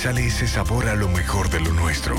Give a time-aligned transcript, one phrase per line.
[0.00, 2.14] sale ese sabor a lo mejor de lo nuestro.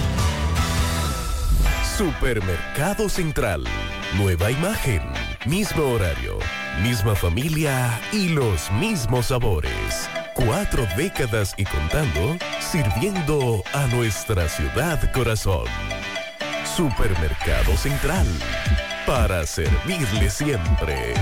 [1.98, 3.64] Supermercado Central.
[4.18, 5.02] Nueva imagen,
[5.48, 6.38] mismo horario,
[6.84, 10.10] misma familia y los mismos sabores.
[10.46, 15.66] Cuatro décadas y contando, sirviendo a nuestra ciudad corazón.
[16.78, 18.26] Supermercado Central,
[19.06, 21.14] para servirle siempre.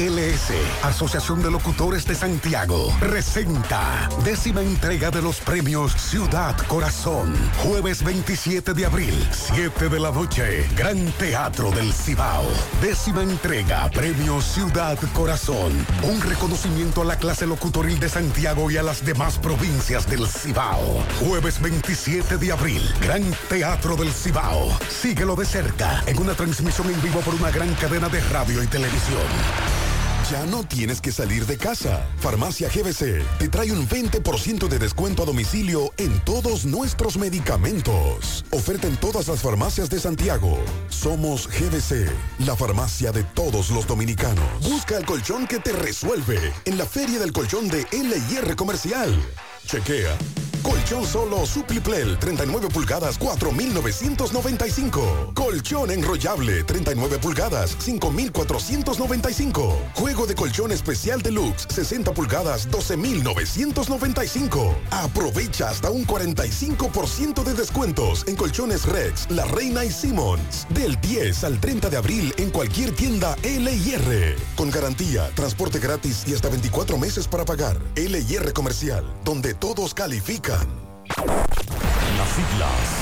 [0.00, 7.34] ALS, Asociación de Locutores de Santiago, presenta décima entrega de los premios Ciudad Corazón.
[7.58, 12.44] Jueves 27 de abril, 7 de la noche, Gran Teatro del Cibao.
[12.80, 15.72] Décima entrega, Premio Ciudad Corazón.
[16.02, 21.04] Un reconocimiento a la clase locutoril de Santiago y a las demás provincias del Cibao.
[21.20, 24.70] Jueves 27 de abril, Gran Teatro del Cibao.
[24.88, 28.66] Síguelo de cerca en una transmisión en vivo por una gran cadena de radio y
[28.66, 29.89] televisión.
[30.30, 32.06] Ya no tienes que salir de casa.
[32.18, 38.44] Farmacia GBC te trae un 20% de descuento a domicilio en todos nuestros medicamentos.
[38.52, 40.56] Oferta en todas las farmacias de Santiago.
[40.88, 42.08] Somos GBC,
[42.46, 44.44] la farmacia de todos los dominicanos.
[44.62, 49.12] Busca el colchón que te resuelve en la Feria del Colchón de LIR Comercial.
[49.66, 50.16] Chequea.
[50.62, 55.32] Colchón solo Supliplel 39 pulgadas 4.995.
[55.34, 59.74] Colchón enrollable 39 pulgadas 5.495.
[59.94, 64.74] Juego de colchón especial deluxe 60 pulgadas 12.995.
[64.90, 70.66] Aprovecha hasta un 45% de descuentos en colchones Rex, La Reina y Simmons.
[70.70, 74.36] Del 10 al 30 de abril en cualquier tienda LIR.
[74.56, 77.78] Con garantía, transporte gratis y hasta 24 meses para pagar.
[77.94, 80.49] LIR Comercial, donde todos califican.
[80.50, 83.00] Las siglas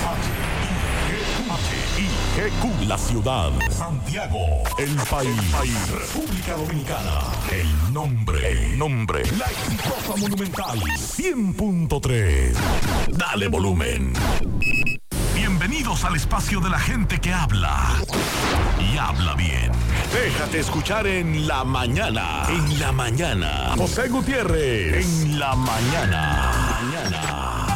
[1.50, 2.86] H-I-G-Q.
[2.86, 3.50] La ciudad.
[3.70, 4.62] Santiago.
[4.78, 5.90] El país.
[5.90, 7.20] República Dominicana.
[7.50, 8.50] El nombre.
[8.50, 9.22] El nombre.
[9.38, 10.78] La exitosa monumental.
[10.78, 12.52] 100.3.
[13.16, 14.12] Dale volumen.
[15.68, 18.02] Bienvenidos al espacio de la gente que habla.
[18.80, 19.70] Y habla bien.
[20.14, 22.44] Déjate escuchar en la mañana.
[22.48, 23.74] En la mañana.
[23.76, 25.04] José Gutiérrez.
[25.04, 26.80] En la mañana.
[26.80, 27.67] Mañana.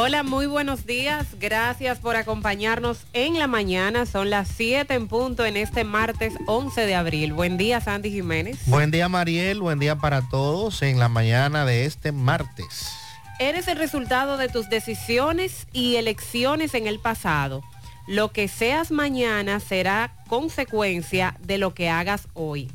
[0.00, 1.26] Hola, muy buenos días.
[1.40, 4.06] Gracias por acompañarnos en la mañana.
[4.06, 7.32] Son las 7 en punto en este martes 11 de abril.
[7.32, 8.60] Buen día, Sandy Jiménez.
[8.66, 9.60] Buen día, Mariel.
[9.60, 12.92] Buen día para todos en la mañana de este martes.
[13.40, 17.64] Eres el resultado de tus decisiones y elecciones en el pasado.
[18.06, 22.70] Lo que seas mañana será consecuencia de lo que hagas hoy.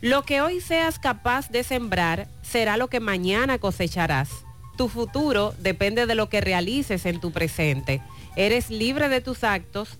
[0.00, 4.45] Lo que hoy seas capaz de sembrar será lo que mañana cosecharás.
[4.76, 8.02] Tu futuro depende de lo que realices en tu presente.
[8.36, 9.98] Eres libre de tus actos,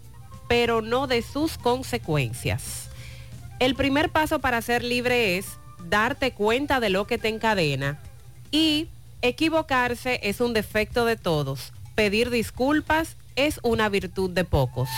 [0.48, 2.90] pero no de sus consecuencias.
[3.58, 5.46] El primer paso para ser libre es
[5.88, 7.98] darte cuenta de lo que te encadena.
[8.50, 8.88] Y
[9.22, 11.72] equivocarse es un defecto de todos.
[11.94, 14.90] Pedir disculpas es una virtud de pocos.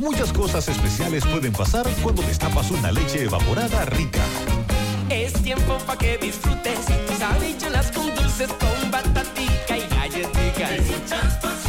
[0.00, 4.20] Muchas cosas especiales pueden pasar cuando destapas una leche evaporada rica.
[5.10, 11.59] Es tiempo pa' que disfrutes tus habichuelas con dulces, con batatica y galletica.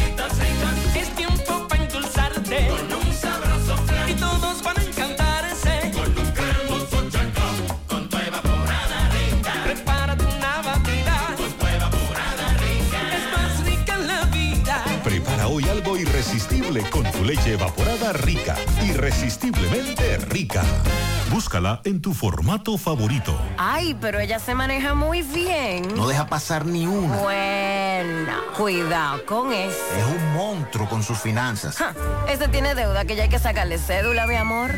[16.80, 18.56] Con tu leche evaporada rica.
[18.80, 21.11] Irresistiblemente rica.
[21.32, 23.34] Búscala en tu formato favorito.
[23.56, 25.88] Ay, pero ella se maneja muy bien.
[25.96, 27.16] No deja pasar ni una.
[27.16, 29.78] Bueno, cuidado con eso.
[29.96, 31.76] Es un monstruo con sus finanzas.
[31.78, 31.94] Ja,
[32.28, 34.72] ese tiene deuda que ya hay que sacarle cédula, mi amor.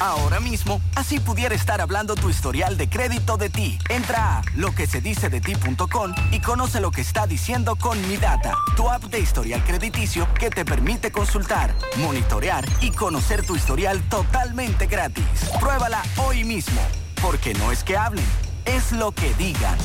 [0.00, 3.78] Ahora mismo, así pudiera estar hablando tu historial de crédito de ti.
[3.88, 9.20] Entra a loquesedicedeti.com y conoce lo que está diciendo con Mi Data, tu app de
[9.20, 15.24] historial crediticio que te permite consultar, monitorear y conocer tu historial totalmente gratis.
[15.60, 16.80] Pruébala hoy mismo,
[17.20, 18.24] porque no es que hablen,
[18.64, 19.76] es lo que digan.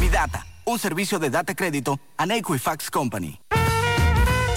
[0.00, 3.40] Mi Data, un servicio de data crédito a Equifax Company.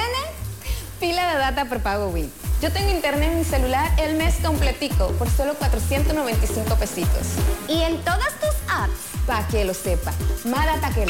[0.98, 2.28] Pila de data por pago Wii.
[2.60, 7.28] Yo tengo internet en mi celular el mes completico por solo 495 pesitos.
[7.68, 8.92] ¿Y en todas tus apps?
[9.26, 10.12] Para que lo sepa.
[10.44, 11.06] Más data que...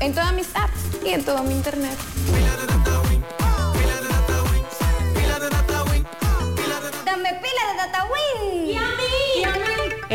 [0.00, 1.98] En todas mis apps y en todo mi internet.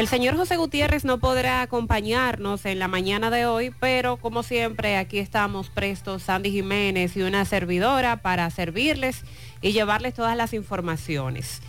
[0.02, 4.98] El señor José Gutiérrez no podrá acompañarnos en la mañana de hoy, pero como siempre
[4.98, 9.22] aquí estamos prestos Sandy Jiménez y una servidora para servirles
[9.62, 11.62] y llevarles todas las informaciones.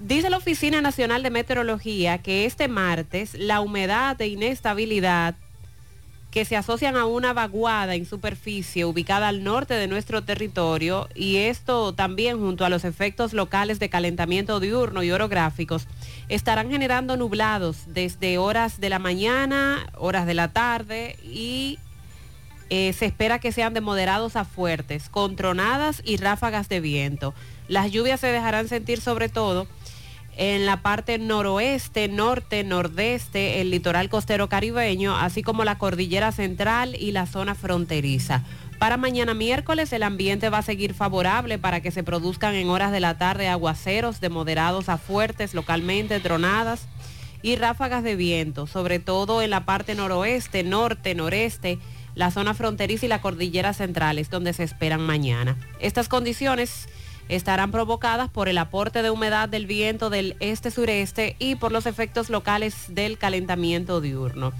[0.00, 5.36] Dice la Oficina Nacional de Meteorología que este martes la humedad e inestabilidad
[6.32, 11.36] que se asocian a una vaguada en superficie ubicada al norte de nuestro territorio y
[11.36, 15.86] esto también junto a los efectos locales de calentamiento diurno y orográficos
[16.30, 21.78] estarán generando nublados desde horas de la mañana, horas de la tarde y
[22.70, 27.34] eh, se espera que sean de moderados a fuertes, con tronadas y ráfagas de viento.
[27.68, 29.66] Las lluvias se dejarán sentir sobre todo
[30.36, 36.96] en la parte noroeste, norte, nordeste, el litoral costero caribeño, así como la cordillera central
[36.98, 38.42] y la zona fronteriza.
[38.78, 42.90] Para mañana miércoles el ambiente va a seguir favorable para que se produzcan en horas
[42.90, 46.88] de la tarde aguaceros de moderados a fuertes, localmente tronadas
[47.42, 51.78] y ráfagas de viento, sobre todo en la parte noroeste, norte, noreste,
[52.14, 55.56] la zona fronteriza y la cordillera centrales, donde se esperan mañana.
[55.78, 56.88] Estas condiciones
[57.36, 62.30] estarán provocadas por el aporte de humedad del viento del este-sureste y por los efectos
[62.30, 64.52] locales del calentamiento diurno.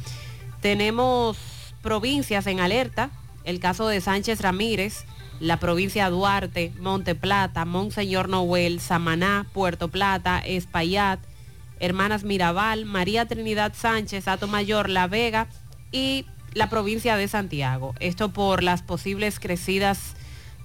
[0.61, 1.37] Tenemos
[1.83, 3.11] provincias en alerta,
[3.45, 5.05] el caso de Sánchez Ramírez,
[5.41, 11.19] la provincia de Duarte, Monte Plata, Monseñor Noel, Samaná, Puerto Plata, Espaillat,
[11.81, 15.49] Hermanas Mirabal, María Trinidad Sánchez, Ato Mayor, La Vega
[15.91, 17.95] y la provincia de Santiago.
[17.99, 20.15] Esto por las posibles crecidas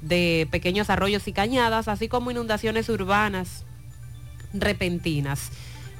[0.02, 3.66] de pequeños arroyos y cañadas, así como inundaciones urbanas
[4.54, 5.52] repentinas.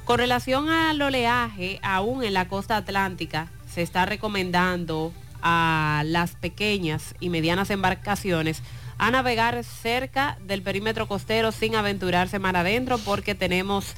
[0.04, 5.12] Con relación al oleaje, aún en la costa atlántica, se está recomendando
[5.42, 8.62] a las pequeñas y medianas embarcaciones
[8.98, 13.94] a navegar cerca del perímetro costero sin aventurarse mar adentro porque tenemos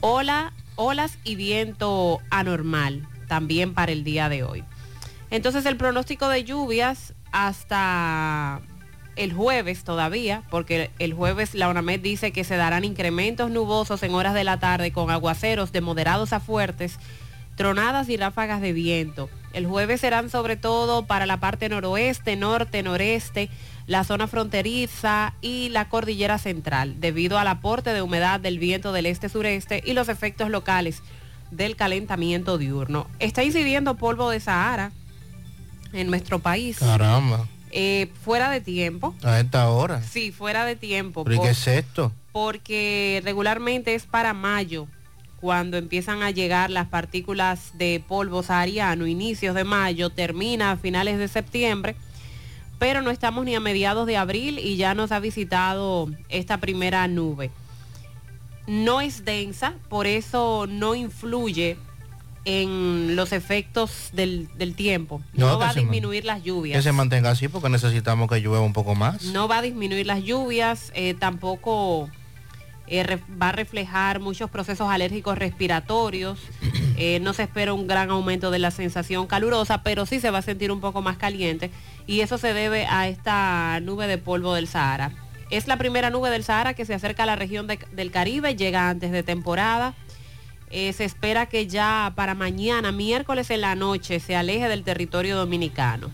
[0.00, 4.64] ola, olas y viento anormal también para el día de hoy.
[5.30, 8.60] Entonces el pronóstico de lluvias hasta
[9.16, 14.14] el jueves todavía, porque el jueves la ONAMED dice que se darán incrementos nubosos en
[14.14, 16.98] horas de la tarde con aguaceros de moderados a fuertes,
[17.56, 19.30] tronadas y ráfagas de viento.
[19.52, 23.50] El jueves serán sobre todo para la parte noroeste, norte, noreste,
[23.86, 29.06] la zona fronteriza y la cordillera central, debido al aporte de humedad del viento del
[29.06, 31.02] este-sureste y los efectos locales
[31.50, 33.06] del calentamiento diurno.
[33.20, 34.90] Está incidiendo polvo de Sahara
[35.92, 36.78] en nuestro país.
[36.78, 37.46] Caramba.
[37.76, 39.14] Eh, fuera de tiempo.
[39.24, 40.00] A esta hora.
[40.02, 41.24] Sí, fuera de tiempo.
[41.24, 42.12] ¿Pero y por- qué es esto?
[42.32, 44.86] porque regularmente es para mayo
[45.40, 51.18] cuando empiezan a llegar las partículas de polvo sahariano, inicios de mayo, termina a finales
[51.18, 51.94] de septiembre,
[52.78, 57.06] pero no estamos ni a mediados de abril y ya nos ha visitado esta primera
[57.08, 57.50] nube.
[58.66, 61.76] No es densa, por eso no influye
[62.44, 65.22] en los efectos del, del tiempo.
[65.32, 66.76] No, No, va a man- disminuir las lluvias.
[66.78, 69.22] Que se mantenga así porque necesitamos que llueva un poco más.
[69.24, 72.10] No va a disminuir las lluvias, eh, tampoco
[72.86, 76.38] eh, re- va a reflejar muchos procesos alérgicos respiratorios.
[76.96, 80.38] Eh, no se espera un gran aumento de la sensación calurosa, pero sí se va
[80.38, 81.72] a sentir un poco más caliente
[82.06, 85.10] y eso se debe a esta nube de polvo del Sahara.
[85.50, 88.54] Es la primera nube del Sahara que se acerca a la región de- del Caribe,
[88.54, 89.94] llega antes de temporada.
[90.76, 95.36] Eh, se espera que ya para mañana, miércoles en la noche, se aleje del territorio
[95.36, 96.10] dominicano.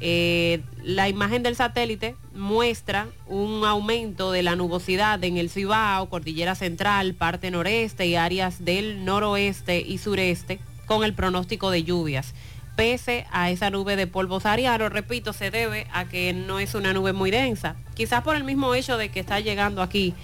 [0.00, 6.54] Eh, la imagen del satélite muestra un aumento de la nubosidad en el Cibao, Cordillera
[6.54, 12.36] Central, parte noreste y áreas del noroeste y sureste con el pronóstico de lluvias.
[12.76, 16.92] Pese a esa nube de polvo sahariano, repito, se debe a que no es una
[16.92, 20.14] nube muy densa, quizás por el mismo hecho de que está llegando aquí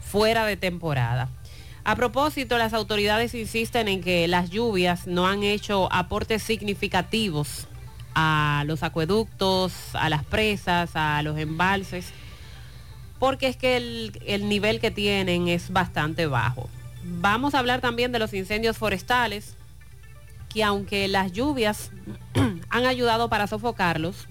[0.00, 1.28] fuera de temporada.
[1.84, 7.66] A propósito, las autoridades insisten en que las lluvias no han hecho aportes significativos
[8.14, 12.12] a los acueductos, a las presas, a los embalses,
[13.18, 16.68] porque es que el, el nivel que tienen es bastante bajo.
[17.04, 19.56] Vamos a hablar también de los incendios forestales,
[20.48, 21.90] que aunque las lluvias
[22.68, 24.28] han ayudado para sofocarlos,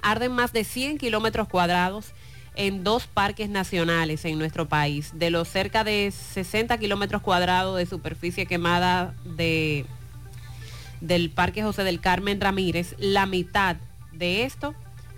[0.00, 2.12] arden más de 100 kilómetros cuadrados
[2.54, 5.10] en dos parques nacionales en nuestro país.
[5.14, 9.86] De los cerca de 60 kilómetros cuadrados de superficie quemada de,
[11.00, 13.76] del Parque José del Carmen Ramírez, la mitad
[14.12, 14.74] de esto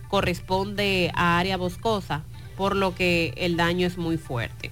[0.09, 2.23] corresponde a área boscosa,
[2.57, 4.71] por lo que el daño es muy fuerte.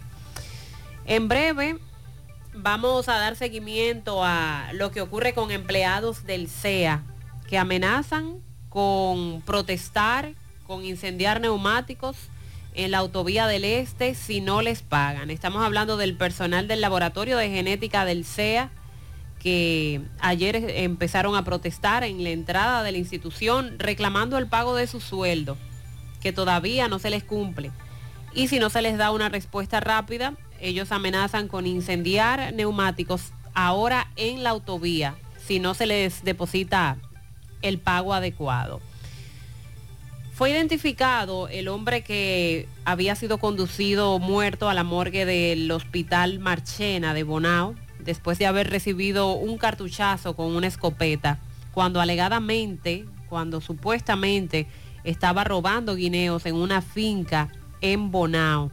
[1.05, 1.79] En breve
[2.55, 7.03] vamos a dar seguimiento a lo que ocurre con empleados del CEA
[7.49, 10.33] que amenazan con protestar,
[10.67, 12.17] con incendiar neumáticos
[12.75, 15.31] en la autovía del Este si no les pagan.
[15.31, 18.71] Estamos hablando del personal del laboratorio de genética del CEA
[19.39, 24.87] que ayer empezaron a protestar en la entrada de la institución reclamando el pago de
[24.87, 25.57] su sueldo,
[26.21, 27.73] que todavía no se les cumple.
[28.35, 34.13] Y si no se les da una respuesta rápida, ellos amenazan con incendiar neumáticos ahora
[34.15, 36.97] en la autovía, si no se les deposita
[37.63, 38.81] el pago adecuado.
[40.43, 47.15] Fue identificado el hombre que había sido conducido muerto a la morgue del Hospital Marchena
[47.15, 51.39] de Bonao después de haber recibido un cartuchazo con una escopeta,
[51.71, 54.67] cuando alegadamente, cuando supuestamente
[55.05, 57.49] estaba robando guineos en una finca
[57.81, 58.73] en Bonao.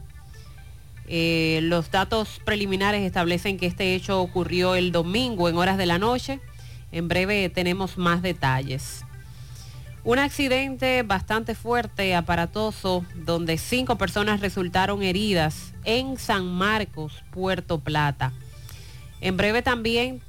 [1.06, 6.00] Eh, los datos preliminares establecen que este hecho ocurrió el domingo en horas de la
[6.00, 6.40] noche.
[6.90, 9.04] En breve tenemos más detalles.
[10.02, 18.32] Un accidente bastante fuerte, aparatoso, donde cinco personas resultaron heridas en San Marcos, Puerto Plata.
[19.20, 20.22] En breve también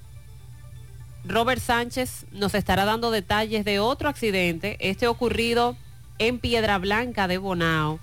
[1.23, 5.77] Robert Sánchez nos estará dando detalles de otro accidente, este ocurrido
[6.19, 7.99] en Piedra Blanca de Bonao.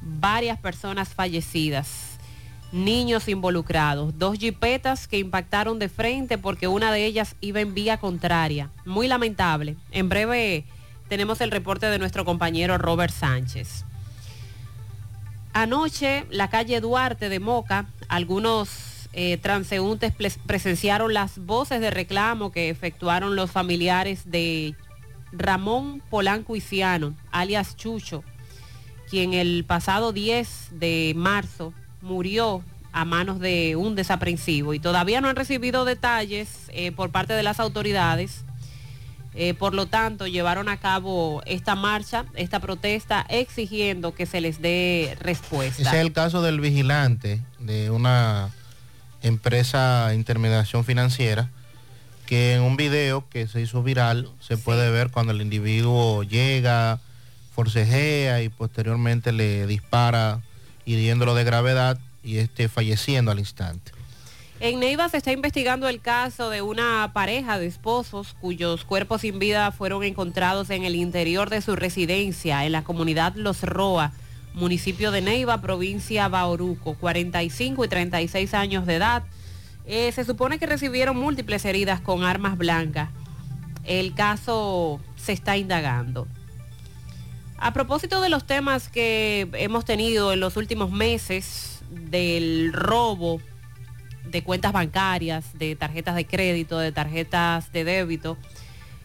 [0.00, 2.18] Varias personas fallecidas,
[2.70, 7.96] niños involucrados, dos jipetas que impactaron de frente porque una de ellas iba en vía
[7.96, 8.70] contraria.
[8.84, 9.76] Muy lamentable.
[9.90, 10.64] En breve
[11.12, 13.84] tenemos el reporte de nuestro compañero Robert Sánchez.
[15.52, 22.50] Anoche, la calle Duarte de Moca, algunos eh, transeúntes pres- presenciaron las voces de reclamo
[22.50, 24.74] que efectuaron los familiares de
[25.32, 28.24] Ramón Polanco Iciano, alias Chucho,
[29.10, 35.28] quien el pasado 10 de marzo murió a manos de un desaprensivo y todavía no
[35.28, 38.46] han recibido detalles eh, por parte de las autoridades
[39.34, 44.60] Eh, por lo tanto, llevaron a cabo esta marcha, esta protesta, exigiendo que se les
[44.60, 45.82] dé respuesta.
[45.82, 48.50] Ese es el caso del vigilante de una
[49.22, 51.50] empresa de intermediación financiera
[52.26, 57.00] que en un video que se hizo viral se puede ver cuando el individuo llega,
[57.54, 60.40] forcejea y posteriormente le dispara
[60.84, 63.92] hiriéndolo de gravedad y este falleciendo al instante.
[64.64, 69.40] En Neiva se está investigando el caso de una pareja de esposos cuyos cuerpos sin
[69.40, 74.12] vida fueron encontrados en el interior de su residencia en la comunidad Los Roa,
[74.54, 79.24] municipio de Neiva, provincia Bauruco, 45 y 36 años de edad.
[79.84, 83.10] Eh, se supone que recibieron múltiples heridas con armas blancas.
[83.82, 86.28] El caso se está indagando.
[87.58, 93.40] A propósito de los temas que hemos tenido en los últimos meses del robo
[94.32, 98.36] de cuentas bancarias, de tarjetas de crédito, de tarjetas de débito,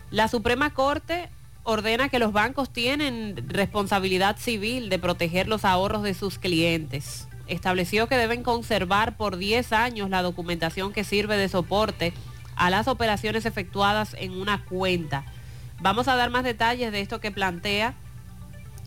[0.09, 1.29] la Suprema Corte
[1.63, 7.27] ordena que los bancos tienen responsabilidad civil de proteger los ahorros de sus clientes.
[7.47, 12.13] Estableció que deben conservar por 10 años la documentación que sirve de soporte
[12.55, 15.25] a las operaciones efectuadas en una cuenta.
[15.81, 17.93] Vamos a dar más detalles de esto que plantea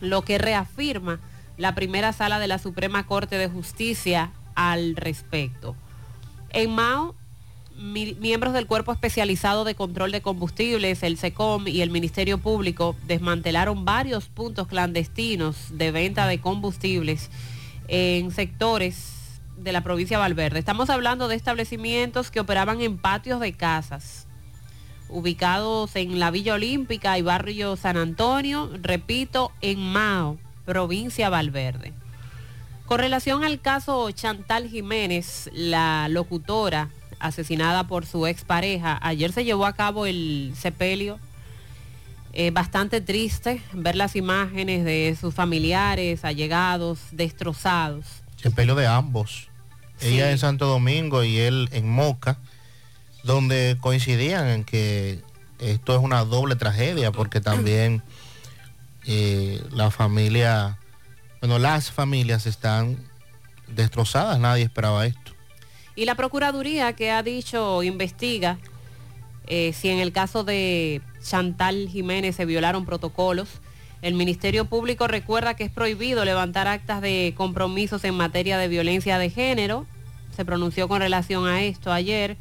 [0.01, 1.21] lo que reafirma
[1.59, 5.77] la primera sala de la Suprema Corte de Justicia al respecto.
[6.53, 7.15] En Mao,
[7.77, 12.97] mi- miembros del Cuerpo Especializado de Control de Combustibles, el SECOM y el Ministerio Público
[13.07, 17.31] desmantelaron varios puntos clandestinos de venta de combustibles
[17.89, 20.59] en sectores de la provincia de Valverde.
[20.59, 24.27] Estamos hablando de establecimientos que operaban en patios de casas,
[25.09, 31.93] ubicados en la Villa Olímpica y barrio San Antonio, repito, en Mao, provincia de Valverde.
[32.91, 36.89] Con relación al caso Chantal Jiménez, la locutora
[37.21, 41.21] asesinada por su expareja, ayer se llevó a cabo el sepelio.
[42.33, 48.07] Eh, bastante triste ver las imágenes de sus familiares, allegados, destrozados.
[48.35, 49.47] Sepelio de ambos.
[50.01, 52.39] Ella en Santo Domingo y él en Moca,
[53.23, 55.21] donde coincidían en que
[55.61, 58.03] esto es una doble tragedia, porque también
[59.07, 60.80] eh, la familia,
[61.41, 62.97] bueno, las familias están
[63.69, 65.33] destrozadas, nadie esperaba esto.
[65.97, 68.59] Y la Procuraduría que ha dicho, investiga
[69.47, 73.49] eh, si en el caso de Chantal Jiménez se violaron protocolos.
[74.01, 79.19] El Ministerio Público recuerda que es prohibido levantar actas de compromisos en materia de violencia
[79.19, 79.87] de género.
[80.35, 82.37] Se pronunció con relación a esto ayer.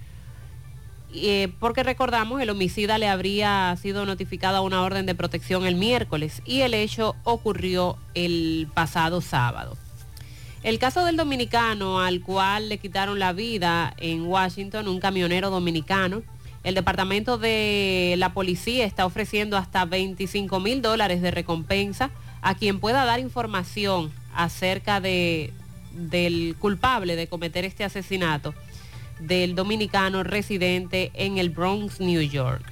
[1.13, 6.41] Eh, porque recordamos, el homicida le habría sido notificada una orden de protección el miércoles
[6.45, 9.75] y el hecho ocurrió el pasado sábado.
[10.61, 16.21] El caso del dominicano al cual le quitaron la vida en Washington, un camionero dominicano,
[16.63, 22.79] el departamento de la policía está ofreciendo hasta 25 mil dólares de recompensa a quien
[22.79, 25.53] pueda dar información acerca de,
[25.93, 28.53] del culpable de cometer este asesinato
[29.19, 32.63] del dominicano residente en el Bronx, New York.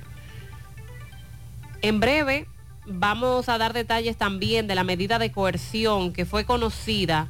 [1.82, 2.48] En breve
[2.86, 7.28] vamos a dar detalles también de la medida de coerción que fue conocida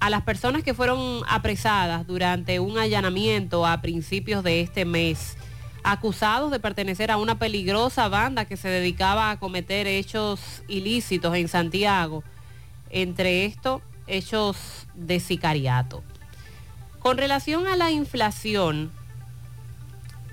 [0.00, 5.36] a las personas que fueron apresadas durante un allanamiento a principios de este mes,
[5.82, 11.48] acusados de pertenecer a una peligrosa banda que se dedicaba a cometer hechos ilícitos en
[11.48, 12.22] Santiago,
[12.90, 16.02] entre estos hechos de sicariato.
[17.04, 18.90] Con relación a la inflación,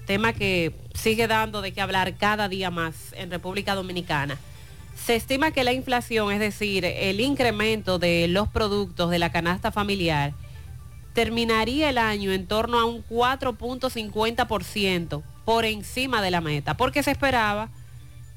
[0.08, 4.38] tema que sigue dando de qué hablar cada día más en República Dominicana,
[4.96, 9.74] se estima que la inflación, es decir, el incremento de los productos de la canasta
[9.74, 10.32] familiar,
[11.12, 17.12] terminaría el año en torno a un 4.50% por encima de la meta, porque se
[17.12, 17.70] esperaba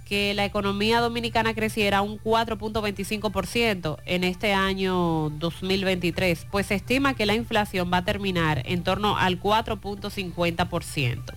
[0.04, 7.26] que la economía dominicana creciera un 4.25% en este año 2023, pues se estima que
[7.26, 11.34] la inflación va a terminar en torno al 4.50%.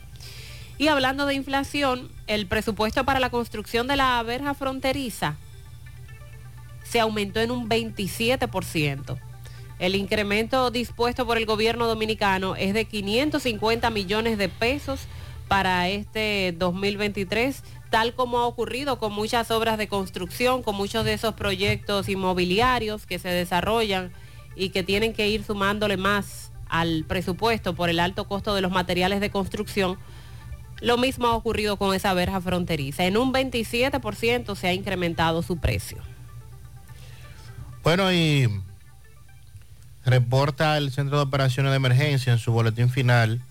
[0.77, 5.37] Y hablando de inflación, el presupuesto para la construcción de la verja fronteriza
[6.83, 9.17] se aumentó en un 27%.
[9.79, 15.07] El incremento dispuesto por el gobierno dominicano es de 550 millones de pesos
[15.47, 21.13] para este 2023, tal como ha ocurrido con muchas obras de construcción, con muchos de
[21.13, 24.11] esos proyectos inmobiliarios que se desarrollan
[24.55, 28.71] y que tienen que ir sumándole más al presupuesto por el alto costo de los
[28.71, 29.97] materiales de construcción.
[30.81, 33.05] Lo mismo ha ocurrido con esa verja fronteriza.
[33.05, 35.97] En un 27% se ha incrementado su precio.
[37.83, 38.49] Bueno, y
[40.05, 43.41] reporta el Centro de Operaciones de Emergencia en su boletín final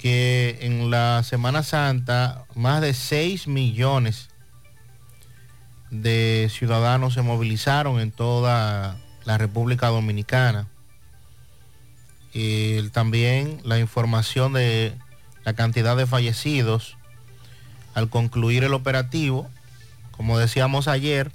[0.00, 4.30] que en la Semana Santa más de 6 millones
[5.90, 10.68] de ciudadanos se movilizaron en toda la República Dominicana.
[12.32, 14.96] Y también la información de
[15.44, 16.96] la cantidad de fallecidos
[17.92, 19.50] al concluir el operativo,
[20.12, 21.30] como decíamos ayer,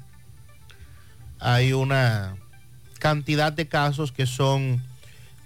[1.39, 2.35] hay una
[2.97, 4.81] cantidad de casos que son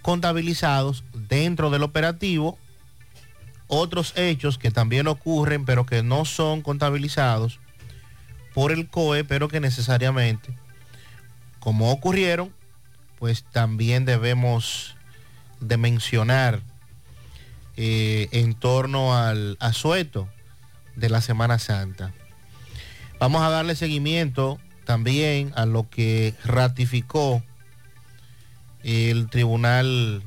[0.04, 2.58] contabilizados dentro del operativo,
[3.70, 7.60] otros hechos que también ocurren pero que no son contabilizados
[8.54, 10.54] por el COE, pero que necesariamente,
[11.60, 12.54] como ocurrieron,
[13.18, 14.96] pues también debemos
[15.62, 16.62] de mencionar
[17.78, 20.28] eh, en torno al asueto
[20.96, 22.12] de la Semana Santa.
[23.20, 27.44] Vamos a darle seguimiento también a lo que ratificó
[28.84, 30.24] el Tribunal,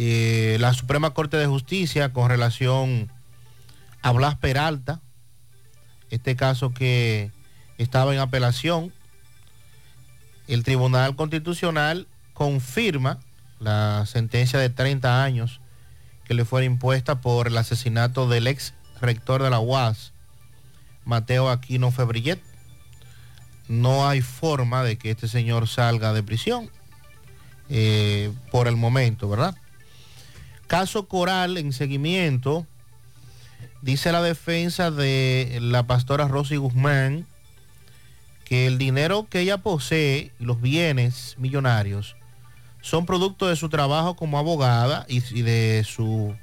[0.00, 3.10] eh, la Suprema Corte de Justicia con relación
[4.00, 5.00] a Blas Peralta,
[6.08, 7.32] este caso que
[7.78, 8.92] estaba en apelación.
[10.46, 13.18] El Tribunal Constitucional confirma
[13.58, 15.60] la sentencia de 30 años
[16.24, 20.12] que le fue impuesta por el asesinato del ex rector de la UAS,
[21.04, 22.40] Mateo Aquino Febrillet.
[23.66, 26.70] No hay forma de que este señor salga de prisión
[27.68, 29.56] eh, por el momento, ¿verdad?
[30.68, 32.66] Caso Coral en seguimiento,
[33.80, 37.26] dice la defensa de la pastora Rosy Guzmán
[38.44, 42.16] que el dinero que ella posee y los bienes millonarios
[42.82, 46.36] son producto de su trabajo como abogada y, de su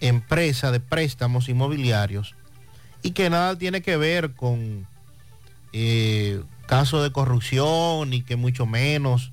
[0.00, 2.36] empresa de préstamos inmobiliarios
[3.02, 4.86] y que nada tiene que ver con
[5.72, 9.32] eh, casos de corrupción y que mucho menos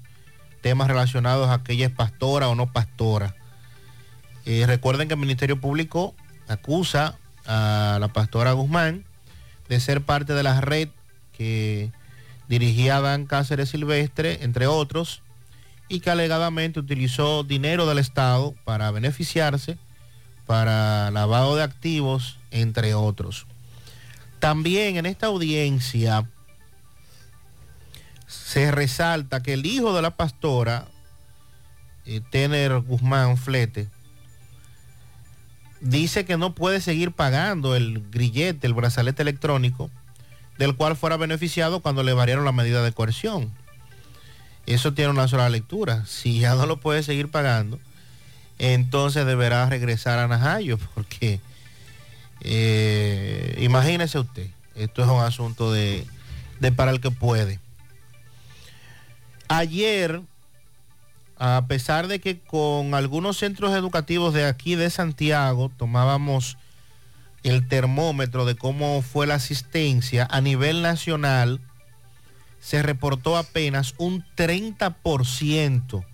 [0.62, 3.36] temas relacionados a que ella es pastora o no pastora.
[4.46, 6.16] Eh, recuerden que el Ministerio Público
[6.48, 9.06] acusa a la pastora Guzmán
[9.70, 10.90] de ser parte de la red
[11.38, 11.92] que
[12.48, 15.22] dirigía Dan Cáceres Silvestre, entre otros,
[15.88, 19.78] y que alegadamente utilizó dinero del Estado para beneficiarse,
[20.46, 23.46] para lavado de activos, entre otros.
[24.40, 26.28] También en esta audiencia
[28.28, 30.88] se resalta que el hijo de la pastora,
[32.06, 33.88] eh, Tener Guzmán Flete,
[35.82, 39.90] dice que no puede seguir pagando el grillete, el brazalete electrónico,
[40.58, 43.52] del cual fuera beneficiado cuando le variaron la medida de coerción.
[44.68, 46.06] Eso tiene una sola lectura.
[46.06, 47.80] Si ya no lo puede seguir pagando,
[48.60, 51.42] entonces deberá regresar a Najayo, porque
[52.42, 56.06] eh, imagínese usted, esto es un asunto de,
[56.60, 57.60] de para el que puede.
[59.48, 60.22] Ayer,
[61.44, 66.56] a pesar de que con algunos centros educativos de aquí de Santiago tomábamos
[67.42, 71.60] el termómetro de cómo fue la asistencia a nivel nacional,
[72.60, 76.06] se reportó apenas un 30%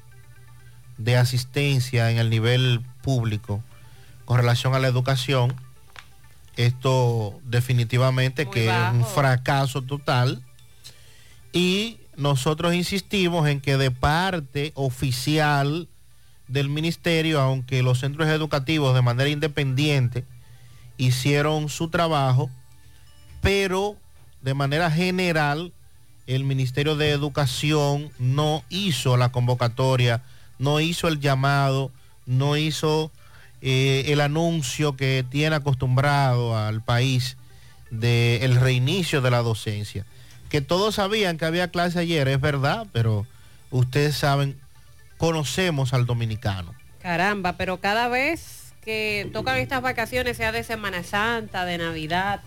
[0.98, 3.62] de asistencia en el nivel público
[4.24, 5.54] con relación a la educación.
[6.56, 10.42] Esto definitivamente Muy que es un fracaso total.
[11.52, 15.88] Y nosotros insistimos en que de parte oficial
[16.48, 20.26] del ministerio, aunque los centros educativos de manera independiente
[20.98, 22.50] hicieron su trabajo,
[23.42, 23.96] pero
[24.42, 25.74] de manera general
[26.26, 30.24] el Ministerio de Educación no hizo la convocatoria,
[30.58, 31.92] no hizo el llamado,
[32.26, 33.12] no hizo
[33.62, 37.38] eh, el anuncio que tiene acostumbrado al país
[37.92, 40.06] del reinicio de la docencia.
[40.50, 43.26] Que todos sabían que había clase ayer, es verdad, pero
[43.72, 44.58] ustedes saben,
[45.18, 46.74] conocemos al dominicano.
[47.02, 52.42] Caramba, pero cada vez que tocan estas vacaciones, sea de Semana Santa, de Navidad,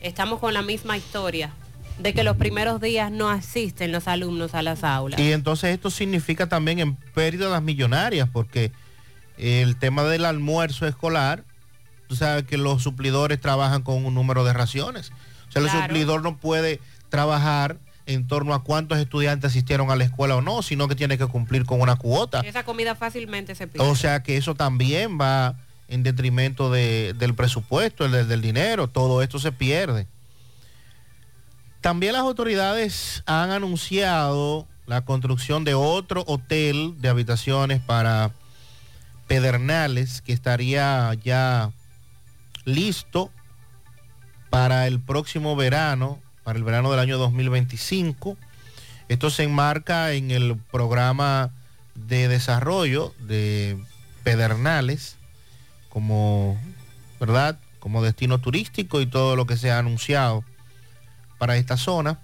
[0.00, 1.52] estamos con la misma historia
[1.98, 5.18] de que los primeros días no asisten los alumnos a las aulas.
[5.18, 8.72] Y entonces esto significa también en pérdidas millonarias, porque
[9.36, 11.44] el tema del almuerzo escolar,
[12.06, 15.10] tú sabes que los suplidores trabajan con un número de raciones.
[15.48, 20.04] O sea, el suplidor no puede trabajar en torno a cuántos estudiantes asistieron a la
[20.04, 22.40] escuela o no, sino que tiene que cumplir con una cuota.
[22.40, 23.86] Esa comida fácilmente se pierde.
[23.88, 25.56] O sea que eso también va
[25.88, 30.06] en detrimento de- del presupuesto, el del, del dinero, todo esto se pierde.
[31.80, 38.30] También las autoridades han anunciado la construcción de otro hotel de habitaciones para
[39.26, 41.70] Pedernales que estaría ya
[42.64, 43.30] listo
[44.48, 48.38] para el próximo verano, para el verano del año 2025.
[49.10, 51.50] Esto se enmarca en el programa
[51.94, 53.76] de desarrollo de
[54.22, 55.18] Pedernales
[55.90, 56.58] como,
[57.20, 57.58] ¿verdad?
[57.80, 60.42] Como destino turístico y todo lo que se ha anunciado
[61.36, 62.18] para esta zona.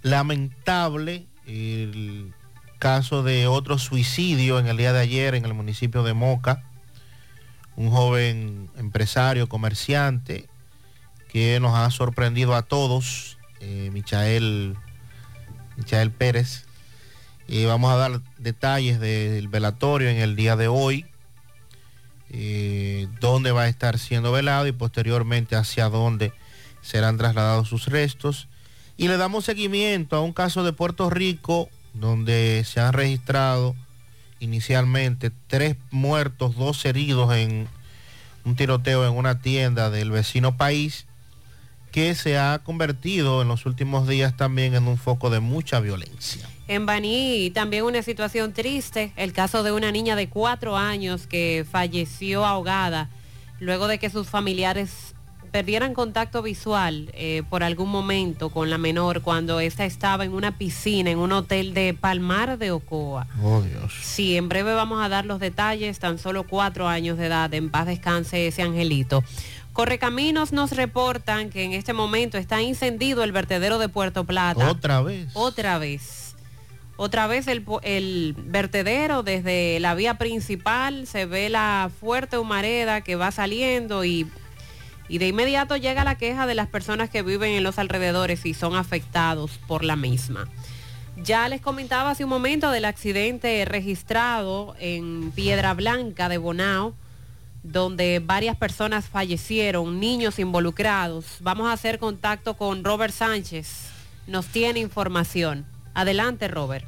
[0.00, 2.32] Lamentable el
[2.78, 6.64] caso de otro suicidio en el día de ayer en el municipio de Moca.
[7.76, 10.48] Un joven empresario, comerciante,
[11.34, 14.76] que nos ha sorprendido a todos, eh, Michael,
[15.76, 16.64] Michael Pérez.
[17.48, 21.06] Y vamos a dar detalles del velatorio en el día de hoy,
[22.30, 26.32] eh, dónde va a estar siendo velado y posteriormente hacia dónde
[26.82, 28.46] serán trasladados sus restos.
[28.96, 33.74] Y le damos seguimiento a un caso de Puerto Rico donde se han registrado
[34.38, 37.66] inicialmente tres muertos, dos heridos en
[38.44, 41.06] un tiroteo en una tienda del vecino país
[41.94, 46.44] que se ha convertido en los últimos días también en un foco de mucha violencia.
[46.66, 51.64] En Baní también una situación triste, el caso de una niña de cuatro años que
[51.70, 53.10] falleció ahogada
[53.60, 55.14] luego de que sus familiares
[55.52, 60.58] perdieran contacto visual eh, por algún momento con la menor cuando ésta estaba en una
[60.58, 63.28] piscina en un hotel de Palmar de Ocoa.
[63.40, 63.94] Oh Dios.
[64.02, 67.70] Sí, en breve vamos a dar los detalles, tan solo cuatro años de edad, en
[67.70, 69.22] paz descanse ese angelito.
[69.74, 74.70] Correcaminos nos reportan que en este momento está incendido el vertedero de Puerto Plata.
[74.70, 75.32] Otra vez.
[75.34, 76.36] Otra vez.
[76.96, 83.16] Otra vez el, el, vertedero desde la vía principal se ve la fuerte humareda que
[83.16, 84.30] va saliendo y,
[85.08, 88.54] y, de inmediato llega la queja de las personas que viven en los alrededores y
[88.54, 90.48] son afectados por la misma.
[91.16, 96.94] Ya les comentaba hace un momento del accidente registrado en Piedra Blanca de Bonao
[97.64, 101.24] donde varias personas fallecieron, niños involucrados.
[101.40, 103.88] Vamos a hacer contacto con Robert Sánchez.
[104.26, 105.64] Nos tiene información.
[105.94, 106.84] Adelante, Robert.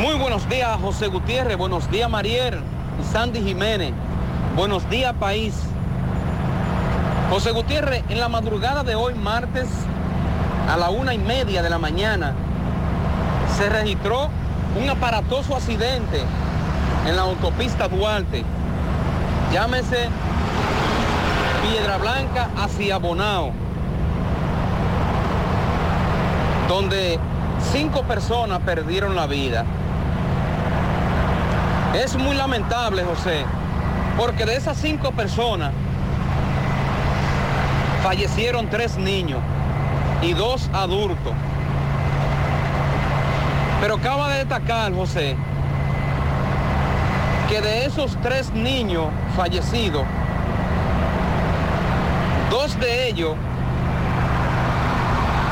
[0.00, 1.58] Muy buenos días, José Gutiérrez.
[1.58, 2.60] Buenos días, Mariel
[3.00, 3.92] y Sandy Jiménez.
[4.54, 5.54] Buenos días, país.
[7.28, 9.66] José Gutiérrez, en la madrugada de hoy, martes,
[10.68, 12.34] a la una y media de la mañana,
[13.56, 14.30] se registró
[14.80, 16.22] un aparatoso accidente
[17.06, 18.44] en la autopista Duarte
[19.52, 20.08] llámese
[21.62, 23.52] Piedra Blanca hacia Bonao,
[26.68, 27.18] donde
[27.72, 29.64] cinco personas perdieron la vida.
[31.94, 33.44] Es muy lamentable, José,
[34.16, 35.72] porque de esas cinco personas
[38.02, 39.40] fallecieron tres niños
[40.22, 41.32] y dos adultos.
[43.80, 45.36] Pero acaba de destacar, José,
[47.48, 50.04] que de esos tres niños fallecidos,
[52.50, 53.34] dos de ellos,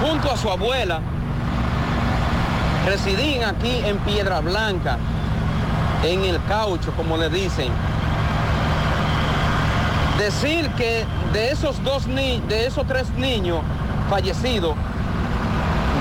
[0.02, 1.00] junto a su abuela,
[2.84, 4.98] residían aquí en Piedra Blanca,
[6.04, 7.72] en el caucho, como le dicen.
[10.18, 13.60] Decir que de esos dos ni de esos tres niños
[14.10, 14.74] fallecidos,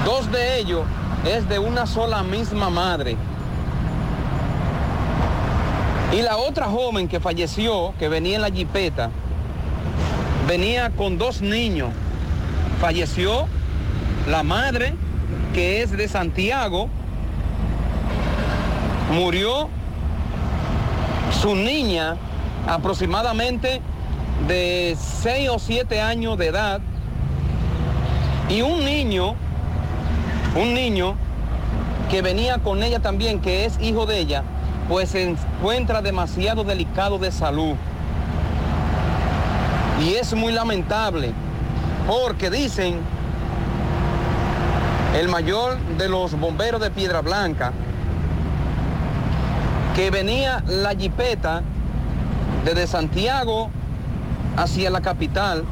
[0.03, 0.83] dos de ellos
[1.25, 3.17] es de una sola misma madre.
[6.15, 9.09] Y la otra joven que falleció, que venía en la jipeta,
[10.47, 11.89] venía con dos niños.
[12.79, 13.47] Falleció
[14.29, 14.93] la madre,
[15.53, 16.87] que es de Santiago.
[19.11, 19.67] Murió
[21.41, 22.15] su niña,
[22.65, 23.81] aproximadamente
[24.47, 26.79] de 6 o 7 años de edad.
[28.47, 29.35] Y un niño,
[30.55, 31.17] un niño
[32.09, 34.45] que venía con ella también, que es hijo de ella,
[34.87, 37.75] pues se encuentra demasiado delicado de salud.
[40.03, 41.31] Y es muy lamentable,
[42.05, 42.99] porque dicen
[45.15, 47.71] el mayor de los bomberos de Piedra Blanca,
[49.95, 51.61] que venía la jipeta
[52.65, 53.69] desde Santiago
[54.57, 55.63] hacia la capital,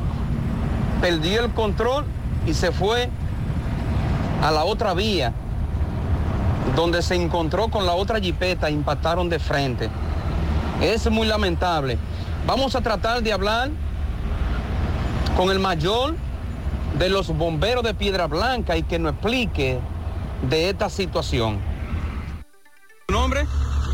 [1.01, 2.05] perdió el control
[2.47, 3.09] y se fue
[4.41, 5.33] a la otra vía
[6.75, 9.89] donde se encontró con la otra jipeta, impactaron de frente.
[10.81, 11.97] Es muy lamentable.
[12.45, 13.69] Vamos a tratar de hablar
[15.37, 16.15] con el mayor
[16.97, 19.79] de los bomberos de Piedra Blanca y que nos explique
[20.49, 21.59] de esta situación.
[23.07, 23.45] ¿Su nombre?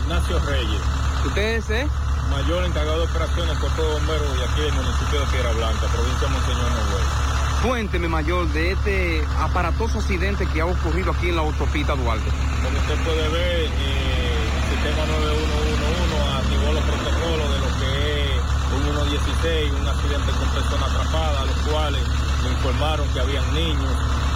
[0.04, 0.82] Ignacio Reyes.
[1.26, 1.70] ¿Usted es?
[1.70, 1.88] Eh?
[2.30, 6.28] Mayor encargado de operaciones Cuerpo de Bomberos de aquí del municipio de Piedra Blanca, provincia
[6.28, 7.29] de Monseñor Noel.
[7.62, 12.32] Cuénteme, mayor, de este aparatoso accidente que ha ocurrido aquí en la autopista Duarte.
[12.64, 16.00] Como usted puede ver, eh, el sistema 9111
[16.40, 17.92] activó los protocolos de lo que
[18.32, 18.40] es
[18.72, 22.02] un 116, un accidente con personas atrapadas, los cuales
[22.44, 23.92] me informaron que habían niños.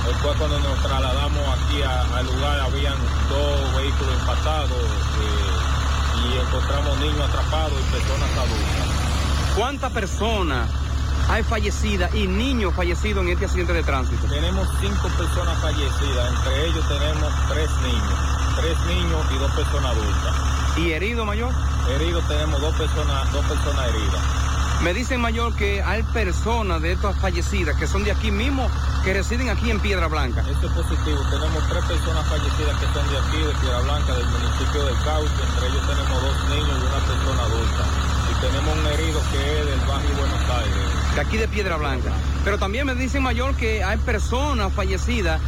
[0.06, 3.00] Después cuando nos trasladamos aquí al lugar habían
[3.32, 4.84] dos vehículos impactados
[5.24, 9.56] eh, y encontramos niños atrapados y personas adultas.
[9.56, 10.83] ¿Cuántas personas
[11.30, 14.28] hay fallecidas y niños fallecidos en este accidente de tránsito?
[14.28, 18.14] Tenemos cinco personas fallecidas, entre ellos tenemos tres niños,
[18.58, 20.54] tres niños y dos personas adultas.
[20.78, 21.52] ¿Y herido mayor?
[21.90, 24.44] Heridos tenemos dos personas, dos personas heridas.
[24.82, 28.70] Me dicen mayor que hay personas de estas fallecidas que son de aquí mismo,
[29.06, 30.44] que residen aquí en Piedra Blanca.
[30.50, 34.28] Esto es positivo, tenemos tres personas fallecidas que son de aquí, de Piedra Blanca, del
[34.28, 37.84] municipio del Cauce, entre ellos tenemos dos niños y una persona adulta.
[38.28, 41.03] Y tenemos un herido que es del barrio Buenos Aires.
[41.16, 42.12] De aquí de Piedra Blanca.
[42.44, 45.40] Pero también me dicen mayor que hay personas fallecidas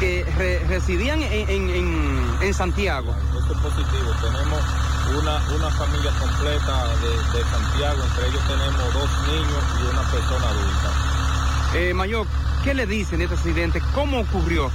[0.00, 3.14] que re- residían en, en- en- en Santiago.
[3.38, 4.60] Esto es positivo, tenemos
[5.16, 10.48] una, una familia completa de, de Santiago, entre ellos tenemos dos niños y una persona
[10.48, 10.90] adulta.
[11.74, 12.26] Eh, mayor,
[12.64, 13.80] ¿qué le dicen de este accidente?
[13.94, 14.70] ¿Cómo ocurrió?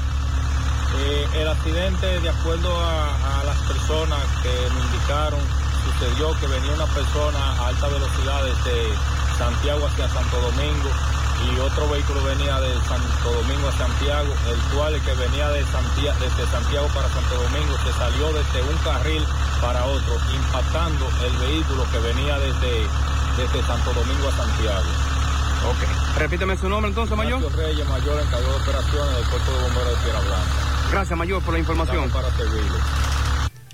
[1.00, 5.40] Eh, el accidente, de acuerdo a, a las personas que me indicaron,
[5.84, 8.94] sucedió que venía una persona a alta velocidad desde
[9.38, 10.89] Santiago hacia Santo Domingo
[11.45, 15.63] y otro vehículo venía de Santo Domingo a Santiago, el cual el que venía de
[15.65, 19.23] Santia- desde Santiago para Santo Domingo se salió desde un carril
[19.62, 22.88] para otro, impactando el vehículo que venía desde,
[23.38, 24.89] desde Santo Domingo a Santiago.
[25.69, 26.17] Ok.
[26.17, 27.39] Repíteme su nombre entonces, mayor.
[27.39, 30.52] Ignacio Reyes, mayor encargado de operaciones del Cuerpo de Bomberos de Piedra Blanca.
[30.91, 32.04] Gracias, mayor, por la información.
[32.06, 32.78] Estamos para servirle.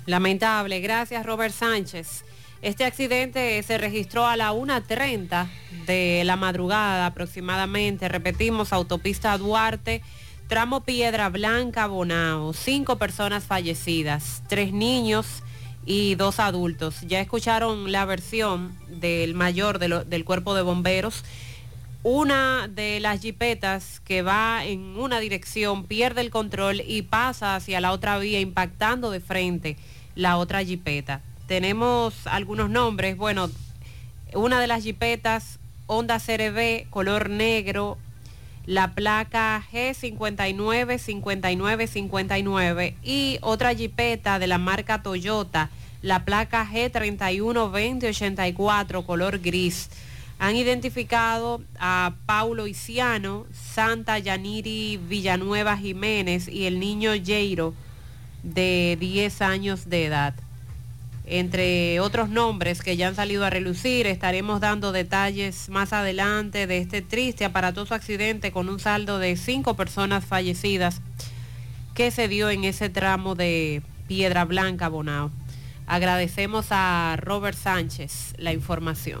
[0.06, 2.24] Lamentable, gracias Robert Sánchez.
[2.64, 5.48] Este accidente se registró a la 1.30
[5.84, 8.08] de la madrugada aproximadamente.
[8.08, 10.00] Repetimos, autopista Duarte,
[10.48, 12.54] tramo Piedra Blanca, Bonao.
[12.54, 15.42] Cinco personas fallecidas, tres niños
[15.84, 17.02] y dos adultos.
[17.02, 21.22] Ya escucharon la versión del mayor del cuerpo de bomberos.
[22.02, 27.82] Una de las jipetas que va en una dirección pierde el control y pasa hacia
[27.82, 29.76] la otra vía impactando de frente
[30.14, 31.20] la otra jipeta.
[31.46, 33.50] Tenemos algunos nombres, bueno,
[34.34, 37.98] una de las jipetas Honda CRB color negro,
[38.64, 45.68] la placa G59 59 59 y otra jipeta de la marca Toyota,
[46.00, 49.90] la placa G31 20 84 color gris.
[50.38, 57.74] Han identificado a Paulo Isiano, Santa Yaniri Villanueva Jiménez y el niño Jairo
[58.42, 60.34] de 10 años de edad.
[61.26, 66.78] Entre otros nombres que ya han salido a relucir, estaremos dando detalles más adelante de
[66.78, 71.00] este triste, aparatoso accidente con un saldo de cinco personas fallecidas
[71.94, 75.30] que se dio en ese tramo de Piedra Blanca, Bonao.
[75.86, 79.20] Agradecemos a Robert Sánchez la información.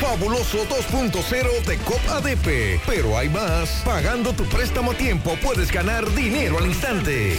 [0.00, 2.80] Fabuloso 2.0 de COP ADP.
[2.86, 3.82] Pero hay más.
[3.84, 7.36] Pagando tu préstamo a tiempo puedes ganar dinero al instante.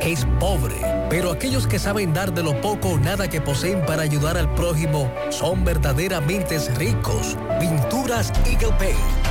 [0.00, 0.76] es pobre.
[1.10, 4.54] Pero aquellos que saben dar de lo poco o nada que poseen para ayudar al
[4.54, 7.36] prójimo son verdaderamente ricos.
[7.58, 9.25] Pinturas Eagle Paint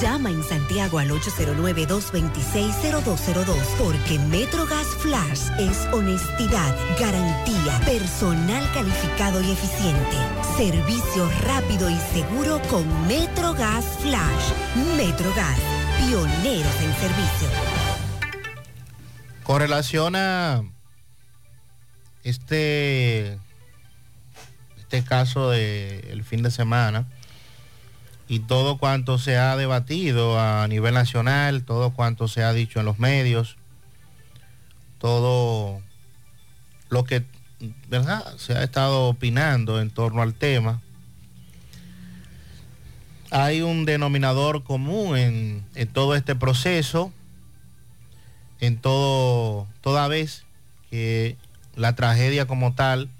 [0.00, 10.16] Llama en Santiago al 809-226-0202 porque Metrogas Flash es honestidad, garantía, personal calificado y eficiente,
[10.56, 14.54] servicio rápido y seguro con Metrogas Flash.
[14.96, 15.58] Metrogas,
[15.98, 17.48] pioneros en servicio.
[19.42, 20.62] Con relación a
[22.24, 23.38] este,
[24.78, 27.06] este caso del fin de semana
[28.30, 32.86] y todo cuanto se ha debatido a nivel nacional, todo cuanto se ha dicho en
[32.86, 33.56] los medios,
[35.00, 35.82] todo
[36.90, 37.24] lo que
[37.88, 38.36] ¿verdad?
[38.36, 40.80] se ha estado opinando en torno al tema.
[43.32, 47.12] Hay un denominador común en, todo este proceso,
[48.60, 50.44] en todo, toda vez
[50.88, 51.36] que
[51.74, 53.10] la tragedia como tal,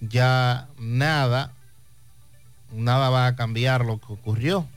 [0.00, 1.55] ya nada,
[2.76, 4.68] nada va a cambiar lo que ocurrió.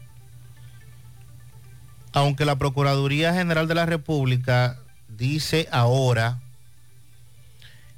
[2.12, 6.40] Aunque la Procuraduría General de la República dice ahora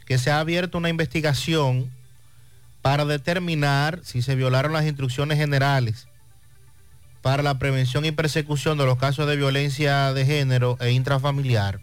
[0.06, 1.90] que se ha abierto una investigación
[2.82, 6.08] para determinar si se violaron las instrucciones generales
[7.22, 11.80] para la prevención y persecución de los casos de violencia de género e intrafamiliar.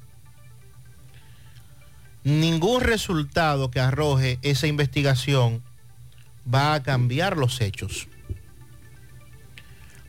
[2.24, 5.62] Ningún resultado que arroje esa investigación
[6.52, 8.08] va a cambiar los hechos.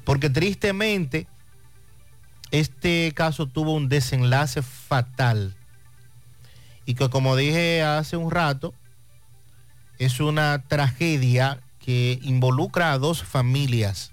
[0.03, 1.27] Porque tristemente
[2.51, 5.55] este caso tuvo un desenlace fatal
[6.85, 8.73] y que como dije hace un rato,
[9.99, 14.11] es una tragedia que involucra a dos familias.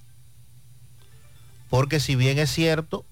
[1.71, 3.07] Porque si bien es cierto,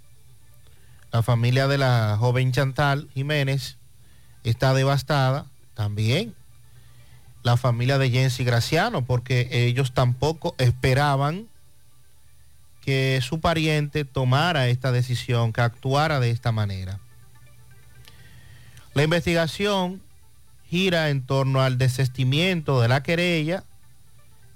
[1.13, 3.79] la familia de la joven Chantal Jiménez
[4.43, 6.35] está devastada, también
[7.45, 11.47] la familia de Jensi Graciano, porque ellos tampoco esperaban
[12.81, 16.99] que su pariente tomara esta decisión, que actuara de esta manera.
[18.95, 20.03] La investigación
[20.69, 23.63] gira en torno al desestimiento de la querella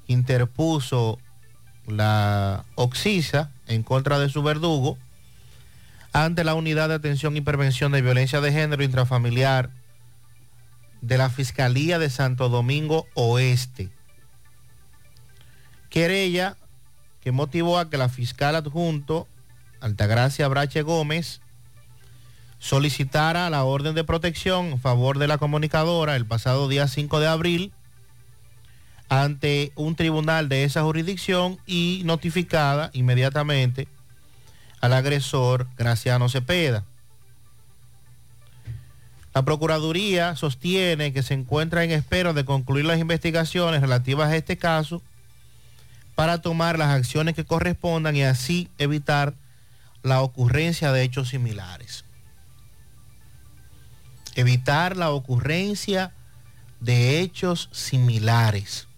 [0.07, 1.19] interpuso
[1.87, 4.97] la Oxisa en contra de su verdugo
[6.15, 9.71] ante la Unidad de Atención y Prevención de Violencia de Género Intrafamiliar
[11.01, 13.91] de la Fiscalía de Santo Domingo Oeste.
[15.91, 16.57] Querella
[17.21, 19.27] que motivó a que la fiscal adjunto,
[19.81, 21.41] Altagracia Brache Gómez,
[22.59, 27.27] solicitara la orden de protección en favor de la comunicadora el pasado día 5 de
[27.29, 27.73] abril
[29.09, 33.89] ante un tribunal de esa jurisdicción y notificada inmediatamente
[34.81, 36.85] al agresor Graciano Cepeda.
[39.39, 44.57] La Procuraduría sostiene que se encuentra en espera de concluir las investigaciones relativas a este
[44.57, 45.01] caso
[46.17, 49.35] para tomar las acciones que correspondan y así evitar
[50.03, 52.05] la ocurrencia de hechos similares
[54.35, 56.13] evitar la ocurrencia
[56.81, 58.89] de hechos similares.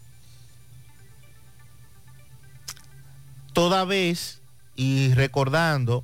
[3.53, 4.41] Toda vez
[4.75, 6.03] y recordando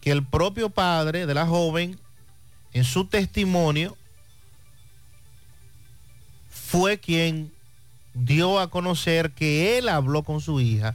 [0.00, 2.00] que el propio padre de la joven
[2.76, 3.96] en su testimonio
[6.50, 7.50] fue quien
[8.12, 10.94] dio a conocer que él habló con su hija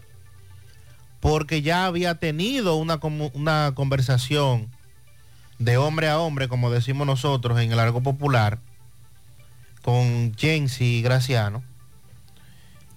[1.21, 2.99] porque ya había tenido una,
[3.34, 4.69] una conversación
[5.57, 8.59] de hombre a hombre, como decimos nosotros en el arco popular,
[9.82, 11.63] con Jensi Graciano,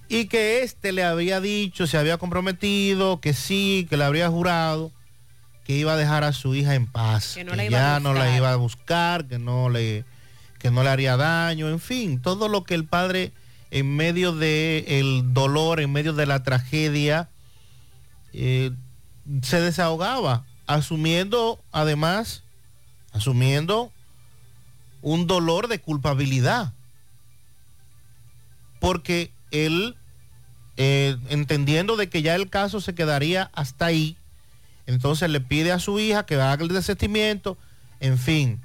[0.09, 4.91] y que éste le había dicho, se había comprometido, que sí, que le habría jurado
[5.65, 8.55] que iba a dejar a su hija en paz, que, ya no la iba a
[8.55, 10.05] buscar, que no le
[10.59, 13.33] que no le haría daño, en fin, todo lo que el padre
[13.69, 17.29] en medio del dolor, en medio de la tragedia,
[18.33, 18.71] eh,
[19.41, 22.43] se desahogaba, asumiendo además
[23.15, 23.91] asumiendo
[25.01, 26.73] un dolor de culpabilidad.
[28.81, 29.95] Porque él,
[30.75, 34.17] eh, entendiendo de que ya el caso se quedaría hasta ahí,
[34.87, 37.57] entonces le pide a su hija que haga el desestimiento,
[37.99, 38.61] en fin.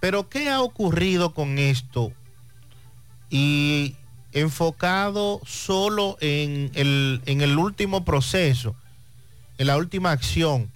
[0.00, 2.12] Pero ¿qué ha ocurrido con esto?
[3.30, 3.96] Y
[4.32, 8.74] enfocado solo en el, en el último proceso,
[9.58, 10.70] en la última acción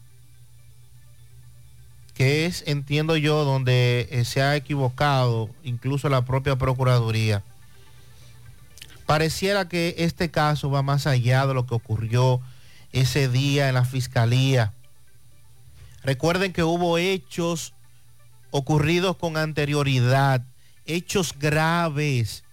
[2.16, 7.42] que es, entiendo yo, donde eh, se ha equivocado incluso la propia Procuraduría.
[9.04, 12.40] Pareciera que este caso va más allá de lo que ocurrió
[12.92, 14.72] ese día en la Fiscalía.
[16.06, 17.74] Recuerden que hubo hechos
[18.52, 20.40] ocurridos con anterioridad,
[20.84, 22.44] hechos graves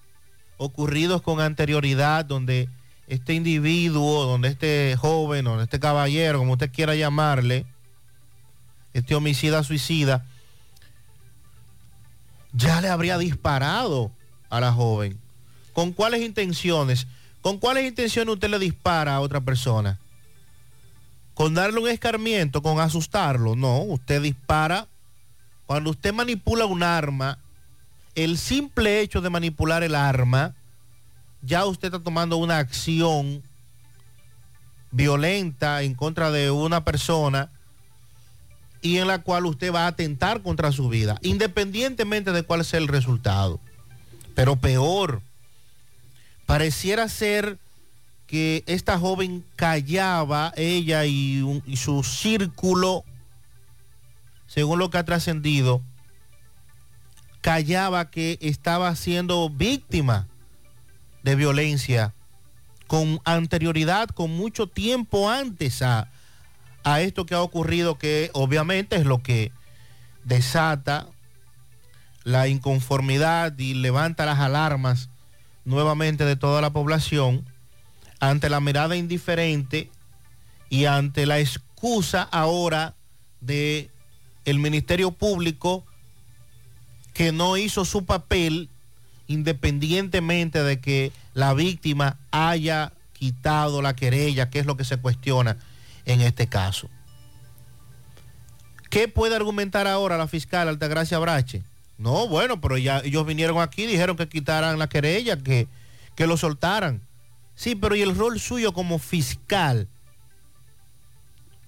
[0.58, 2.68] ocurridos con anterioridad donde
[3.08, 7.68] este individuo, donde este joven, donde este caballero, como usted quiera llamarle,
[8.92, 10.26] este homicida suicida,
[12.54, 14.12] ya le habría disparado
[14.50, 15.20] a la joven.
[15.74, 17.06] ¿Con cuáles intenciones?
[17.44, 20.00] ¿Con cuáles intenciones usted le dispara a otra persona?
[21.34, 22.62] ¿Con darle un escarmiento?
[22.62, 23.56] ¿Con asustarlo?
[23.56, 24.88] No, usted dispara.
[25.66, 27.40] Cuando usted manipula un arma,
[28.16, 30.56] el simple hecho de manipular el arma,
[31.42, 33.42] ya usted está tomando una acción
[34.92, 37.50] violenta en contra de una persona
[38.82, 42.80] y en la cual usted va a atentar contra su vida, independientemente de cuál sea
[42.80, 43.60] el resultado.
[44.36, 45.22] Pero peor,
[46.46, 47.58] pareciera ser
[48.34, 53.04] que esta joven callaba, ella y, y su círculo,
[54.48, 55.84] según lo que ha trascendido,
[57.42, 60.28] callaba que estaba siendo víctima
[61.22, 62.16] de violencia
[62.88, 66.10] con anterioridad, con mucho tiempo antes a,
[66.84, 69.52] a esto que ha ocurrido, que obviamente es lo que
[70.24, 71.06] desata
[72.24, 75.12] la inconformidad y levanta las alarmas
[75.66, 77.46] nuevamente de toda la población
[78.30, 79.90] ante la mirada indiferente
[80.70, 82.96] y ante la excusa ahora
[83.42, 83.90] de
[84.46, 85.86] el Ministerio Público
[87.14, 88.70] que no hizo su papel
[89.28, 95.58] independientemente de que la víctima haya quitado la querella, que es lo que se cuestiona
[96.06, 96.90] en este caso.
[98.90, 101.64] ¿Qué puede argumentar ahora la fiscal Altagracia Brache?
[101.98, 105.68] No, bueno, pero ya ellos vinieron aquí, dijeron que quitaran la querella, que,
[106.16, 107.02] que lo soltaran.
[107.64, 109.88] Sí, pero ¿y el rol suyo como fiscal?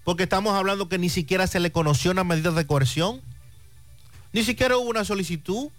[0.04, 3.22] Porque estamos hablando que ni siquiera se le conoció una medida de coerción.
[4.34, 5.70] Ni siquiera hubo una solicitud.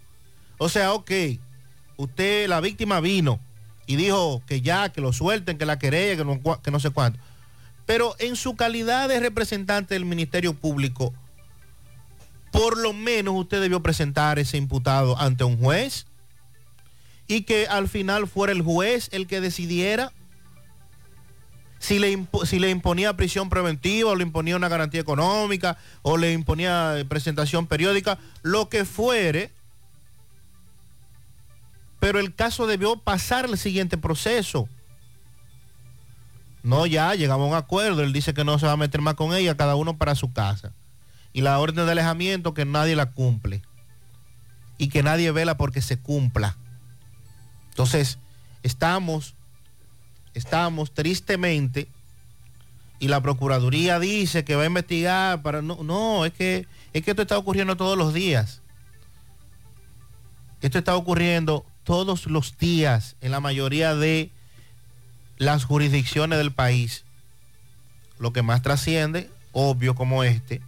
[0.56, 1.10] O sea, ok,
[1.98, 3.40] usted, la víctima vino
[3.86, 6.88] y dijo que ya, que lo suelten, que la querella, que no, que no sé
[6.88, 7.20] cuánto.
[7.84, 11.12] Pero en su calidad de representante del Ministerio Público,
[12.52, 16.06] por lo menos usted debió presentar ese imputado ante un juez
[17.26, 20.12] y que al final fuera el juez el que decidiera
[21.78, 26.32] si le, si le imponía prisión preventiva o le imponía una garantía económica o le
[26.32, 29.52] imponía presentación periódica, lo que fuere.
[32.00, 34.68] Pero el caso debió pasar el siguiente proceso.
[36.62, 38.02] No, ya llegamos a un acuerdo.
[38.02, 40.32] Él dice que no se va a meter más con ella, cada uno para su
[40.32, 40.72] casa.
[41.32, 43.62] Y la orden de alejamiento que nadie la cumple.
[44.78, 46.56] Y que nadie vela porque se cumpla.
[47.76, 48.16] Entonces,
[48.62, 49.34] estamos,
[50.32, 51.88] estamos tristemente,
[52.98, 55.60] y la Procuraduría dice que va a investigar para.
[55.60, 58.62] No, no, es que, es que esto está ocurriendo todos los días.
[60.62, 64.30] Esto está ocurriendo todos los días en la mayoría de
[65.36, 67.04] las jurisdicciones del país.
[68.18, 70.62] Lo que más trasciende, obvio como este,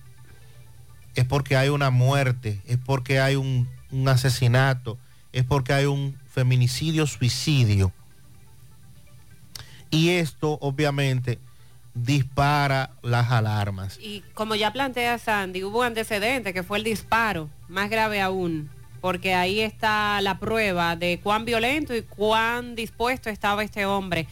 [1.14, 4.98] es porque hay una muerte, es porque hay un, un asesinato,
[5.32, 7.90] es porque hay un feminicidio, suicidio.
[9.90, 11.40] Y esto obviamente
[11.94, 13.98] dispara las alarmas.
[14.00, 18.70] Y como ya plantea Sandy, hubo antecedente que fue el disparo, más grave aún,
[19.00, 24.28] porque ahí está la prueba de cuán violento y cuán dispuesto estaba este hombre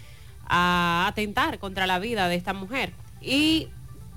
[0.46, 2.92] a atentar contra la vida de esta mujer.
[3.20, 3.66] Y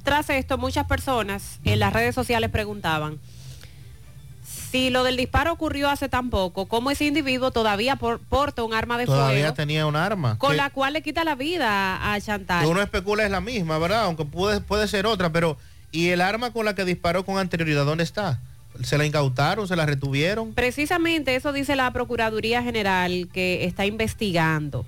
[0.04, 3.20] tras esto, muchas personas en las redes sociales preguntaban,
[4.72, 8.74] si lo del disparo ocurrió hace tan poco, ¿cómo ese individuo todavía por- porta un
[8.74, 10.38] arma de Todavía fuego tenía un arma.
[10.38, 12.66] con que- la cual le quita la vida a Chantal?
[12.66, 14.04] uno especula es la misma, ¿verdad?
[14.04, 15.58] Aunque puede, puede ser otra, pero
[15.92, 18.40] ¿y el arma con la que disparó con anterioridad dónde está?
[18.84, 19.68] ¿Se la incautaron?
[19.68, 20.54] ¿Se la retuvieron?
[20.54, 24.86] Precisamente eso dice la Procuraduría General que está investigando.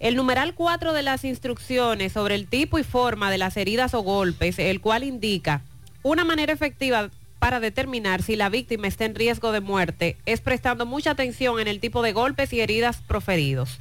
[0.00, 4.00] El numeral 4 de las instrucciones sobre el tipo y forma de las heridas o
[4.02, 5.62] golpes, el cual indica
[6.02, 7.10] una manera efectiva
[7.44, 11.68] para determinar si la víctima está en riesgo de muerte, es prestando mucha atención en
[11.68, 13.80] el tipo de golpes y heridas proferidos.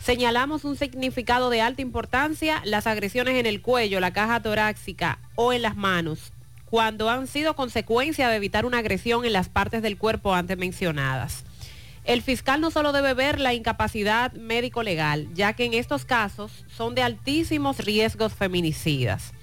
[0.00, 5.52] Señalamos un significado de alta importancia, las agresiones en el cuello, la caja torácica o
[5.52, 6.32] en las manos,
[6.64, 11.44] cuando han sido consecuencia de evitar una agresión en las partes del cuerpo antes mencionadas.
[12.02, 16.96] El fiscal no solo debe ver la incapacidad médico-legal, ya que en estos casos son
[16.96, 19.34] de altísimos riesgos feminicidas.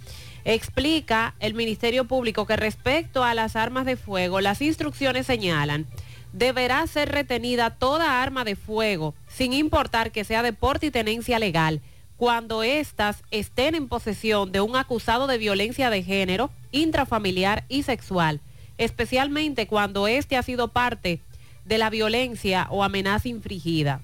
[0.45, 5.87] Explica el Ministerio Público que respecto a las armas de fuego, las instrucciones señalan,
[6.33, 11.39] deberá ser retenida toda arma de fuego, sin importar que sea de porte y tenencia
[11.39, 11.81] legal,
[12.15, 18.39] cuando éstas estén en posesión de un acusado de violencia de género, intrafamiliar y sexual,
[18.77, 21.21] especialmente cuando éste ha sido parte
[21.65, 23.99] de la violencia o amenaza infringida.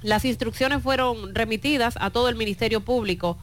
[0.00, 3.36] Las instrucciones fueron remitidas a todo el Ministerio Público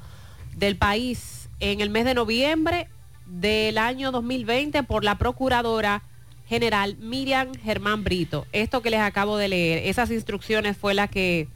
[0.56, 2.88] del país en el mes de noviembre
[3.26, 6.04] del año 2020 por la Procuradora
[6.48, 8.48] General Miriam Germán Brito.
[8.52, 11.48] Esto que les acabo de leer, esas instrucciones fue la que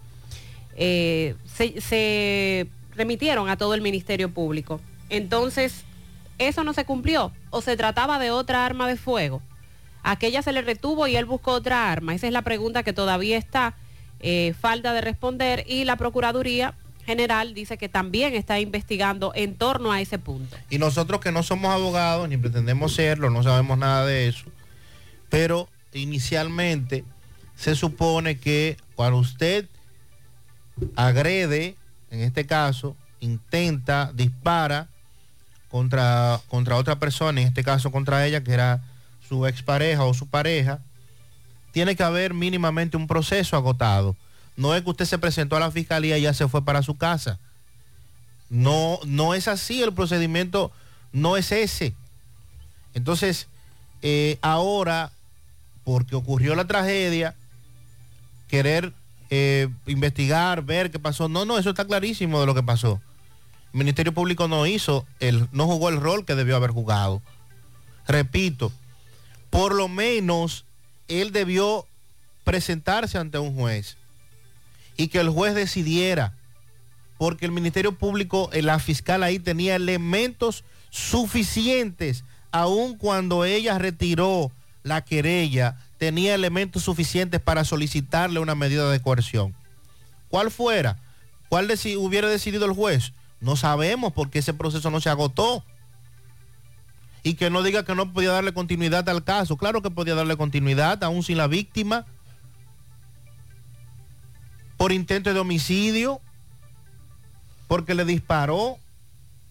[0.75, 4.81] eh, se, se remitieron a todo el Ministerio Público.
[5.09, 5.85] Entonces,
[6.37, 9.41] eso no se cumplió o se trataba de otra arma de fuego.
[10.03, 12.15] Aquella se le retuvo y él buscó otra arma.
[12.15, 13.75] Esa es la pregunta que todavía está
[14.19, 16.75] eh, falta de responder y la Procuraduría
[17.05, 20.55] General dice que también está investigando en torno a ese punto.
[20.69, 24.45] Y nosotros que no somos abogados ni pretendemos serlo, no sabemos nada de eso,
[25.29, 27.03] pero inicialmente
[27.55, 29.67] se supone que cuando usted
[30.95, 31.75] agrede,
[32.09, 34.87] en este caso, intenta, dispara
[35.69, 38.83] contra, contra otra persona, en este caso contra ella, que era
[39.27, 40.79] su expareja o su pareja,
[41.71, 44.15] tiene que haber mínimamente un proceso agotado.
[44.55, 46.97] No es que usted se presentó a la fiscalía y ya se fue para su
[46.97, 47.39] casa.
[48.49, 50.71] No, no es así, el procedimiento
[51.13, 51.95] no es ese.
[52.93, 53.47] Entonces,
[54.01, 55.11] eh, ahora,
[55.83, 57.35] porque ocurrió la tragedia,
[58.47, 58.93] querer
[59.29, 61.29] eh, investigar, ver qué pasó.
[61.29, 63.01] No, no, eso está clarísimo de lo que pasó.
[63.73, 67.21] El Ministerio Público no hizo, el, no jugó el rol que debió haber jugado.
[68.05, 68.73] Repito,
[69.49, 70.65] por lo menos
[71.07, 71.87] él debió
[72.43, 73.97] presentarse ante un juez
[74.97, 76.35] y que el juez decidiera,
[77.17, 84.51] porque el Ministerio Público, eh, la fiscal ahí tenía elementos suficientes aun cuando ella retiró
[84.83, 89.55] la querella, tenía elementos suficientes para solicitarle una medida de coerción.
[90.29, 90.97] ¿Cuál fuera?
[91.49, 93.13] ¿Cuál hubiera decidido el juez?
[93.39, 95.63] No sabemos porque ese proceso no se agotó.
[97.23, 99.55] Y que no diga que no podía darle continuidad al caso.
[99.55, 102.05] Claro que podía darle continuidad, aún sin la víctima.
[104.81, 106.19] Por intento de homicidio.
[107.67, 108.79] Porque le disparó.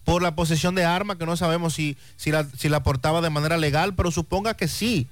[0.03, 3.29] Por la posesión de arma, que no sabemos si, si, la, si la portaba de
[3.29, 5.07] manera legal, pero suponga que sí,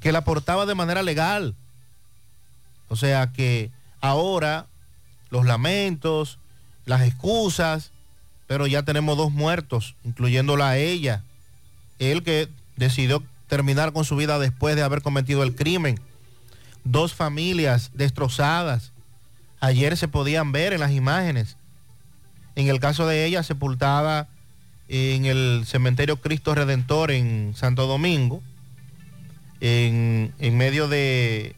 [0.00, 1.54] que la portaba de manera legal.
[2.88, 4.68] O sea que ahora
[5.28, 6.38] los lamentos,
[6.86, 7.90] las excusas,
[8.46, 11.24] pero ya tenemos dos muertos, incluyéndola a ella.
[11.98, 16.00] Él que decidió terminar con su vida después de haber cometido el crimen.
[16.84, 18.91] Dos familias destrozadas.
[19.62, 21.56] Ayer se podían ver en las imágenes.
[22.56, 24.28] En el caso de ella, sepultada
[24.88, 28.42] en el cementerio Cristo Redentor en Santo Domingo,
[29.60, 31.54] en, medio de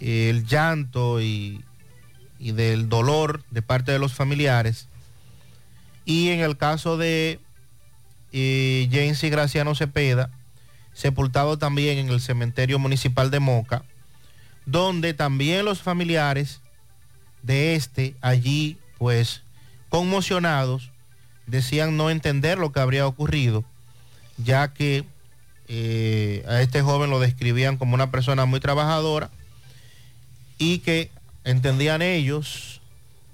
[0.00, 1.62] eh, el llanto y,
[2.38, 4.88] y del dolor de parte de los familiares.
[6.06, 7.38] Y en el caso de
[8.32, 10.30] eh, Jensi Graciano Cepeda,
[10.94, 13.84] sepultado también en el cementerio municipal de Moca,
[14.64, 16.62] donde también los familiares
[17.46, 19.42] de este allí, pues,
[19.88, 20.90] conmocionados,
[21.46, 23.64] decían no entender lo que habría ocurrido,
[24.36, 25.04] ya que
[25.68, 29.30] eh, a este joven lo describían como una persona muy trabajadora
[30.58, 31.10] y que
[31.44, 32.80] entendían ellos,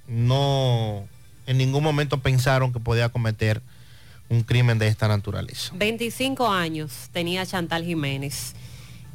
[0.07, 1.05] no
[1.47, 3.63] en ningún momento pensaron que podía cometer
[4.29, 5.73] un crimen de esta naturaleza.
[5.75, 8.55] 25 años tenía Chantal Jiménez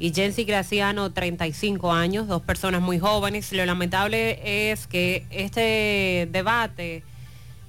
[0.00, 3.52] y Jensi Graciano 35 años, dos personas muy jóvenes.
[3.52, 7.02] Lo lamentable es que este debate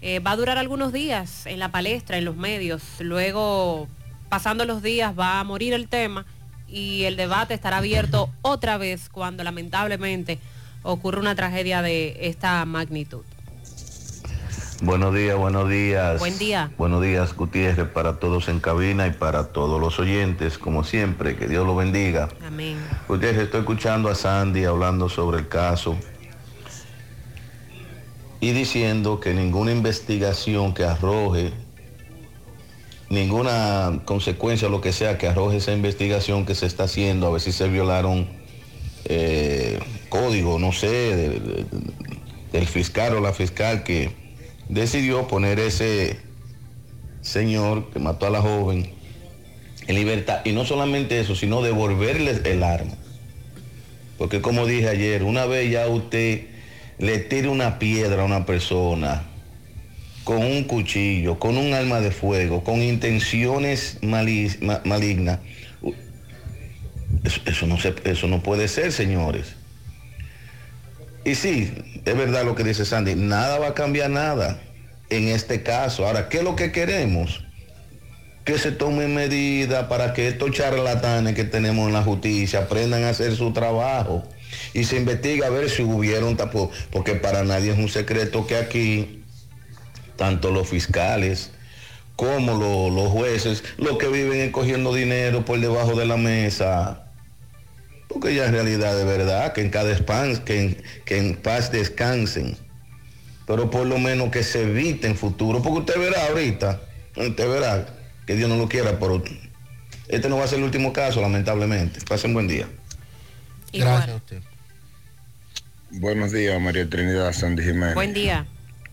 [0.01, 2.83] eh, va a durar algunos días en la palestra, en los medios.
[2.99, 3.87] Luego,
[4.29, 6.25] pasando los días, va a morir el tema
[6.67, 10.37] y el debate estará abierto otra vez cuando lamentablemente
[10.83, 13.23] ocurre una tragedia de esta magnitud.
[14.81, 16.19] Buenos días, buenos días.
[16.19, 16.71] Buen día.
[16.77, 21.47] Buenos días, Gutiérrez, para todos en cabina y para todos los oyentes, como siempre, que
[21.49, 22.29] Dios los bendiga.
[22.45, 22.77] Amén.
[23.07, 25.97] Gutiérrez, estoy escuchando a Sandy hablando sobre el caso
[28.39, 31.51] y diciendo que ninguna investigación que arroje,
[33.09, 37.41] ninguna consecuencia lo que sea que arroje esa investigación que se está haciendo, a ver
[37.41, 38.29] si se violaron
[39.05, 41.65] eh, código, no sé, de- de-
[42.53, 44.15] del fiscal o la fiscal que
[44.69, 46.17] decidió poner ese
[47.21, 48.91] señor que mató a la joven
[49.87, 50.41] en libertad.
[50.45, 52.93] Y no solamente eso, sino devolverle el arma.
[54.17, 56.47] Porque como dije ayer, una vez ya usted
[56.99, 59.23] le tire una piedra a una persona
[60.23, 65.39] con un cuchillo, con un arma de fuego, con intenciones mali- ma- malignas,
[67.45, 69.55] eso no se- eso no puede ser, señores.
[71.29, 71.71] Y sí,
[72.05, 74.59] es verdad lo que dice Sandy, nada va a cambiar nada
[75.11, 76.07] en este caso.
[76.07, 77.45] Ahora, ¿qué es lo que queremos?
[78.45, 83.09] Que se tomen medidas para que estos charlatanes que tenemos en la justicia aprendan a
[83.09, 84.23] hacer su trabajo
[84.73, 88.55] y se investigue a ver si hubieron tapo, porque para nadie es un secreto que
[88.55, 89.21] aquí
[90.15, 91.51] tanto los fiscales
[92.15, 97.08] como lo- los jueces, los que viven es cogiendo dinero por debajo de la mesa,
[98.09, 101.71] porque ya en realidad de verdad que en cada espan, que en, que en paz
[101.71, 102.57] descansen.
[103.45, 105.61] Pero por lo menos que se evite en futuro.
[105.61, 106.81] Porque usted verá ahorita,
[107.15, 107.85] usted verá,
[108.25, 109.23] que Dios no lo quiera, pero
[110.07, 111.99] este no va a ser el último caso, lamentablemente.
[112.07, 112.67] Pasen buen día.
[113.71, 114.41] Gracias a usted.
[115.91, 117.95] Buenos días, María Trinidad Sandy Jiménez.
[117.95, 118.45] Buen día.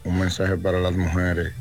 [0.04, 1.52] Un mensaje para las mujeres.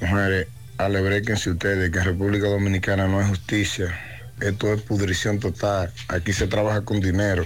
[0.00, 3.98] Mujeres, alebréquense ustedes que en República Dominicana no hay justicia.
[4.40, 5.92] Esto es pudrición total.
[6.08, 7.44] Aquí se trabaja con dinero.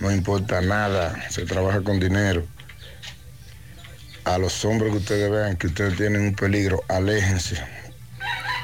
[0.00, 1.14] No importa nada.
[1.30, 2.46] Se trabaja con dinero.
[4.24, 7.56] A los hombres que ustedes vean que ustedes tienen un peligro, aléjense.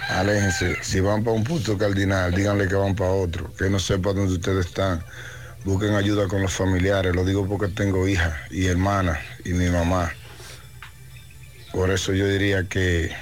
[0.09, 0.79] Aléjense.
[0.83, 3.53] Si van para un punto cardinal, díganle que van para otro.
[3.55, 5.05] Que no sepa dónde ustedes están.
[5.65, 7.15] Busquen ayuda con los familiares.
[7.15, 10.11] Lo digo porque tengo hija y hermana y mi mamá.
[11.73, 13.15] Por eso yo diría que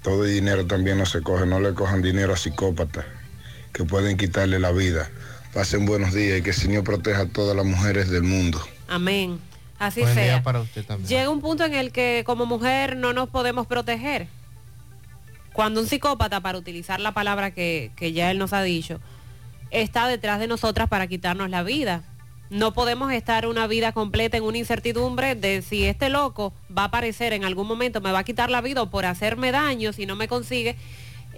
[0.00, 1.44] todo el dinero también no se coge.
[1.44, 3.04] No le cojan dinero a psicópatas
[3.72, 5.10] que pueden quitarle la vida.
[5.52, 8.60] Pasen buenos días y que el Señor proteja a todas las mujeres del mundo.
[8.88, 9.40] Amén.
[9.78, 10.42] Así Buen sea.
[10.42, 11.08] para usted también.
[11.08, 14.28] Llega un punto en el que como mujer no nos podemos proteger.
[15.52, 19.00] Cuando un psicópata, para utilizar la palabra que, que ya él nos ha dicho,
[19.70, 22.02] está detrás de nosotras para quitarnos la vida.
[22.50, 26.86] No podemos estar una vida completa en una incertidumbre de si este loco va a
[26.86, 30.04] aparecer en algún momento, me va a quitar la vida o por hacerme daño si
[30.04, 30.76] no me consigue.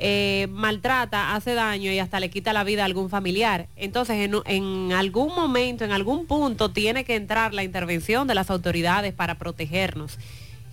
[0.05, 3.69] Eh, maltrata, hace daño y hasta le quita la vida a algún familiar.
[3.77, 9.15] Entonces, en, algún momento, en algún punto, tiene que entrar la intervención de las autoridades
[9.15, 10.19] para protegernos.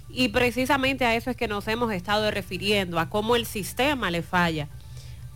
[0.10, 4.24] Y precisamente a eso es que nos hemos estado refiriendo, a cómo el sistema le
[4.24, 4.68] falla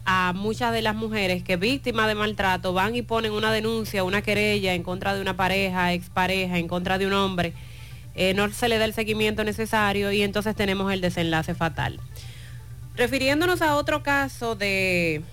[0.06, 4.24] a muchas de las mujeres que víctimas de maltrato van y ponen una denuncia, una
[4.24, 7.54] querella en contra de una pareja, expareja, en contra de un hombre,
[8.16, 12.00] eh, no se le da el seguimiento necesario y entonces tenemos el desenlace fatal.
[12.96, 15.24] Refiriéndonos a otro caso de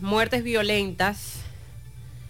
[0.00, 1.40] muertes violentas,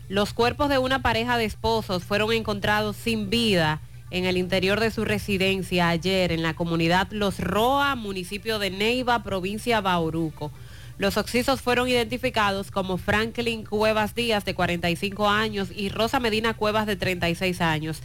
[0.08, 3.80] los cuerpos de una pareja de esposos fueron encontrados sin vida
[4.10, 9.22] en el interior de su residencia ayer en la comunidad Los Roa, municipio de Neiva,
[9.22, 10.50] provincia Bauruco.
[10.96, 16.86] Los occisos fueron identificados como Franklin Cuevas Díaz, de 45 años, y Rosa Medina Cuevas,
[16.86, 18.00] de 36 años.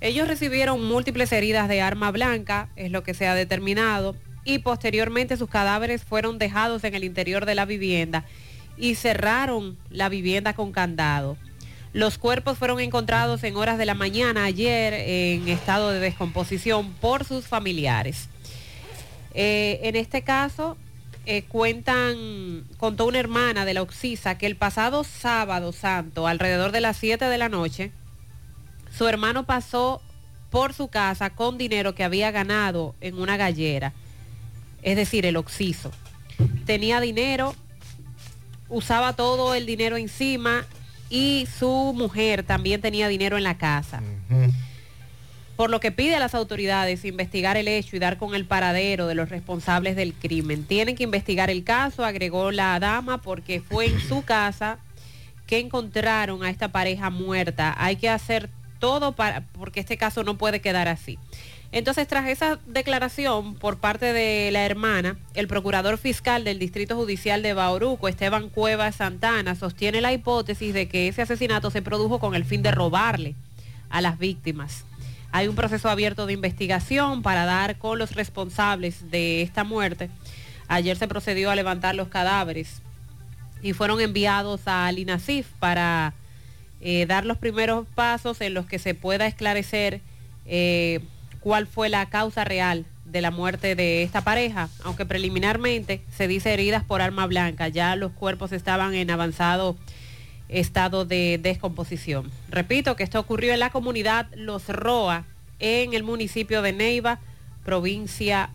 [0.00, 4.16] Ellos recibieron múltiples heridas de arma blanca, es lo que se ha determinado,
[4.54, 8.24] y posteriormente sus cadáveres fueron dejados en el interior de la vivienda
[8.76, 11.36] y cerraron la vivienda con candado.
[11.92, 17.24] Los cuerpos fueron encontrados en horas de la mañana ayer en estado de descomposición por
[17.24, 18.28] sus familiares.
[19.34, 20.76] Eh, en este caso,
[21.26, 26.80] eh, cuentan, contó una hermana de la Oxisa que el pasado sábado santo, alrededor de
[26.80, 27.92] las 7 de la noche,
[28.96, 30.00] su hermano pasó
[30.50, 33.92] por su casa con dinero que había ganado en una gallera,
[34.82, 35.90] es decir, el Oxiso.
[36.66, 37.54] Tenía dinero,
[38.68, 40.66] usaba todo el dinero encima
[41.08, 44.02] y su mujer también tenía dinero en la casa
[45.60, 49.06] por lo que pide a las autoridades investigar el hecho y dar con el paradero
[49.06, 50.64] de los responsables del crimen.
[50.64, 54.78] Tienen que investigar el caso, agregó la dama, porque fue en su casa
[55.46, 57.74] que encontraron a esta pareja muerta.
[57.76, 61.18] Hay que hacer todo para, porque este caso no puede quedar así.
[61.72, 67.42] Entonces, tras esa declaración por parte de la hermana, el procurador fiscal del Distrito Judicial
[67.42, 72.34] de Bauruco, Esteban Cuevas Santana, sostiene la hipótesis de que ese asesinato se produjo con
[72.34, 73.36] el fin de robarle
[73.88, 74.84] a las víctimas.
[75.30, 80.10] Hay un proceso abierto de investigación para dar con los responsables de esta muerte.
[80.66, 82.82] Ayer se procedió a levantar los cadáveres
[83.62, 86.14] y fueron enviados al INASIF para
[86.80, 90.00] eh, dar los primeros pasos en los que se pueda esclarecer
[90.46, 91.00] eh,
[91.40, 96.52] cuál fue la causa real de la muerte de esta pareja, aunque preliminarmente se dice
[96.52, 99.76] heridas por arma blanca, ya los cuerpos estaban en avanzado
[100.48, 102.30] estado de descomposición.
[102.48, 105.24] Repito que esto ocurrió en la comunidad Los Roa,
[105.58, 107.20] en el municipio de Neiva,
[107.64, 108.50] provincia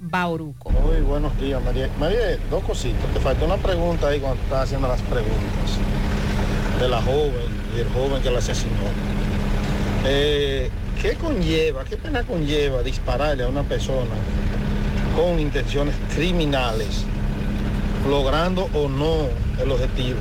[0.00, 0.70] Bauruco.
[0.70, 1.88] Muy buenos días, María.
[1.98, 3.04] María, dos cositas.
[3.12, 5.78] Te faltó una pregunta ahí cuando estás haciendo las preguntas
[6.78, 7.32] de la joven
[7.76, 8.72] y el joven que la asesinó.
[10.04, 10.70] Eh,
[11.00, 14.14] ¿Qué conlleva, qué pena conlleva dispararle a una persona
[15.16, 17.04] con intenciones criminales,
[18.08, 19.28] logrando o no
[19.62, 20.18] el objetivo?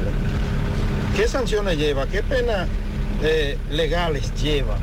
[1.16, 2.08] ¿Qué sanciones lleva?
[2.08, 2.68] ¿Qué penas
[3.24, 4.78] eh, legales lleva?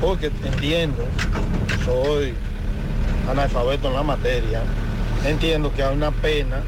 [0.00, 1.04] Porque entiendo,
[1.84, 2.34] soy
[3.28, 4.62] analfabeto en la materia,
[5.26, 6.60] entiendo que hay una pena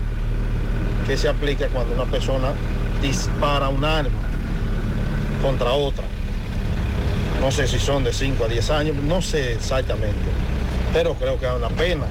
[1.06, 2.52] que se aplica cuando una persona
[3.02, 4.22] dispara un arma
[5.42, 6.04] contra otra.
[7.41, 10.16] No sé si son de 5 a 10 años, no sé exactamente,
[10.93, 12.07] pero creo que hay una pena.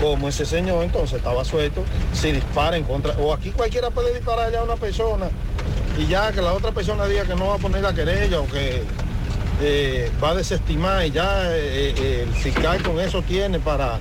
[0.00, 4.54] Como ese señor entonces estaba suelto, si dispara en contra, o aquí cualquiera puede disparar
[4.54, 5.28] a una persona
[5.98, 8.46] y ya que la otra persona diga que no va a poner la querella o
[8.46, 8.84] que
[9.60, 13.98] eh, va a desestimar y ya eh, eh, el fiscal con eso tiene para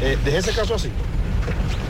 [0.00, 0.90] dejar ese caso así.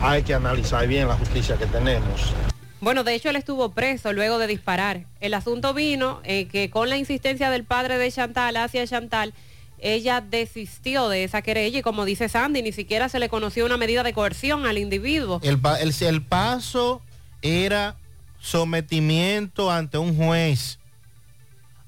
[0.01, 2.33] Hay que analizar bien la justicia que tenemos.
[2.81, 5.05] Bueno, de hecho él estuvo preso luego de disparar.
[5.19, 9.33] El asunto vino que con la insistencia del padre de Chantal hacia Chantal,
[9.77, 13.77] ella desistió de esa querella y como dice Sandy, ni siquiera se le conoció una
[13.77, 15.39] medida de coerción al individuo.
[15.43, 17.01] El, el, el paso
[17.41, 17.95] era
[18.39, 20.79] sometimiento ante un juez.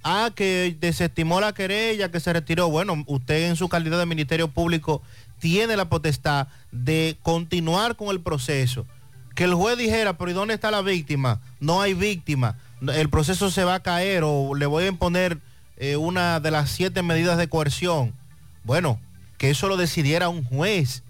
[0.03, 2.69] Ah, que desestimó la querella, que se retiró.
[2.69, 5.01] Bueno, usted en su calidad de Ministerio Público
[5.39, 8.85] tiene la potestad de continuar con el proceso.
[9.35, 11.41] Que el juez dijera, pero ¿y dónde está la víctima?
[11.59, 12.57] No hay víctima.
[12.81, 15.39] El proceso se va a caer o le voy a imponer
[15.77, 18.13] eh, una de las siete medidas de coerción.
[18.63, 18.99] Bueno,
[19.37, 21.03] que eso lo decidiera un juez,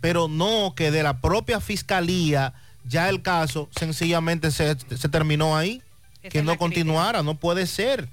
[0.00, 2.54] pero no que de la propia fiscalía
[2.84, 4.74] ya el caso sencillamente se,
[5.10, 5.82] terminó ahí,
[6.28, 8.08] que no continuara, no puede ser.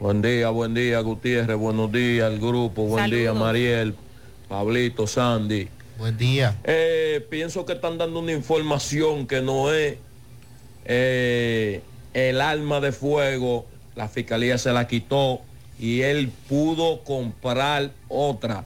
[0.00, 3.94] Buen día, buen día Gutiérrez, buenos días al grupo, buen día Mariel,
[4.48, 5.68] Pablito, Sandy.
[5.98, 6.56] Buen día.
[6.64, 9.96] Eh, pienso que están dando una información que no es
[10.84, 11.82] eh,
[12.14, 15.40] el arma de fuego, la fiscalía se la quitó
[15.78, 18.64] y él pudo comprar otra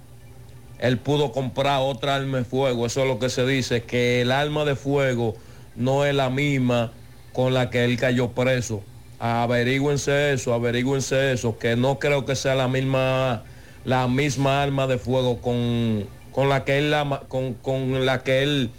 [0.82, 2.86] él pudo comprar otra arma de fuego.
[2.86, 5.36] Eso es lo que se dice, que el arma de fuego
[5.76, 6.90] no es la misma
[7.32, 8.82] con la que él cayó preso.
[9.20, 13.44] Averígüense eso, averígüense eso, que no creo que sea la misma,
[13.84, 18.42] la misma arma de fuego con, con la que él, la- con, con la que
[18.42, 18.70] él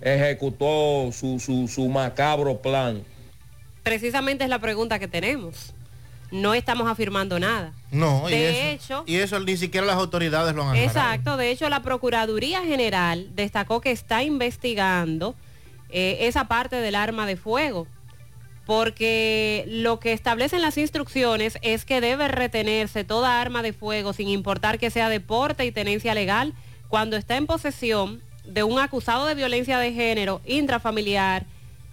[0.00, 3.02] ejecutó su, su, su macabro plan.
[3.82, 5.74] Precisamente es la pregunta que tenemos.
[6.30, 7.72] No estamos afirmando nada.
[7.90, 10.88] No, y De eso, hecho- y eso ni siquiera las autoridades lo han aclarado.
[10.88, 15.34] Exacto, de hecho la Procuraduría General destacó que está investigando
[15.90, 17.86] eh, esa parte del arma de fuego,
[18.64, 24.28] porque lo que establecen las instrucciones es que debe retenerse toda arma de fuego sin
[24.28, 26.54] importar que sea de porte y tenencia legal
[26.92, 31.46] cuando está en posesión de un acusado de violencia de género, intrafamiliar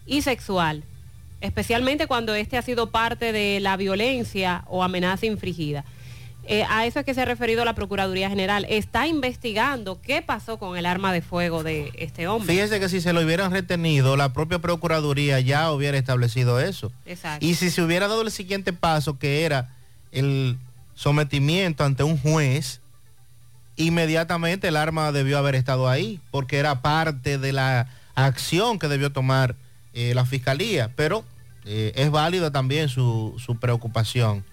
[0.06, 0.84] y sexual,
[1.40, 5.86] especialmente cuando este ha sido parte de la violencia o amenaza infringida.
[6.44, 8.66] Eh, a eso es que se ha referido la Procuraduría General.
[8.68, 12.54] Está investigando qué pasó con el arma de fuego de este hombre.
[12.54, 16.92] Fíjese que si se lo hubieran retenido, la propia Procuraduría ya hubiera establecido eso.
[17.06, 17.46] Exacto.
[17.46, 19.74] Y si se hubiera dado el siguiente paso, que era
[20.12, 20.58] el
[20.94, 22.82] sometimiento ante un juez,
[23.80, 29.12] inmediatamente el arma debió haber estado ahí, porque era parte de la acción que debió
[29.12, 29.56] tomar
[29.94, 30.92] eh, la Fiscalía.
[30.96, 31.24] Pero
[31.66, 34.44] eh, es válida también su, su preocupación.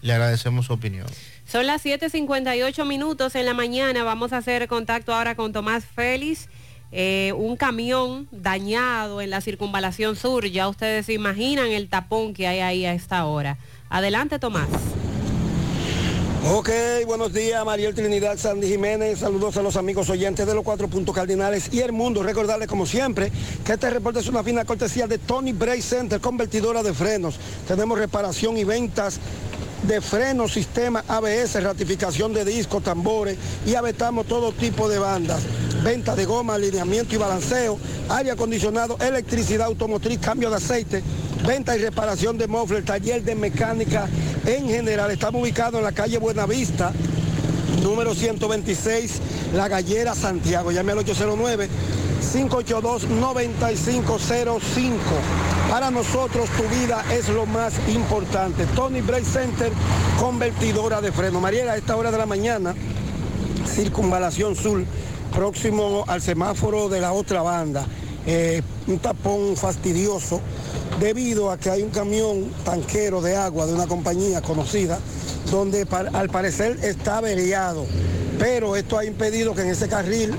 [0.00, 1.06] Le agradecemos su opinión.
[1.44, 4.04] Son las 7.58 minutos en la mañana.
[4.04, 6.48] Vamos a hacer contacto ahora con Tomás Félix.
[6.92, 10.46] Eh, un camión dañado en la circunvalación sur.
[10.46, 13.58] Ya ustedes se imaginan el tapón que hay ahí a esta hora.
[13.90, 14.68] Adelante, Tomás.
[16.46, 16.70] Ok,
[17.06, 19.18] buenos días, Mariel Trinidad Sandy Jiménez.
[19.18, 22.22] Saludos a los amigos oyentes de los cuatro puntos cardinales y el mundo.
[22.22, 23.30] Recordarles, como siempre,
[23.64, 27.38] que este reporte es una fina cortesía de Tony Bray Center, convertidora de frenos.
[27.66, 29.18] Tenemos reparación y ventas
[29.82, 35.40] de frenos, sistema ABS, ratificación de discos, tambores y avetamos todo tipo de bandas.
[35.82, 41.02] Venta de goma, alineamiento y balanceo, aire acondicionado, electricidad automotriz, cambio de aceite,
[41.46, 44.08] venta y reparación de muffler, taller de mecánica
[44.44, 45.10] en general.
[45.10, 46.92] Estamos ubicados en la calle Buenavista,
[47.82, 49.20] número 126,
[49.54, 50.70] La Gallera, Santiago.
[50.70, 51.68] Llame al 809
[52.28, 54.98] 582-9505.
[55.70, 58.66] Para nosotros tu vida es lo más importante.
[58.74, 59.72] Tony Bray Center,
[60.18, 61.40] convertidora de freno.
[61.40, 62.74] Mariela, a esta hora de la mañana,
[63.66, 64.84] circunvalación sur,
[65.34, 67.86] próximo al semáforo de la otra banda.
[68.30, 70.42] Eh, un tapón fastidioso
[71.00, 74.98] debido a que hay un camión tanquero de agua de una compañía conocida
[75.50, 77.86] donde al parecer está averiado.
[78.38, 80.34] Pero esto ha impedido que en ese carril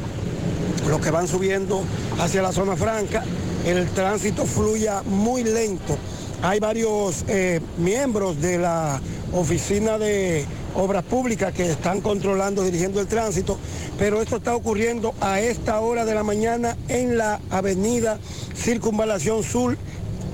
[0.88, 1.82] los que van subiendo
[2.20, 3.24] hacia la zona franca,
[3.66, 5.98] el tránsito fluya muy lento.
[6.44, 9.02] Hay varios eh, miembros de la
[9.34, 13.58] oficina de obras públicas que están controlando, dirigiendo el tránsito,
[13.98, 18.20] pero esto está ocurriendo a esta hora de la mañana en la avenida
[18.56, 19.78] Circunvalación Sur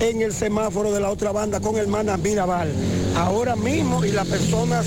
[0.00, 2.70] en el semáforo de la otra banda con Hermanas Mirabal.
[3.16, 4.86] Ahora mismo y las personas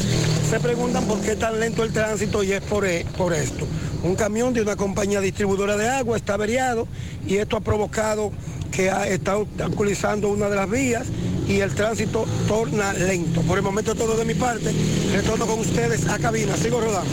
[0.49, 3.65] se preguntan por qué tan lento el tránsito y es por, e- por esto.
[4.03, 6.87] Un camión de una compañía distribuidora de agua está averiado
[7.27, 8.31] y esto ha provocado
[8.71, 11.07] que ha, está obstaculizando una de las vías
[11.49, 13.41] y el tránsito torna lento.
[13.41, 14.71] Por el momento todo de mi parte.
[15.11, 16.55] Retorno con ustedes a cabina.
[16.55, 17.09] Sigo rodando.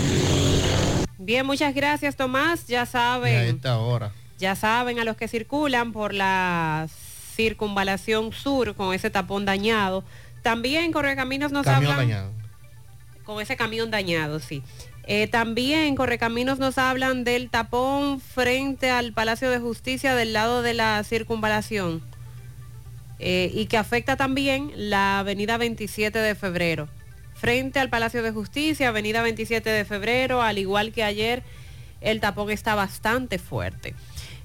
[1.19, 2.67] Bien, muchas gracias, Tomás.
[2.67, 3.57] Ya Y a saben.
[3.57, 4.13] esta hora.
[4.39, 6.87] Ya saben a los que circulan por la
[7.35, 10.05] circunvalación sur con ese tapón dañado.
[10.43, 12.33] También Correcaminos nos Camión hablan dañado.
[13.25, 14.63] con ese camión dañado, sí.
[15.09, 20.75] Eh, también Correcaminos nos hablan del tapón frente al Palacio de Justicia del lado de
[20.75, 22.03] la circunvalación
[23.19, 26.89] eh, y que afecta también la avenida 27 de febrero.
[27.35, 31.43] Frente al Palacio de Justicia, avenida 27 de febrero, al igual que ayer,
[32.01, 33.95] el tapón está bastante fuerte.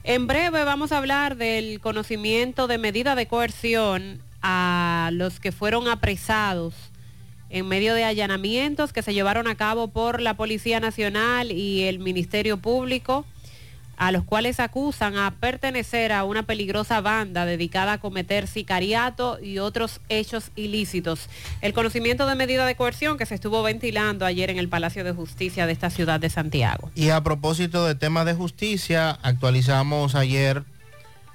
[0.03, 5.87] En breve vamos a hablar del conocimiento de medida de coerción a los que fueron
[5.87, 6.73] apresados
[7.51, 11.99] en medio de allanamientos que se llevaron a cabo por la Policía Nacional y el
[11.99, 13.25] Ministerio Público,
[14.01, 19.59] a los cuales acusan a pertenecer a una peligrosa banda dedicada a cometer sicariato y
[19.59, 21.29] otros hechos ilícitos.
[21.61, 25.11] El conocimiento de medida de coerción que se estuvo ventilando ayer en el Palacio de
[25.11, 26.89] Justicia de esta ciudad de Santiago.
[26.95, 30.63] Y a propósito de temas de justicia, actualizamos ayer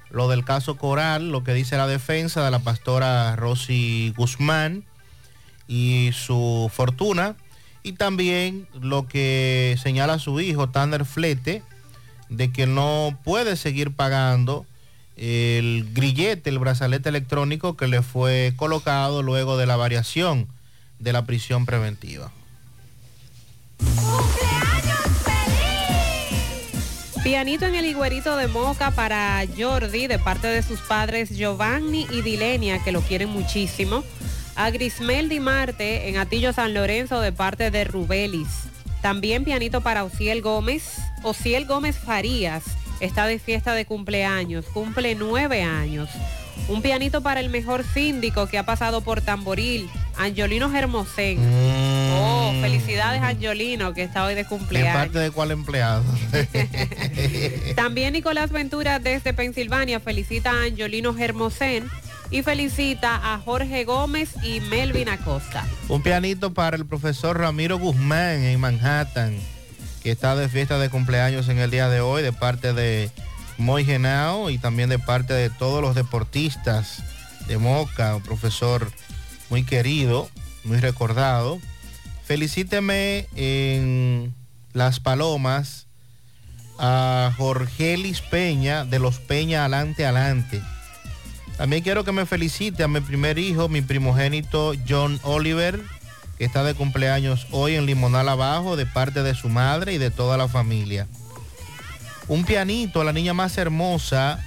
[0.09, 4.83] lo del caso Coral, lo que dice la defensa de la pastora Rosy Guzmán
[5.69, 7.37] y su fortuna,
[7.81, 11.63] y también lo que señala su hijo, Tanner Flete,
[12.29, 14.65] de que no puede seguir pagando
[15.15, 20.47] el grillete, el brazalete electrónico que le fue colocado luego de la variación
[20.99, 22.31] de la prisión preventiva.
[27.23, 32.21] Pianito en el higuerito de Moca para Jordi de parte de sus padres Giovanni y
[32.21, 34.03] Dilenia que lo quieren muchísimo.
[34.55, 38.47] A Grismel Di Marte en Atillo San Lorenzo de parte de Rubelis.
[39.01, 40.99] También pianito para Ociel Gómez.
[41.23, 42.63] Ociel Gómez Farías
[42.99, 46.09] está de fiesta de cumpleaños, cumple nueve años.
[46.67, 51.37] Un pianito para el mejor síndico que ha pasado por Tamboril, Angiolino Germosén.
[52.19, 54.93] Oh, felicidades Angiolino que está hoy de ¿En cumpleaños.
[54.93, 56.03] parte de cuál empleado?
[57.75, 61.89] También Nicolás Ventura desde Pensilvania felicita a Angiolino Germosén
[62.29, 65.65] y felicita a Jorge Gómez y Melvin Acosta.
[65.87, 69.35] Un pianito para el profesor Ramiro Guzmán en Manhattan,
[70.03, 73.11] que está de fiesta de cumpleaños en el día de hoy, de parte de
[73.57, 77.03] Moy Genao y también de parte de todos los deportistas
[77.47, 78.91] de Moca, un profesor
[79.49, 80.29] muy querido,
[80.63, 81.59] muy recordado.
[82.25, 84.35] Felicíteme en
[84.73, 85.87] Las Palomas
[86.77, 90.61] a Jorgelis Peña de los Peña Alante Alante.
[91.57, 95.81] También quiero que me felicite a mi primer hijo, mi primogénito John Oliver,
[96.37, 100.11] que está de cumpleaños hoy en Limonal Abajo, de parte de su madre y de
[100.11, 101.07] toda la familia.
[102.27, 104.43] Un pianito, a la niña más hermosa,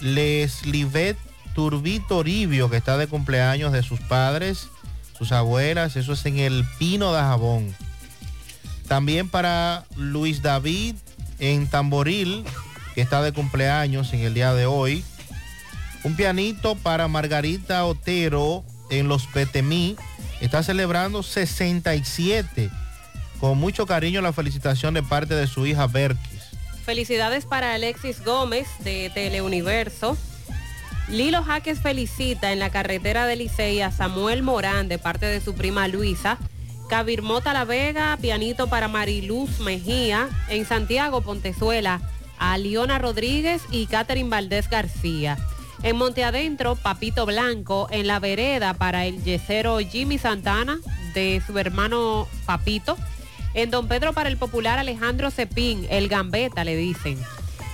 [0.00, 1.16] Leslivet
[1.54, 4.68] Turbito Toribio, que está de cumpleaños de sus padres,
[5.16, 7.74] sus abuelas, eso es en el Pino de Jabón.
[8.86, 10.96] También para Luis David
[11.38, 12.44] en Tamboril,
[12.94, 15.04] que está de cumpleaños en el día de hoy.
[16.04, 19.96] Un pianito para Margarita Otero en Los Petemí.
[20.40, 22.70] Está celebrando 67.
[23.40, 26.42] Con mucho cariño la felicitación de parte de su hija Berkis.
[26.84, 30.16] Felicidades para Alexis Gómez de Teleuniverso.
[31.08, 35.54] Lilo Jaques felicita en la carretera de Licey a Samuel Morán de parte de su
[35.54, 36.38] prima Luisa.
[36.88, 40.28] Cabirmota La Vega, pianito para Mariluz Mejía.
[40.48, 42.00] En Santiago, Pontezuela,
[42.38, 45.36] a Liona Rodríguez y Catherine Valdés García.
[45.82, 47.86] En Monte Adentro, Papito Blanco.
[47.90, 50.78] En La Vereda para el yesero Jimmy Santana
[51.14, 52.96] de su hermano Papito.
[53.54, 57.18] En Don Pedro para el popular Alejandro Cepín, el Gambeta le dicen.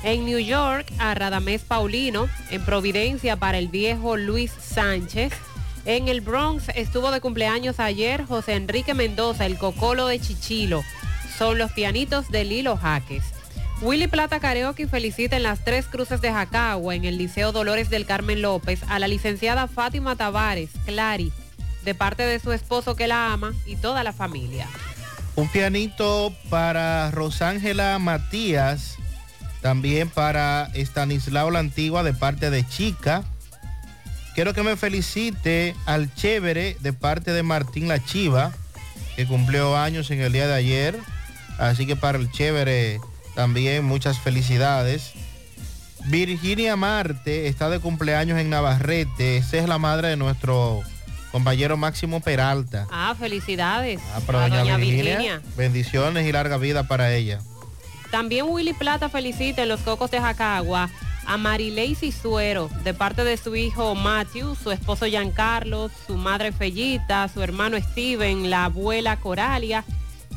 [0.04, 2.28] En New York a Radamés Paulino.
[2.50, 5.32] En Providencia para el viejo Luis Sánchez.
[5.84, 10.82] En el Bronx estuvo de cumpleaños ayer José Enrique Mendoza, el cocolo de Chichilo.
[11.36, 13.24] Son los pianitos de Lilo Jaques.
[13.82, 18.06] Willy Plata Karaoke felicita en las tres cruces de Jacagua, en el Liceo Dolores del
[18.06, 21.32] Carmen López, a la licenciada Fátima Tavares, Clary,
[21.84, 24.68] de parte de su esposo que la ama y toda la familia.
[25.34, 28.98] Un pianito para Rosángela Matías,
[29.62, 33.24] también para Estanislao La Antigua de parte de Chica.
[34.36, 38.52] Quiero que me felicite al Chévere de parte de Martín La Chiva,
[39.16, 40.96] que cumplió años en el día de ayer.
[41.58, 43.00] Así que para el Chévere
[43.34, 45.12] también muchas felicidades.
[46.06, 49.36] Virginia Marte está de cumpleaños en Navarrete.
[49.36, 50.82] Esa es la madre de nuestro
[51.30, 52.86] compañero Máximo Peralta.
[52.90, 55.42] Ah, felicidades Ah, para a doña doña Virginia, Virginia.
[55.56, 57.40] bendiciones y larga vida para ella.
[58.10, 60.90] También Willy Plata felicita en los Cocos de Jacagua
[61.24, 67.28] a Marilei Suero de parte de su hijo Matthew, su esposo Giancarlo, su madre Fellita,
[67.32, 69.84] su hermano Steven, la abuela Coralia,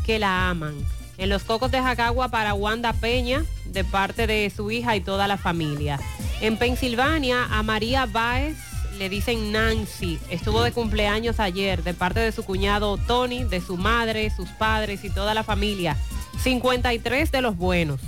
[0.06, 0.76] que la aman.
[1.18, 5.28] En los Cocos de Jacagua para Wanda Peña de parte de su hija y toda
[5.28, 6.00] la familia.
[6.42, 8.58] En Pensilvania a María Báez
[8.98, 13.78] le dicen Nancy, estuvo de cumpleaños ayer de parte de su cuñado Tony, de su
[13.78, 15.98] madre, sus padres y toda la familia.
[16.42, 18.00] 53 de los buenos.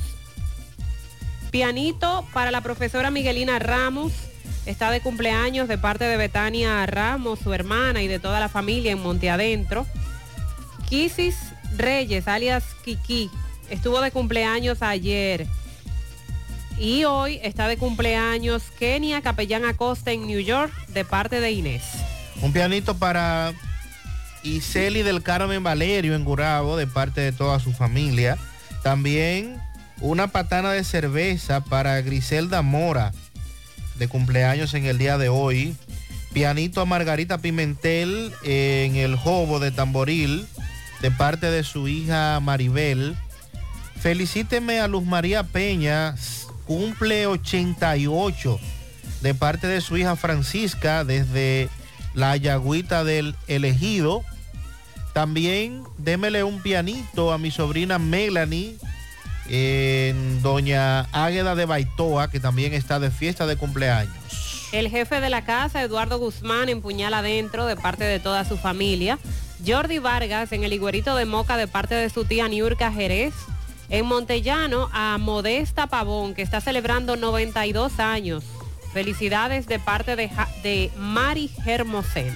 [1.51, 4.13] Pianito para la profesora Miguelina Ramos.
[4.65, 8.91] Está de cumpleaños de parte de Betania Ramos, su hermana y de toda la familia
[8.91, 9.85] en Monte Adentro.
[10.89, 11.35] Kisis
[11.77, 13.29] Reyes, alias Kiki,
[13.69, 15.47] estuvo de cumpleaños ayer.
[16.77, 21.83] Y hoy está de cumpleaños Kenia Capellán Acosta en New York de parte de Inés.
[22.41, 23.53] Un pianito para
[24.43, 28.37] Iseli del Carmen Valerio en Gurabo de parte de toda su familia.
[28.83, 29.59] También
[30.01, 33.11] una patana de cerveza para Griselda Mora
[33.95, 35.75] de cumpleaños en el día de hoy.
[36.33, 40.45] Pianito a Margarita Pimentel en el Jobo de Tamboril
[41.01, 43.15] de parte de su hija Maribel.
[43.99, 46.15] Felicíteme a Luz María Peña,
[46.65, 48.59] cumple 88
[49.21, 51.69] de parte de su hija Francisca desde
[52.13, 54.23] la Yagüita del Elegido.
[55.13, 58.77] También démele un pianito a mi sobrina Melanie
[59.49, 64.13] en Doña Águeda de Baitoa, que también está de fiesta de cumpleaños.
[64.73, 69.17] El jefe de la casa, Eduardo Guzmán, empuñala adentro de parte de toda su familia.
[69.65, 73.33] Jordi Vargas en el Higuerito de Moca de parte de su tía Niurka Jerez.
[73.89, 78.43] En Montellano, a Modesta Pavón, que está celebrando 92 años.
[78.93, 80.29] Felicidades de parte de,
[80.61, 82.35] de Mari Hermosén.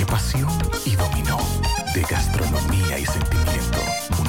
[0.00, 0.48] de pasión
[0.86, 1.38] y dominó,
[1.94, 3.78] de gastronomía y sentimiento.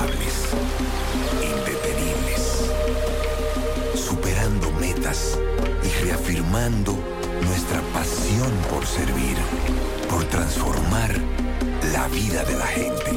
[0.00, 0.48] incansables,
[1.42, 2.70] indetenibles.
[3.94, 5.38] Superando metas
[5.82, 6.96] y reafirmando
[7.42, 9.36] nuestra pasión por servir,
[10.08, 11.14] por transformar
[11.92, 13.10] la vida de la gente.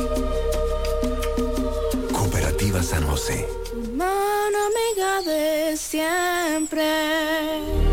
[2.11, 3.47] Cooperativa San José.
[3.95, 7.92] Mano amiga de siempre.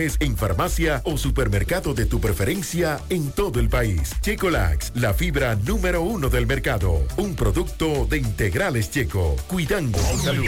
[0.19, 4.13] en farmacia o supermercado de tu preferencia en todo el país.
[4.21, 7.05] Checolax, la fibra número uno del mercado.
[7.17, 9.35] Un producto de integrales checo.
[9.47, 10.45] Cuidando tu salud.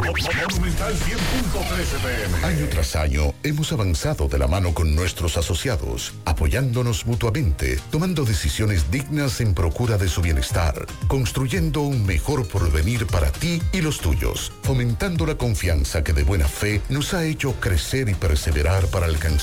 [2.43, 8.89] Año tras año hemos avanzado de la mano con nuestros asociados, apoyándonos mutuamente, tomando decisiones
[8.89, 14.51] dignas en procura de su bienestar, construyendo un mejor porvenir para ti y los tuyos,
[14.63, 19.42] fomentando la confianza que de buena fe nos ha hecho crecer y perseverar para alcanzar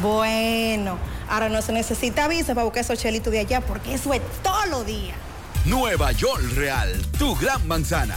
[0.00, 0.96] Bueno,
[1.28, 4.66] ahora no se necesita visa para buscar esos chelitos de allá porque eso es todo
[4.66, 5.14] lo día.
[5.64, 8.16] Nueva York Real, tu gran manzana.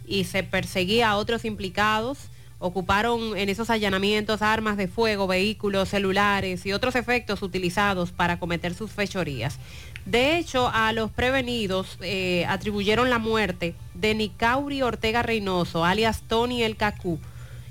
[0.06, 2.18] y se perseguía a otros implicados.
[2.58, 8.74] Ocuparon en esos allanamientos armas de fuego, vehículos, celulares y otros efectos utilizados para cometer
[8.74, 9.58] sus fechorías.
[10.06, 16.62] De hecho, a los prevenidos eh, atribuyeron la muerte de Nicauri Ortega Reynoso, alias Tony
[16.62, 17.18] El Cacú,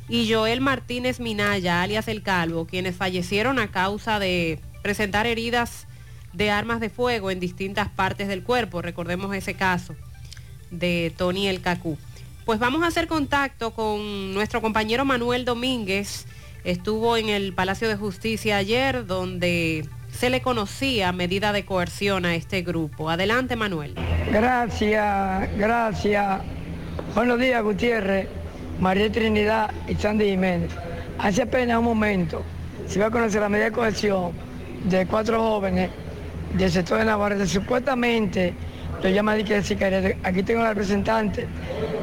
[0.10, 5.88] y Joel Martínez Minaya, alias El Calvo, quienes fallecieron a causa de presentar heridas
[6.34, 8.82] de armas de fuego en distintas partes del cuerpo.
[8.82, 9.96] Recordemos ese caso
[10.72, 11.98] de Tony El Cacú.
[12.46, 16.26] Pues vamos a hacer contacto con nuestro compañero Manuel Domínguez.
[16.66, 22.36] Estuvo en el Palacio de Justicia ayer donde se le conocía medida de coerción a
[22.36, 23.10] este grupo.
[23.10, 23.96] Adelante, Manuel.
[24.30, 26.42] Gracias, gracias.
[27.16, 28.28] Buenos días, Gutiérrez,
[28.78, 30.72] María Trinidad y Sandy Jiménez.
[31.20, 32.44] Hace apenas un momento
[32.88, 34.34] se va a conocer la medida de cohesión
[34.84, 35.92] de cuatro jóvenes
[36.56, 37.48] del sector de Navarrete.
[37.48, 38.54] Supuestamente
[39.04, 40.18] lo llaman de que.
[40.24, 41.48] Aquí tengo la representante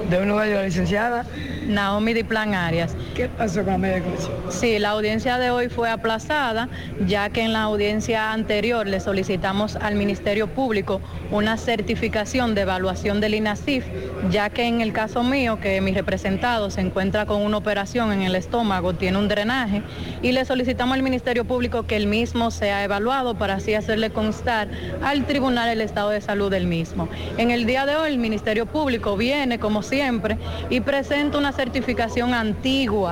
[0.09, 1.27] de uno de ellos, la licenciada.
[1.66, 2.94] Naomi Diplan Arias.
[3.21, 3.85] ¿Qué pasó con?
[4.49, 6.71] Sí, la audiencia de hoy fue aplazada,
[7.07, 13.21] ya que en la audiencia anterior le solicitamos al Ministerio Público una certificación de evaluación
[13.21, 13.85] del INASIF,
[14.31, 18.23] ya que en el caso mío, que mi representado se encuentra con una operación en
[18.23, 19.83] el estómago, tiene un drenaje,
[20.23, 24.69] y le solicitamos al Ministerio Público que el mismo sea evaluado para así hacerle constar
[25.03, 27.07] al tribunal el estado de salud del mismo.
[27.37, 30.39] En el día de hoy el Ministerio Público viene, como siempre,
[30.71, 33.10] y presenta una certificación antigua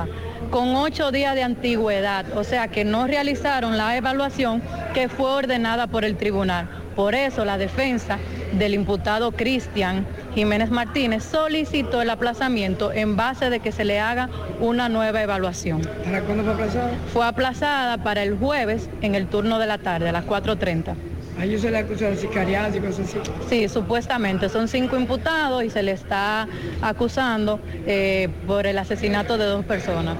[0.51, 4.61] con ocho días de antigüedad, o sea que no realizaron la evaluación
[4.93, 6.67] que fue ordenada por el tribunal.
[6.95, 8.19] Por eso la defensa
[8.53, 10.05] del imputado Cristian
[10.35, 15.81] Jiménez Martínez solicitó el aplazamiento en base de que se le haga una nueva evaluación.
[16.03, 16.91] ¿Para cuándo fue aplazada?
[17.13, 20.95] Fue aplazada para el jueves en el turno de la tarde, a las 4.30.
[21.39, 23.17] A ellos se le acusa de sicariato y cosas así.
[23.49, 26.49] Sí, supuestamente son cinco imputados y se le está
[26.81, 30.17] acusando eh, por el asesinato de dos personas.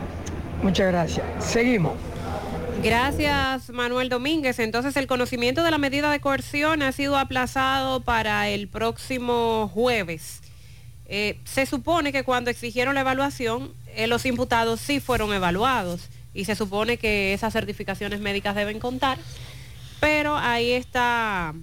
[0.63, 1.25] Muchas gracias.
[1.39, 1.93] Seguimos.
[2.81, 4.59] Gracias, Manuel Domínguez.
[4.59, 10.41] Entonces, el conocimiento de la medida de coerción ha sido aplazado para el próximo jueves.
[11.05, 16.45] Eh, se supone que cuando exigieron la evaluación, eh, los imputados sí fueron evaluados y
[16.45, 19.17] se supone que esas certificaciones médicas deben contar,
[19.99, 21.53] pero ahí está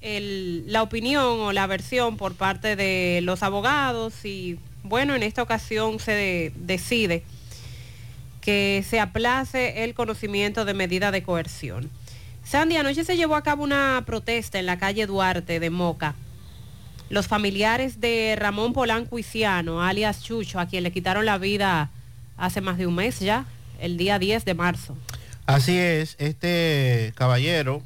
[0.00, 6.00] la opinión o la versión por parte de los abogados y bueno, en esta ocasión
[6.00, 7.22] se de- decide
[8.40, 11.88] que se aplace el conocimiento de medida de coerción.
[12.44, 16.16] Sandy, anoche se llevó a cabo una protesta en la calle Duarte de Moca.
[17.08, 21.90] Los familiares de Ramón Polanco Iciano, alias Chucho, a quien le quitaron la vida
[22.36, 23.44] hace más de un mes ya,
[23.80, 24.96] el día 10 de marzo.
[25.46, 27.82] Así es, este caballero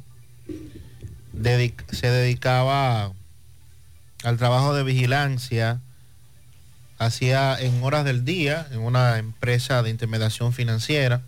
[1.91, 3.11] se dedicaba
[4.23, 5.79] al trabajo de vigilancia,
[6.97, 11.21] hacía en horas del día en una empresa de intermediación financiera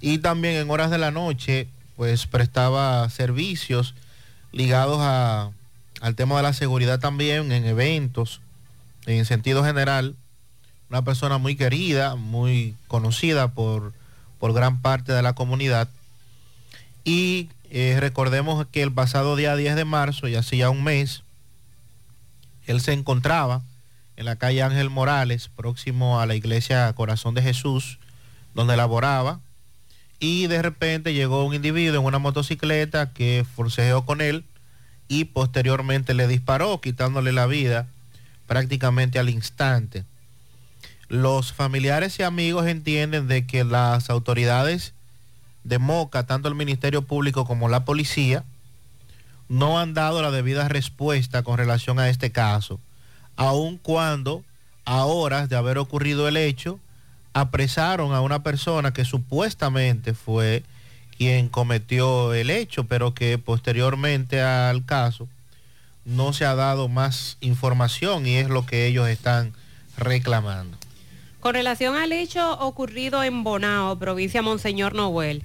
[0.00, 3.94] y también en horas de la noche pues prestaba servicios
[4.52, 5.50] ligados a-
[6.00, 8.40] al tema de la seguridad también en eventos
[9.06, 10.16] en sentido general.
[10.90, 13.92] Una persona muy querida muy conocida por
[14.42, 15.88] por gran parte de la comunidad
[17.04, 21.22] y eh, recordemos que el pasado día 10 de marzo y hace ya un mes
[22.66, 23.62] él se encontraba
[24.16, 28.00] en la calle Ángel Morales, próximo a la iglesia Corazón de Jesús,
[28.52, 29.38] donde laboraba
[30.18, 34.44] y de repente llegó un individuo en una motocicleta que forcejeó con él
[35.06, 37.86] y posteriormente le disparó quitándole la vida
[38.48, 40.04] prácticamente al instante.
[41.12, 44.94] Los familiares y amigos entienden de que las autoridades
[45.62, 48.44] de Moca, tanto el Ministerio Público como la policía,
[49.50, 52.80] no han dado la debida respuesta con relación a este caso,
[53.36, 54.42] aun cuando
[54.86, 56.80] a horas de haber ocurrido el hecho,
[57.34, 60.62] apresaron a una persona que supuestamente fue
[61.18, 65.28] quien cometió el hecho, pero que posteriormente al caso
[66.06, 69.52] no se ha dado más información y es lo que ellos están
[69.98, 70.78] reclamando.
[71.42, 75.42] Con relación al hecho ocurrido en Bonao, provincia Monseñor Noel,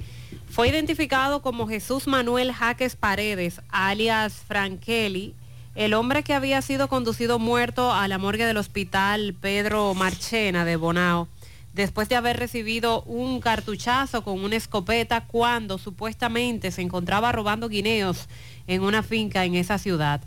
[0.47, 5.33] fue identificado como Jesús Manuel Jaques Paredes, alias Frankeli,
[5.73, 10.75] el hombre que había sido conducido muerto a la morgue del hospital Pedro Marchena de
[10.75, 11.29] Bonao,
[11.73, 18.27] después de haber recibido un cartuchazo con una escopeta cuando supuestamente se encontraba robando guineos
[18.67, 20.21] en una finca en esa ciudad.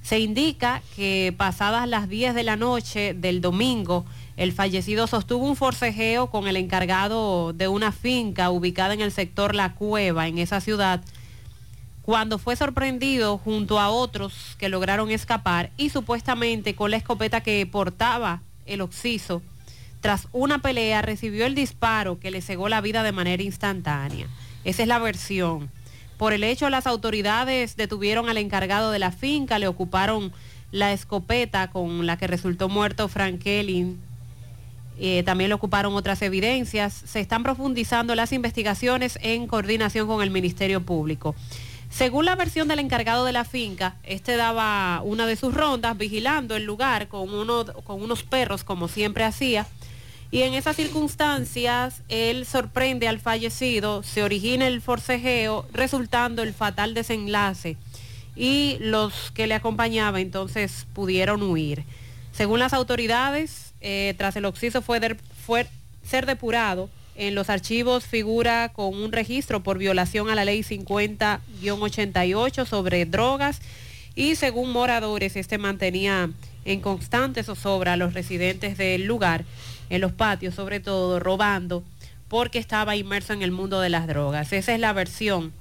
[0.00, 4.06] Se indica que pasadas las 10 de la noche del domingo,
[4.40, 9.54] el fallecido sostuvo un forcejeo con el encargado de una finca ubicada en el sector
[9.54, 11.02] La Cueva, en esa ciudad,
[12.00, 17.66] cuando fue sorprendido junto a otros que lograron escapar y supuestamente con la escopeta que
[17.66, 19.42] portaba el occiso,
[20.00, 24.26] tras una pelea recibió el disparo que le cegó la vida de manera instantánea.
[24.64, 25.70] Esa es la versión.
[26.16, 30.32] Por el hecho, las autoridades detuvieron al encargado de la finca, le ocuparon
[30.70, 33.98] la escopeta con la que resultó muerto Frank Kelly.
[35.02, 36.92] Eh, también le ocuparon otras evidencias.
[36.92, 41.34] Se están profundizando las investigaciones en coordinación con el Ministerio Público.
[41.88, 46.54] Según la versión del encargado de la finca, este daba una de sus rondas vigilando
[46.54, 47.28] el lugar con,
[47.82, 49.66] con unos perros, como siempre hacía.
[50.30, 56.92] Y en esas circunstancias, él sorprende al fallecido, se origina el forcejeo, resultando el fatal
[56.92, 57.76] desenlace.
[58.36, 61.84] Y los que le acompañaban entonces pudieron huir.
[62.32, 65.00] Según las autoridades, eh, tras el occiso fue,
[66.04, 72.66] ser depurado, en los archivos figura con un registro por violación a la ley 50-88
[72.66, 73.60] sobre drogas
[74.14, 76.30] y según moradores, este mantenía
[76.64, 79.44] en constante zozobra a los residentes del lugar,
[79.88, 81.82] en los patios sobre todo, robando,
[82.28, 84.52] porque estaba inmerso en el mundo de las drogas.
[84.52, 85.52] Esa es la versión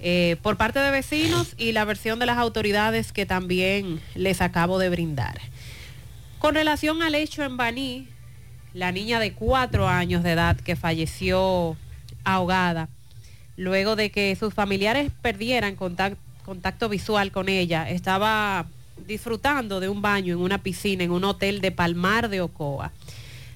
[0.00, 4.78] eh, por parte de vecinos y la versión de las autoridades que también les acabo
[4.78, 5.40] de brindar.
[6.38, 8.08] Con relación al hecho en Baní,
[8.72, 11.76] la niña de cuatro años de edad que falleció
[12.24, 12.88] ahogada,
[13.56, 18.66] luego de que sus familiares perdieran contac- contacto visual con ella, estaba
[19.06, 22.92] disfrutando de un baño en una piscina en un hotel de Palmar de Ocoa.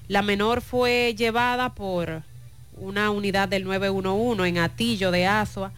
[0.07, 2.23] La menor fue llevada por
[2.77, 5.71] una unidad del 911 en Atillo de Asua.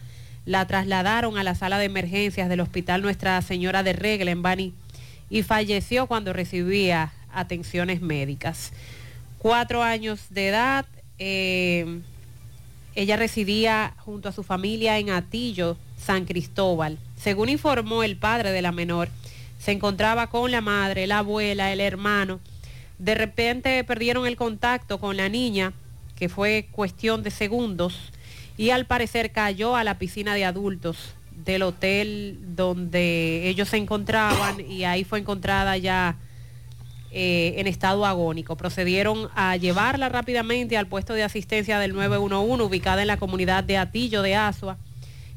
[0.44, 4.72] La trasladaron a la sala de emergencias del Hospital Nuestra Señora de Regla en Bani
[5.30, 8.72] y falleció cuando recibía atenciones médicas.
[9.38, 10.86] Cuatro años de edad,
[11.18, 12.00] eh,
[12.94, 16.98] ella residía junto a su familia en Atillo, San Cristóbal.
[17.16, 19.08] Según informó el padre de la menor,
[19.58, 22.40] se encontraba con la madre, la abuela, el hermano.
[22.98, 25.72] De repente perdieron el contacto con la niña,
[26.16, 28.12] que fue cuestión de segundos,
[28.56, 31.14] y al parecer cayó a la piscina de adultos
[31.46, 36.16] del hotel donde ellos se encontraban y ahí fue encontrada ya
[37.12, 38.56] eh, en estado agónico.
[38.56, 43.78] Procedieron a llevarla rápidamente al puesto de asistencia del 911 ubicada en la comunidad de
[43.78, 44.76] Atillo de Asua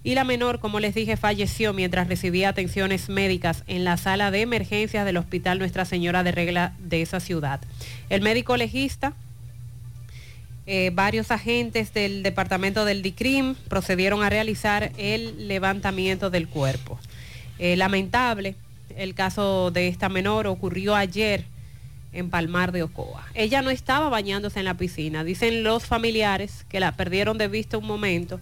[0.03, 4.41] y la menor, como les dije, falleció mientras recibía atenciones médicas en la sala de
[4.41, 7.59] emergencias del Hospital Nuestra Señora de Regla de esa ciudad.
[8.09, 9.13] El médico legista,
[10.71, 16.99] eh, varios agentes del departamento del DICRIM procedieron a realizar el levantamiento del cuerpo.
[17.57, 18.53] Eh, lamentable,
[18.95, 21.43] el caso de esta menor ocurrió ayer
[22.13, 23.25] en Palmar de Ocoa.
[23.33, 27.79] Ella no estaba bañándose en la piscina, dicen los familiares que la perdieron de vista
[27.79, 28.39] un momento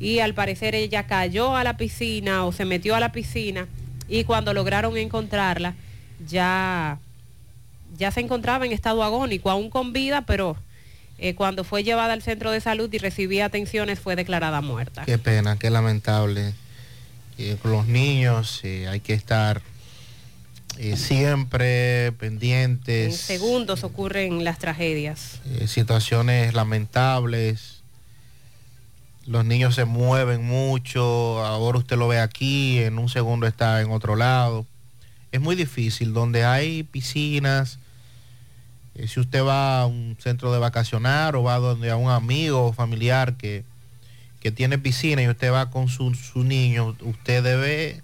[0.00, 3.68] y al parecer ella cayó a la piscina o se metió a la piscina
[4.08, 5.76] y cuando lograron encontrarla
[6.26, 6.98] ya,
[7.96, 10.56] ya se encontraba en estado agónico, aún con vida, pero
[11.22, 15.04] eh, cuando fue llevada al centro de salud y recibía atenciones fue declarada muerta.
[15.04, 16.52] Qué pena, qué lamentable.
[17.38, 19.62] Eh, con los niños eh, hay que estar
[20.78, 23.16] eh, siempre En pendientes.
[23.18, 25.40] segundos ocurren las tragedias.
[25.46, 27.78] eh, situaciones lamentables.
[29.24, 33.90] Los niños se mueven mucho, ahora usted lo ve aquí, en un segundo está en
[33.92, 34.66] otro lado.
[35.30, 37.78] Es muy difícil, donde hay piscinas,
[38.94, 42.66] Eh, si usted va a un centro de vacacionar o va donde a un amigo
[42.66, 43.64] o familiar que,
[44.40, 48.02] que tiene piscina y usted va con su, su niño, usted debe,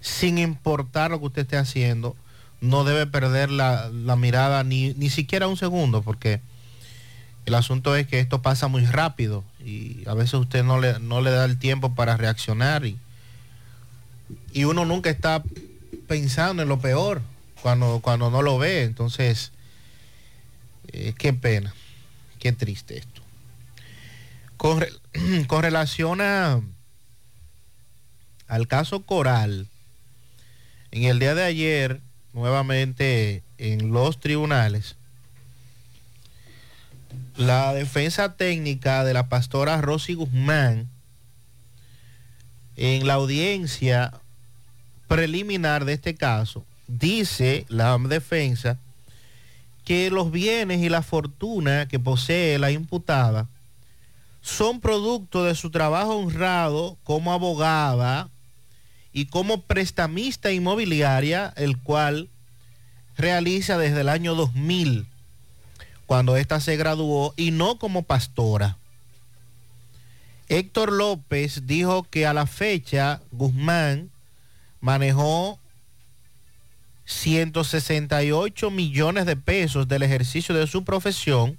[0.00, 2.16] sin importar lo que usted esté haciendo,
[2.60, 6.40] no debe perder la, la mirada ni, ni siquiera un segundo, porque
[7.46, 11.20] el asunto es que esto pasa muy rápido y a veces usted no le, no
[11.20, 12.98] le da el tiempo para reaccionar y,
[14.52, 15.42] y uno nunca está
[16.06, 17.22] pensando en lo peor
[17.62, 18.82] cuando, cuando no lo ve.
[18.82, 19.52] Entonces,
[20.92, 21.74] eh, qué pena,
[22.38, 23.22] qué triste esto.
[24.56, 24.84] Con,
[25.46, 26.60] con relación a,
[28.48, 29.68] al caso Coral,
[30.90, 32.00] en el día de ayer,
[32.32, 34.96] nuevamente en los tribunales,
[37.36, 40.88] la defensa técnica de la pastora Rosy Guzmán,
[42.76, 44.12] en la audiencia
[45.06, 48.78] preliminar de este caso, dice la defensa
[49.90, 53.48] que los bienes y la fortuna que posee la imputada
[54.40, 58.28] son producto de su trabajo honrado como abogada
[59.12, 62.28] y como prestamista inmobiliaria, el cual
[63.16, 65.08] realiza desde el año 2000,
[66.06, 68.78] cuando ésta se graduó, y no como pastora.
[70.48, 74.12] Héctor López dijo que a la fecha Guzmán
[74.80, 75.58] manejó
[77.10, 81.58] 168 millones de pesos del ejercicio de su profesión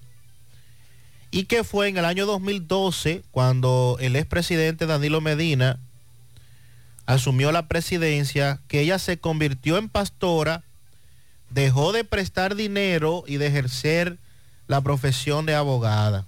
[1.30, 5.78] y que fue en el año 2012 cuando el expresidente Danilo Medina
[7.06, 10.64] asumió la presidencia que ella se convirtió en pastora,
[11.49, 14.18] dejó de prestar dinero y de ejercer
[14.68, 16.26] la profesión de abogada.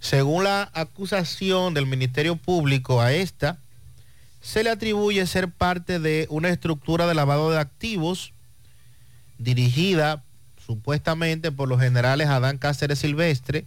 [0.00, 3.58] Según la acusación del Ministerio Público a esta,
[4.44, 8.34] se le atribuye ser parte de una estructura de lavado de activos
[9.38, 10.22] dirigida
[10.66, 13.64] supuestamente por los generales Adán Cáceres Silvestre,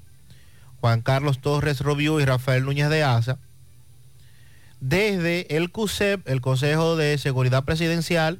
[0.79, 3.39] Juan Carlos Torres Robiú y Rafael Núñez de Asa,
[4.79, 8.39] desde el CUSEP, el Consejo de Seguridad Presidencial,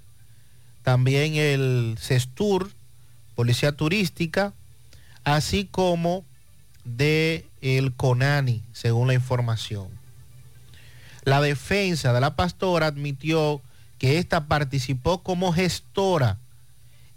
[0.83, 2.69] también el CESTUR,
[3.33, 4.53] Policía Turística,
[5.23, 6.23] así como
[6.85, 9.96] de el CONANI, según la información.
[11.27, 13.61] La defensa de la pastora admitió
[13.99, 16.37] que ésta participó como gestora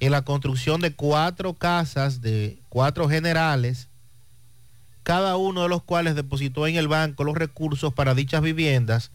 [0.00, 3.86] en la construcción de cuatro casas de cuatro generales,
[5.04, 9.12] cada uno de los cuales depositó en el banco los recursos para dichas viviendas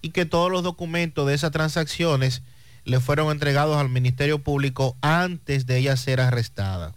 [0.00, 2.40] y que todos los documentos de esas transacciones
[2.86, 6.94] le fueron entregados al Ministerio Público antes de ella ser arrestada.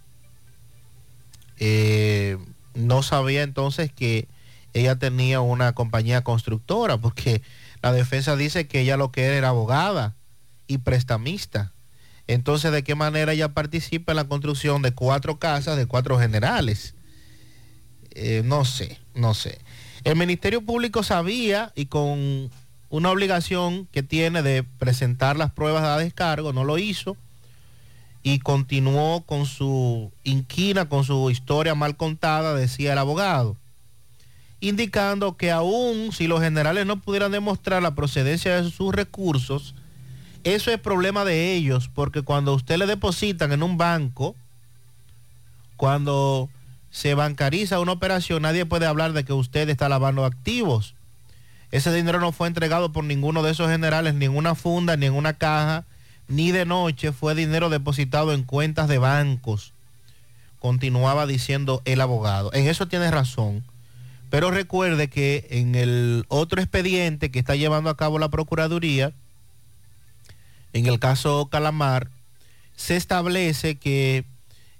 [1.58, 2.38] Eh,
[2.72, 4.26] no sabía entonces que
[4.80, 7.42] ella tenía una compañía constructora, porque
[7.82, 10.14] la defensa dice que ella lo que era era abogada
[10.66, 11.72] y prestamista.
[12.26, 16.94] Entonces, ¿de qué manera ella participa en la construcción de cuatro casas de cuatro generales?
[18.10, 19.58] Eh, no sé, no sé.
[20.04, 22.50] El Ministerio Público sabía y con
[22.88, 27.16] una obligación que tiene de presentar las pruebas de descargo, no lo hizo
[28.22, 33.56] y continuó con su inquina, con su historia mal contada, decía el abogado,
[34.60, 39.74] indicando que aún si los generales no pudieran demostrar la procedencia de sus recursos,
[40.44, 44.36] eso es problema de ellos, porque cuando usted le depositan en un banco,
[45.76, 46.48] cuando
[46.90, 50.94] se bancariza una operación, nadie puede hablar de que usted está lavando activos.
[51.72, 55.14] Ese dinero no fue entregado por ninguno de esos generales, ni en funda, ni en
[55.14, 55.84] una caja,
[56.28, 57.12] ni de noche.
[57.12, 59.72] Fue dinero depositado en cuentas de bancos.
[60.60, 62.52] Continuaba diciendo el abogado.
[62.54, 63.64] En eso tiene razón.
[64.30, 69.12] Pero recuerde que en el otro expediente que está llevando a cabo la Procuraduría,
[70.72, 72.10] en el caso Calamar,
[72.74, 74.24] se establece que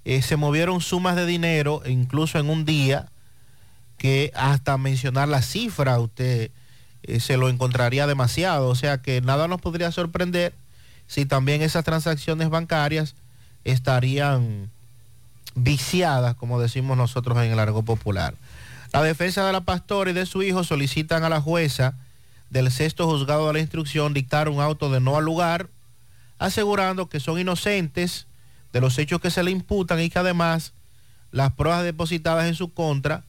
[0.05, 3.11] eh, se movieron sumas de dinero, incluso en un día,
[3.99, 6.51] que hasta mencionar la cifra usted
[7.03, 8.69] eh, se lo encontraría demasiado.
[8.69, 10.55] O sea que nada nos podría sorprender
[11.07, 13.15] si también esas transacciones bancarias
[13.65, 14.71] estarían
[15.55, 18.35] viciadas, como decimos nosotros en el argot popular.
[18.93, 21.95] La defensa de la pastora y de su hijo solicitan a la jueza
[22.51, 25.69] del sexto juzgado de la instrucción dictar un auto de no al lugar,
[26.39, 28.27] asegurando que son inocentes
[28.73, 30.73] de los hechos que se le imputan y que además
[31.33, 33.25] las pruebas depositadas en su contra,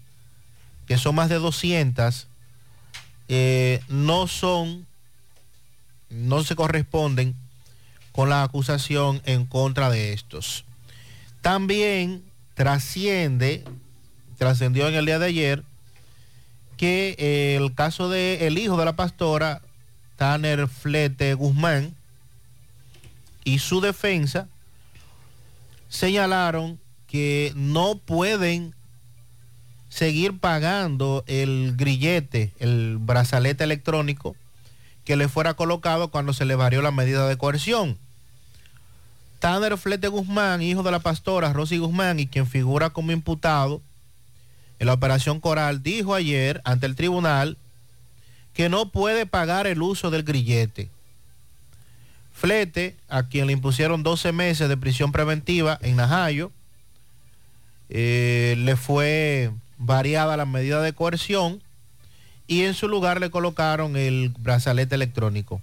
[0.87, 2.27] que son más de 200,
[3.29, 4.85] eh, no son,
[6.09, 7.35] no se corresponden
[8.11, 10.63] con la acusación en contra de estos.
[11.41, 12.23] También
[12.55, 13.63] trasciende,
[14.37, 15.63] trascendió en el día de ayer,
[16.77, 19.61] que eh, el caso del el hijo de la pastora,
[20.15, 21.95] Tanner Flete Guzmán,
[23.43, 24.47] y su defensa
[25.89, 28.75] señalaron que no pueden
[29.89, 34.35] seguir pagando el grillete, el brazalete electrónico
[35.05, 37.97] que le fuera colocado cuando se le varió la medida de coerción.
[39.39, 43.81] Tanner Flete Guzmán, hijo de la pastora Rosy Guzmán y quien figura como imputado
[44.79, 47.57] en la operación Coral, dijo ayer ante el tribunal
[48.53, 50.89] que no puede pagar el uso del grillete.
[52.33, 56.51] Flete, a quien le impusieron 12 meses de prisión preventiva en Najayo,
[57.89, 61.61] eh, le fue variada la medida de coerción
[62.47, 65.61] y en su lugar le colocaron el brazalete electrónico.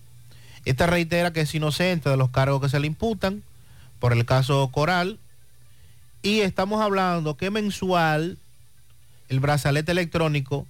[0.65, 3.43] Esta reitera que es inocente de los cargos que se le imputan
[3.99, 5.19] por el caso Coral
[6.23, 8.39] y estamos hablando que mensual
[9.35, 10.67] el brazalete electrónico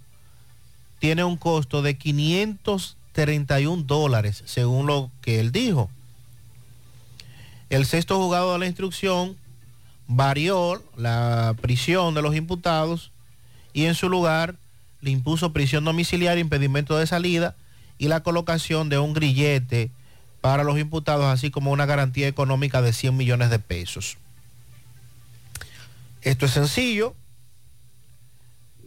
[0.98, 5.90] tiene un costo de 531 dólares, según lo que él dijo.
[7.68, 9.36] El sexto juzgado de la instrucción
[10.06, 13.10] varió la prisión de los imputados
[13.74, 14.56] y en su lugar
[15.02, 17.54] le impuso prisión domiciliaria, impedimento de salida
[17.98, 19.90] y la colocación de un grillete
[20.40, 24.16] para los imputados, así como una garantía económica de 100 millones de pesos.
[26.22, 27.14] Esto es sencillo.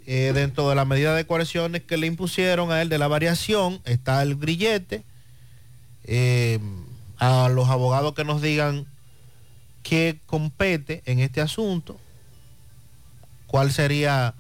[0.10, 3.82] Eh, dentro de la medida de coerciones que le impusieron a él de la variación
[3.84, 5.04] está el grillete.
[6.06, 6.60] Eh,
[7.18, 8.86] a los abogados que nos digan
[9.84, 12.00] qué compete en este asunto,
[13.48, 14.34] cuál sería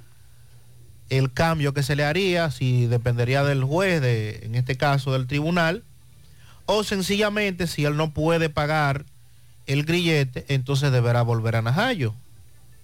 [1.09, 5.27] el cambio que se le haría, si dependería del juez, de, en este caso del
[5.27, 5.83] tribunal,
[6.65, 9.05] o sencillamente si él no puede pagar
[9.65, 12.13] el grillete, entonces deberá volver a Najayo.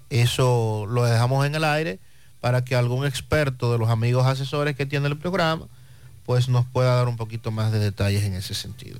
[0.10, 2.00] Eso lo dejamos en el aire
[2.44, 5.66] para que algún experto de los amigos asesores que tiene el programa,
[6.26, 9.00] pues nos pueda dar un poquito más de detalles en ese sentido.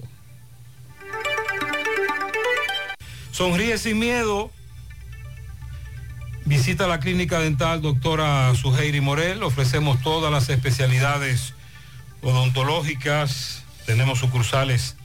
[3.32, 4.50] Sonríe sin miedo.
[6.46, 9.44] Visita la clínica dental doctora Suheiri Morel.
[9.44, 11.54] Ofrecemos todas las especialidades
[12.22, 13.66] odontológicas.
[13.86, 14.96] Tenemos sucursales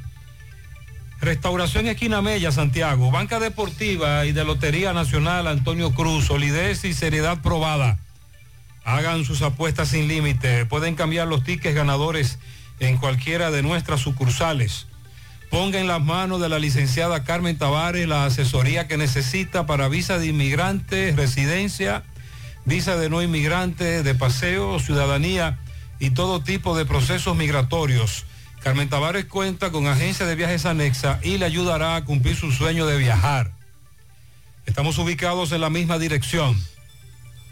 [1.21, 3.09] Restauración Esquina Mella, Santiago.
[3.09, 6.25] Banca Deportiva y de Lotería Nacional Antonio Cruz.
[6.25, 7.97] Solidez y seriedad probada.
[8.83, 10.65] Hagan sus apuestas sin límite.
[10.65, 12.39] Pueden cambiar los tickets ganadores
[12.79, 14.87] en cualquiera de nuestras sucursales.
[15.49, 20.17] Ponga en las manos de la licenciada Carmen Tavares la asesoría que necesita para visa
[20.17, 22.03] de inmigrante, residencia,
[22.65, 25.59] visa de no inmigrante, de paseo, ciudadanía
[25.99, 28.25] y todo tipo de procesos migratorios.
[28.61, 32.85] Carmen Tavares cuenta con agencia de viajes anexa y le ayudará a cumplir su sueño
[32.85, 33.51] de viajar.
[34.65, 36.57] Estamos ubicados en la misma dirección.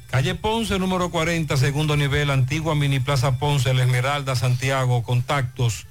[0.10, 5.86] Calle Ponce, número 40, segundo nivel, antigua Mini Plaza Ponce, La Esmeralda, Santiago, contactos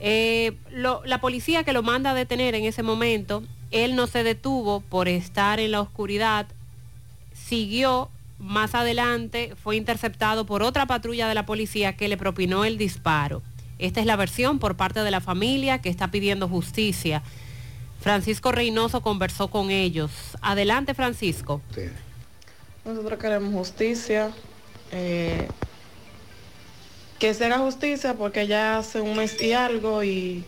[0.00, 4.22] Eh, lo- la policía que lo manda a detener en ese momento, él no se
[4.22, 6.46] detuvo por estar en la oscuridad,
[7.34, 8.08] siguió
[8.38, 13.42] más adelante, fue interceptado por otra patrulla de la policía que le propinó el disparo.
[13.78, 17.22] Esta es la versión por parte de la familia que está pidiendo justicia.
[18.00, 20.10] Francisco Reynoso conversó con ellos.
[20.40, 21.60] Adelante, Francisco.
[22.84, 24.30] Nosotros queremos justicia.
[24.90, 25.48] eh,
[27.18, 30.44] que se haga justicia porque ya hace un mes y algo y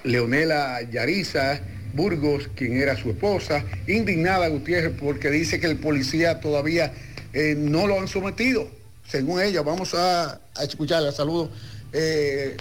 [0.05, 1.61] Leonela Yariza
[1.95, 6.93] Burgos, quien era su esposa, indignada Gutiérrez porque dice que el policía todavía
[7.33, 8.69] eh, no lo han sometido.
[9.09, 11.49] Según ella, vamos a, a escucharla, saludos.
[11.93, 12.57] Eh,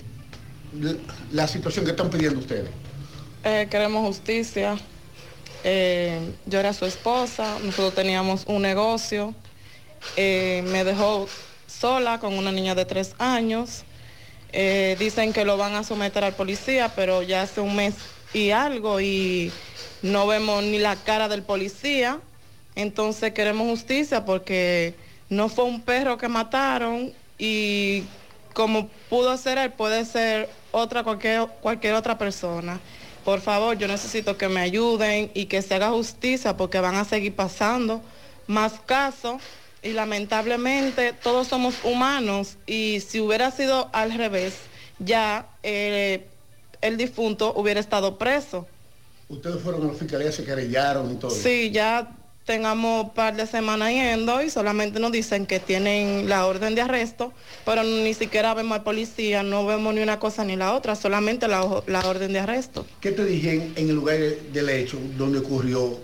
[1.32, 2.70] la- situación que están pidiendo ustedes.
[3.44, 4.78] eh, queremos justicia.
[5.68, 9.34] Eh, yo era su esposa, nosotros teníamos un negocio.
[10.16, 11.28] Eh, me dejó
[11.66, 13.84] sola con una niña de tres años.
[14.54, 17.96] Eh, dicen que lo van a someter al policía, pero ya hace un mes
[18.32, 19.52] y algo y
[20.04, 22.20] no vemos ni la cara del policía.
[22.76, 24.94] Entonces queremos justicia porque
[25.30, 28.04] no fue un perro que mataron y
[28.54, 32.80] como pudo ser él, puede ser otra cualquier, cualquier otra persona.
[33.26, 37.06] Por favor, yo necesito que me ayuden y que se haga justicia porque van a
[37.06, 38.02] seguir pasando
[38.46, 39.42] más casos
[39.82, 44.54] y lamentablemente todos somos humanos y si hubiera sido al revés,
[45.00, 46.28] ya eh,
[46.82, 48.68] el difunto hubiera estado preso.
[49.28, 51.32] Ustedes fueron a la fiscalía, se querellaron y todo.
[51.32, 52.12] Sí, ya
[52.46, 56.82] tengamos un par de semanas yendo y solamente nos dicen que tienen la orden de
[56.82, 57.34] arresto,
[57.66, 61.48] pero ni siquiera vemos al policía, no vemos ni una cosa ni la otra, solamente
[61.48, 62.86] la, la orden de arresto.
[63.02, 64.20] ¿Qué te dije en el lugar
[64.54, 66.00] del hecho donde ocurrió?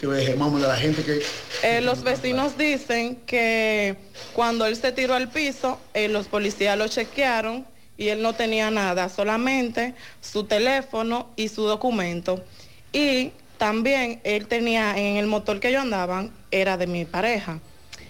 [0.00, 1.22] Que dejemos a la gente que...
[1.62, 3.96] Eh, los vecinos dicen que
[4.34, 7.64] cuando él se tiró al piso, eh, los policías lo chequearon
[7.96, 12.44] y él no tenía nada, solamente su teléfono y su documento.
[12.92, 17.60] Y también él tenía en el motor que yo andaban, era de mi pareja.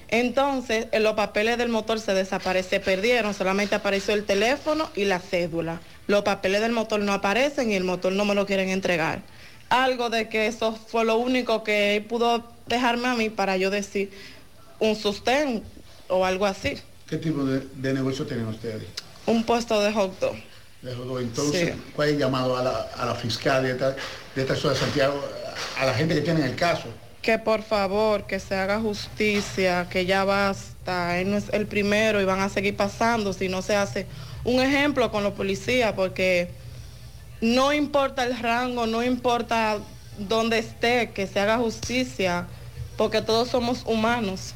[0.08, 5.04] Entonces, en los papeles del motor se desaparecen, se perdieron, solamente apareció el teléfono y
[5.04, 5.80] la cédula.
[6.06, 9.22] Los papeles del motor no aparecen y el motor no me lo quieren entregar.
[9.68, 13.70] Algo de que eso fue lo único que él pudo dejarme a mí para yo
[13.70, 14.10] decir
[14.78, 15.64] un sustén
[16.08, 16.78] o algo así.
[17.08, 18.84] ¿Qué tipo de, de negocio tienen ustedes?
[19.26, 20.36] Un puesto de hot dog.
[20.82, 20.92] De.
[20.92, 21.82] Entonces, Sí.
[21.94, 24.80] ¿cuál es el llamado a la, a la fiscal de esta, de esta ciudad de
[24.80, 25.20] Santiago,
[25.78, 26.84] a la gente que tiene el caso?
[27.22, 31.18] Que por favor, que se haga justicia, que ya basta.
[31.18, 34.06] Él no es el primero y van a seguir pasando si no se hace
[34.44, 36.50] un ejemplo con los policías, porque
[37.40, 39.78] no importa el rango, no importa
[40.18, 42.46] dónde esté, que se haga justicia,
[42.96, 44.54] porque todos somos humanos.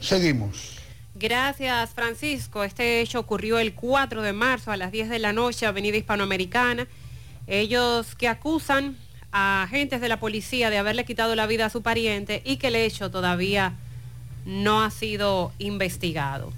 [0.00, 0.77] Seguimos.
[1.20, 2.62] Gracias, Francisco.
[2.62, 6.86] Este hecho ocurrió el 4 de marzo a las 10 de la noche, Avenida Hispanoamericana.
[7.48, 8.96] Ellos que acusan
[9.32, 12.68] a agentes de la policía de haberle quitado la vida a su pariente y que
[12.68, 13.74] el hecho todavía
[14.46, 16.52] no ha sido investigado.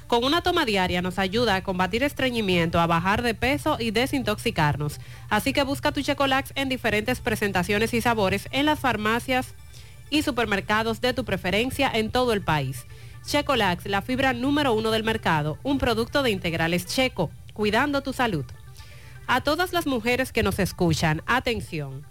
[0.07, 5.01] Con una toma diaria nos ayuda a combatir estreñimiento, a bajar de peso y desintoxicarnos.
[5.29, 9.55] Así que busca tu Checolax en diferentes presentaciones y sabores en las farmacias
[10.09, 12.85] y supermercados de tu preferencia en todo el país.
[13.25, 18.45] Checolax, la fibra número uno del mercado, un producto de integrales checo, cuidando tu salud.
[19.25, 22.05] A todas las mujeres que nos escuchan, atención.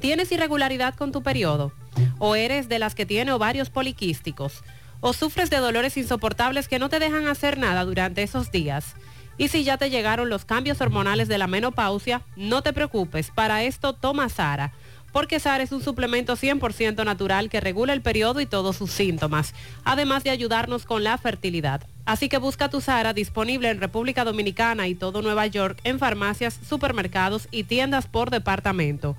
[0.00, 1.72] ¿Tienes irregularidad con tu periodo?
[2.18, 4.64] ¿O eres de las que tiene ovarios poliquísticos?
[5.00, 8.96] ¿O sufres de dolores insoportables que no te dejan hacer nada durante esos días?
[9.38, 13.62] Y si ya te llegaron los cambios hormonales de la menopausia, no te preocupes, para
[13.62, 14.72] esto toma Sara
[15.16, 19.54] porque SARA es un suplemento 100% natural que regula el periodo y todos sus síntomas,
[19.82, 21.80] además de ayudarnos con la fertilidad.
[22.04, 26.60] Así que busca tu SARA disponible en República Dominicana y todo Nueva York en farmacias,
[26.68, 29.16] supermercados y tiendas por departamento.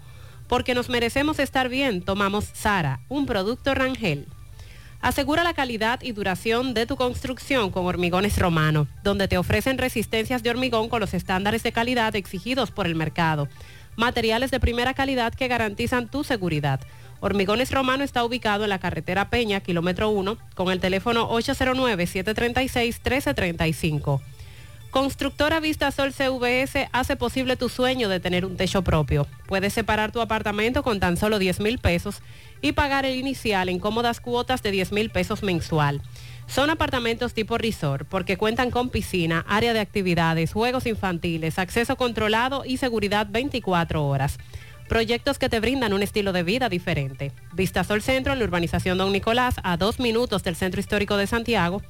[0.47, 4.27] Porque nos merecemos estar bien, tomamos SARA, un producto Rangel.
[5.01, 10.43] Asegura la calidad y duración de tu construcción con Hormigones Romano, donde te ofrecen resistencias
[10.43, 13.47] de hormigón con los estándares de calidad exigidos por el mercado
[13.97, 16.79] materiales de primera calidad que garantizan tu seguridad.
[17.19, 24.21] Hormigones Romano está ubicado en la carretera Peña, kilómetro 1, con el teléfono 809-736-1335.
[24.91, 29.27] Constructora Vistasol CVS hace posible tu sueño de tener un techo propio.
[29.47, 32.21] Puedes separar tu apartamento con tan solo 10 mil pesos
[32.61, 36.01] y pagar el inicial en cómodas cuotas de 10 mil pesos mensual.
[36.47, 42.63] Son apartamentos tipo resort porque cuentan con piscina, área de actividades, juegos infantiles, acceso controlado
[42.65, 44.37] y seguridad 24 horas.
[44.87, 47.33] Proyectos que te brindan un estilo de vida diferente.
[47.53, 51.81] Vistasol Centro en la urbanización Don Nicolás, a dos minutos del Centro Histórico de Santiago.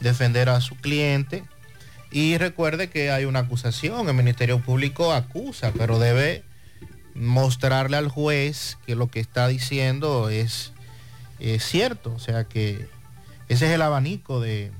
[0.00, 1.44] defender a su cliente.
[2.12, 6.44] Y recuerde que hay una acusación, el Ministerio Público acusa, pero debe
[7.14, 10.72] mostrarle al juez que lo que está diciendo es,
[11.40, 12.12] es cierto.
[12.14, 12.86] O sea que
[13.48, 14.70] ese es el abanico de,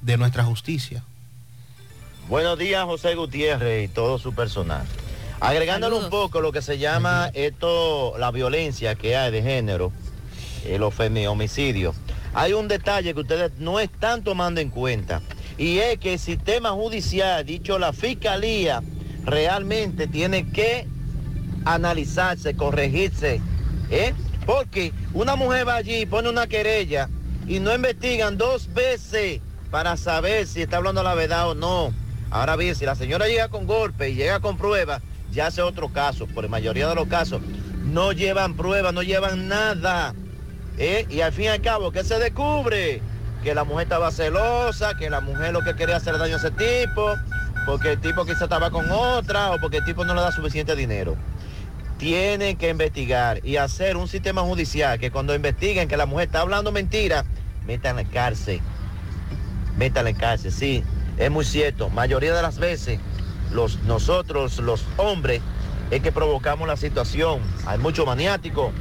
[0.00, 1.02] de nuestra justicia.
[2.28, 4.86] Buenos días, José Gutiérrez y todo su personal.
[5.40, 9.90] Agregándole un poco lo que se llama esto, la violencia que hay de género,
[10.64, 11.94] el ofemi- homicidio.
[12.32, 15.20] Hay un detalle que ustedes no están tomando en cuenta
[15.60, 18.82] y es que el sistema judicial, dicho la fiscalía,
[19.26, 20.86] realmente tiene que
[21.66, 23.42] analizarse, corregirse,
[23.90, 24.14] ¿eh?
[24.46, 27.10] Porque una mujer va allí, pone una querella
[27.46, 31.92] y no investigan dos veces para saber si está hablando la verdad o no.
[32.30, 35.90] Ahora bien, si la señora llega con golpe y llega con pruebas, ya hace otro
[35.90, 36.26] caso.
[36.26, 37.42] Por la mayoría de los casos,
[37.84, 40.14] no llevan pruebas, no llevan nada.
[40.78, 41.04] ¿eh?
[41.10, 43.02] Y al fin y al cabo, ¿qué se descubre?
[43.42, 46.50] Que la mujer estaba celosa, que la mujer lo que quería hacer daño a ese
[46.50, 47.14] tipo,
[47.64, 50.76] porque el tipo quizá estaba con otra o porque el tipo no le da suficiente
[50.76, 51.16] dinero.
[51.98, 56.40] Tienen que investigar y hacer un sistema judicial que cuando investiguen que la mujer está
[56.40, 57.24] hablando mentira,
[57.66, 58.60] metan en cárcel.
[59.76, 60.84] Métala en cárcel, sí,
[61.16, 61.88] es muy cierto.
[61.90, 62.98] Mayoría de las veces,
[63.52, 65.40] los, nosotros, los hombres,
[65.90, 67.40] es que provocamos la situación.
[67.66, 68.72] Hay mucho maniático.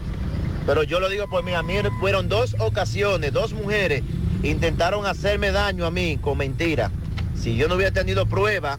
[0.66, 1.64] Pero yo lo digo por mí, a
[2.00, 4.04] fueron dos ocasiones, dos mujeres
[4.44, 6.92] intentaron hacerme daño a mí con mentira.
[7.36, 8.78] Si yo no hubiera tenido prueba,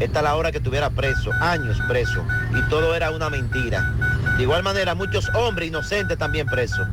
[0.00, 2.24] esta es la hora que estuviera preso, años preso.
[2.54, 3.94] Y todo era una mentira.
[4.36, 6.86] De igual manera, muchos hombres inocentes también presos.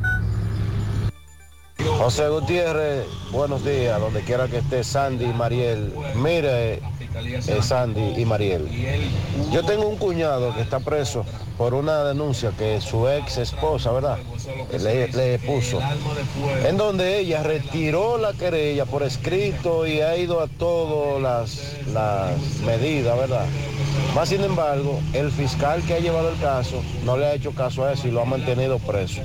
[1.98, 5.94] José Gutiérrez, buenos días, donde quiera que esté Sandy y Mariel.
[6.16, 6.82] Mire,
[7.16, 8.68] eh, Sandy y Mariel,
[9.52, 11.26] yo tengo un cuñado que está preso
[11.58, 14.18] por una denuncia que su ex esposa, ¿verdad?
[14.80, 15.80] Le, le puso,
[16.66, 22.38] en donde ella retiró la querella por escrito y ha ido a todas las, las
[22.66, 23.46] medidas, ¿verdad?
[24.16, 27.84] Más sin embargo, el fiscal que ha llevado el caso no le ha hecho caso
[27.86, 29.22] a eso y lo ha mantenido preso.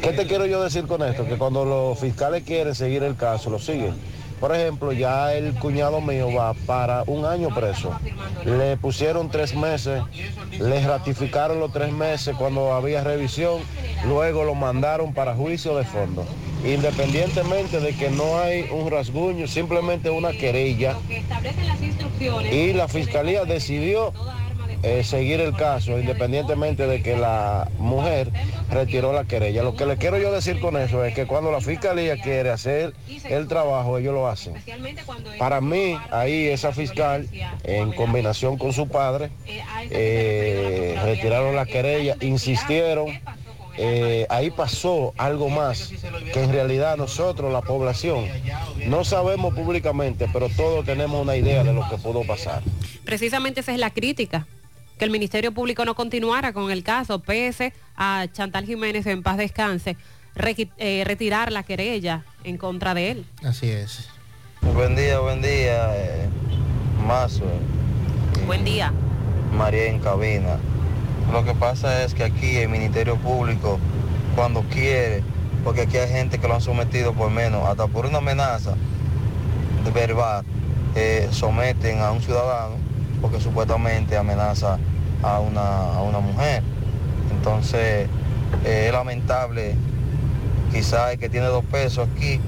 [0.00, 1.26] ¿Qué te quiero yo decir con esto?
[1.26, 3.94] Que cuando los fiscales quieren seguir el caso, lo siguen.
[4.40, 7.92] Por ejemplo, ya el cuñado mío va para un año preso.
[8.44, 10.02] Le pusieron tres meses,
[10.52, 13.60] le ratificaron los tres meses cuando había revisión,
[14.06, 16.24] luego lo mandaron para juicio de fondo.
[16.64, 20.96] Independientemente de que no hay un rasguño, simplemente una querella.
[22.50, 24.12] Y la fiscalía decidió
[24.82, 28.30] eh, seguir el caso, independientemente de que la mujer
[28.70, 29.62] retiró la querella.
[29.62, 32.94] Lo que le quiero yo decir con eso es que cuando la fiscalía quiere hacer
[33.24, 34.54] el trabajo, ellos lo hacen.
[35.38, 37.28] Para mí, ahí esa fiscal,
[37.64, 39.30] en combinación con su padre,
[39.90, 43.08] eh, retiraron la querella, insistieron.
[43.80, 45.92] eh, ahí pasó algo más
[46.32, 48.26] que en realidad nosotros, la población,
[48.86, 52.62] no sabemos públicamente, pero todos tenemos una idea de lo que pudo pasar.
[53.04, 54.46] Precisamente esa es la crítica,
[54.98, 59.36] que el Ministerio Público no continuara con el caso, pese a Chantal Jiménez en paz
[59.36, 59.96] descanse,
[60.76, 63.26] eh, retirar la querella en contra de él.
[63.44, 64.08] Así es.
[64.74, 66.28] Buen día, buen día, eh,
[67.06, 67.44] Mazo,
[68.46, 68.92] Buen día.
[69.52, 70.58] María en cabina.
[71.32, 73.78] Lo que pasa es que aquí el Ministerio Público,
[74.34, 75.22] cuando quiere,
[75.62, 78.74] porque aquí hay gente que lo han sometido por menos, hasta por una amenaza
[79.84, 80.44] de verbal,
[80.94, 82.87] eh, someten a un ciudadano
[83.20, 84.78] porque supuestamente amenaza
[85.22, 86.62] a una, a una mujer.
[87.30, 88.08] Entonces,
[88.64, 89.74] eh, es lamentable,
[90.72, 92.40] quizás el que tiene dos pesos aquí,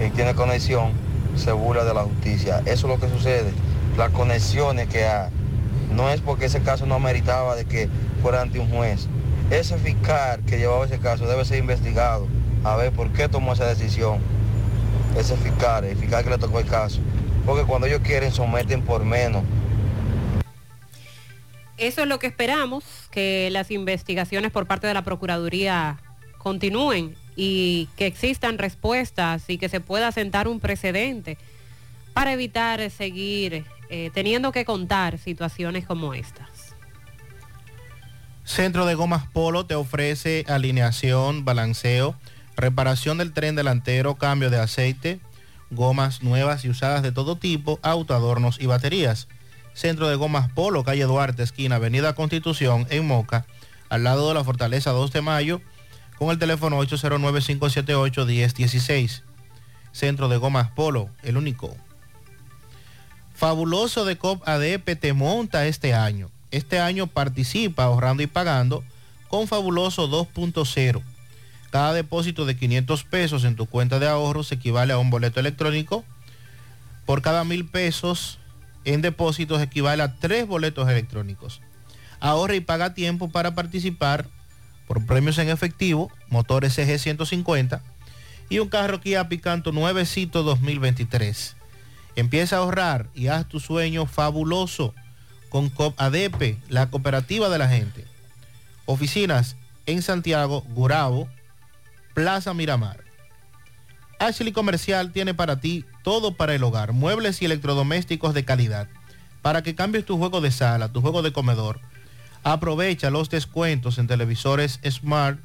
[0.00, 0.92] y tiene conexión,
[1.36, 2.60] se burla de la justicia.
[2.66, 3.52] Eso es lo que sucede.
[3.96, 5.30] Las conexiones que hay.
[5.94, 7.88] No es porque ese caso no meritaba de que
[8.22, 9.08] fuera ante un juez.
[9.50, 12.26] Ese fiscal que llevaba ese caso debe ser investigado
[12.64, 14.18] a ver por qué tomó esa decisión.
[15.18, 17.00] Ese fiscal, el fiscal que le tocó el caso.
[17.44, 19.42] Porque cuando ellos quieren someten por menos.
[21.82, 25.98] Eso es lo que esperamos, que las investigaciones por parte de la Procuraduría
[26.38, 31.38] continúen y que existan respuestas y que se pueda sentar un precedente
[32.12, 36.76] para evitar seguir eh, teniendo que contar situaciones como estas.
[38.44, 42.14] Centro de Gomas Polo te ofrece alineación, balanceo,
[42.54, 45.18] reparación del tren delantero, cambio de aceite,
[45.72, 49.26] gomas nuevas y usadas de todo tipo, autoadornos y baterías.
[49.74, 53.46] Centro de Gomas Polo, calle Duarte, esquina Avenida Constitución, en Moca,
[53.88, 55.62] al lado de la Fortaleza 2 de Mayo,
[56.18, 59.22] con el teléfono 809-578-1016.
[59.92, 61.76] Centro de Gomas Polo, el único.
[63.34, 66.30] Fabuloso de COP ADP te monta este año.
[66.50, 68.84] Este año participa ahorrando y pagando
[69.28, 71.02] con Fabuloso 2.0.
[71.70, 76.04] Cada depósito de 500 pesos en tu cuenta de ahorros equivale a un boleto electrónico.
[77.06, 78.38] Por cada mil pesos
[78.84, 81.60] en depósitos equivale a tres boletos electrónicos.
[82.20, 84.26] Ahorra y paga tiempo para participar
[84.86, 87.82] por premios en efectivo, motores CG 150
[88.48, 91.56] y un carro Kia Picanto nuevecito 2023.
[92.16, 94.94] Empieza a ahorrar y haz tu sueño fabuloso
[95.48, 98.04] con COP ADP, la cooperativa de la gente.
[98.84, 99.56] Oficinas
[99.86, 101.28] en Santiago, Gurabo,
[102.14, 103.00] Plaza Miramar.
[104.18, 108.88] Ashley Comercial tiene para ti todo para el hogar, muebles y electrodomésticos de calidad.
[109.40, 111.80] Para que cambies tu juego de sala, tu juego de comedor,
[112.44, 115.40] aprovecha los descuentos en televisores Smart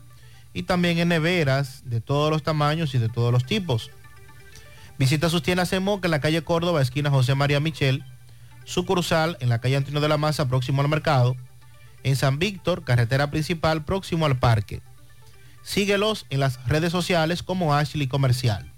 [0.53, 3.91] y también en neveras de todos los tamaños y de todos los tipos.
[4.97, 8.03] Visita sus tiendas en Moca en la calle Córdoba, esquina José María Michel,
[8.65, 11.35] sucursal en la calle Antonio de la Maza, próximo al mercado,
[12.03, 14.81] en San Víctor, carretera principal, próximo al parque.
[15.61, 18.71] Síguelos en las redes sociales como Ashley Comercial.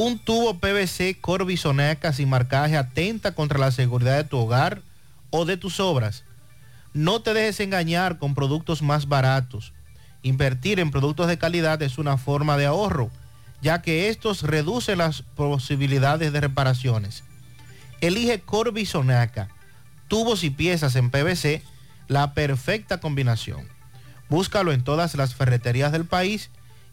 [0.00, 4.80] Un tubo PVC Corbisoneca sin marcaje atenta contra la seguridad de tu hogar
[5.30, 6.22] o de tus obras.
[6.94, 9.72] No te dejes engañar con productos más baratos.
[10.22, 13.10] Invertir en productos de calidad es una forma de ahorro,
[13.60, 17.24] ya que estos reducen las posibilidades de reparaciones.
[18.00, 19.48] Elige Corbisonaca,
[20.06, 21.60] tubos y piezas en PVC,
[22.06, 23.66] la perfecta combinación.
[24.28, 26.50] Búscalo en todas las ferreterías del país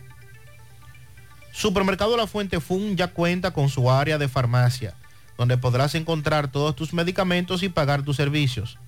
[1.53, 4.95] Supermercado La Fuente Fun ya cuenta con su área de farmacia,
[5.37, 8.79] donde podrás encontrar todos tus medicamentos y pagar tus servicios.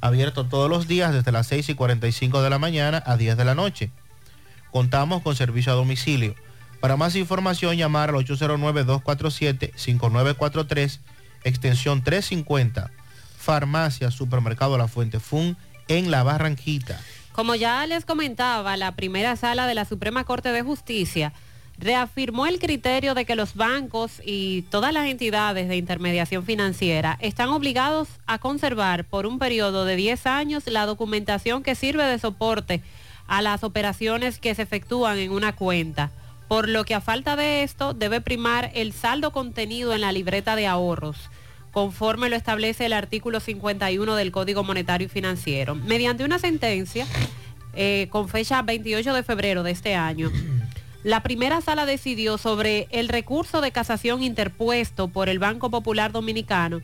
[0.00, 3.44] Abierto todos los días desde las 6 y 45 de la mañana a 10 de
[3.44, 3.92] la noche.
[4.70, 6.34] Contamos con servicio a domicilio.
[6.80, 10.98] Para más información, llamar al 809-247-5943,
[11.44, 12.90] extensión 350.
[13.44, 16.98] Farmacia Supermercado La Fuente Fun en La Barranquita.
[17.32, 21.34] Como ya les comentaba, la primera sala de la Suprema Corte de Justicia
[21.76, 27.50] reafirmó el criterio de que los bancos y todas las entidades de intermediación financiera están
[27.50, 32.80] obligados a conservar por un periodo de 10 años la documentación que sirve de soporte
[33.26, 36.10] a las operaciones que se efectúan en una cuenta,
[36.48, 40.56] por lo que a falta de esto debe primar el saldo contenido en la libreta
[40.56, 41.18] de ahorros
[41.74, 45.74] conforme lo establece el artículo 51 del Código Monetario y Financiero.
[45.74, 47.04] Mediante una sentencia
[47.74, 50.30] eh, con fecha 28 de febrero de este año,
[51.02, 56.80] la primera sala decidió sobre el recurso de casación interpuesto por el Banco Popular Dominicano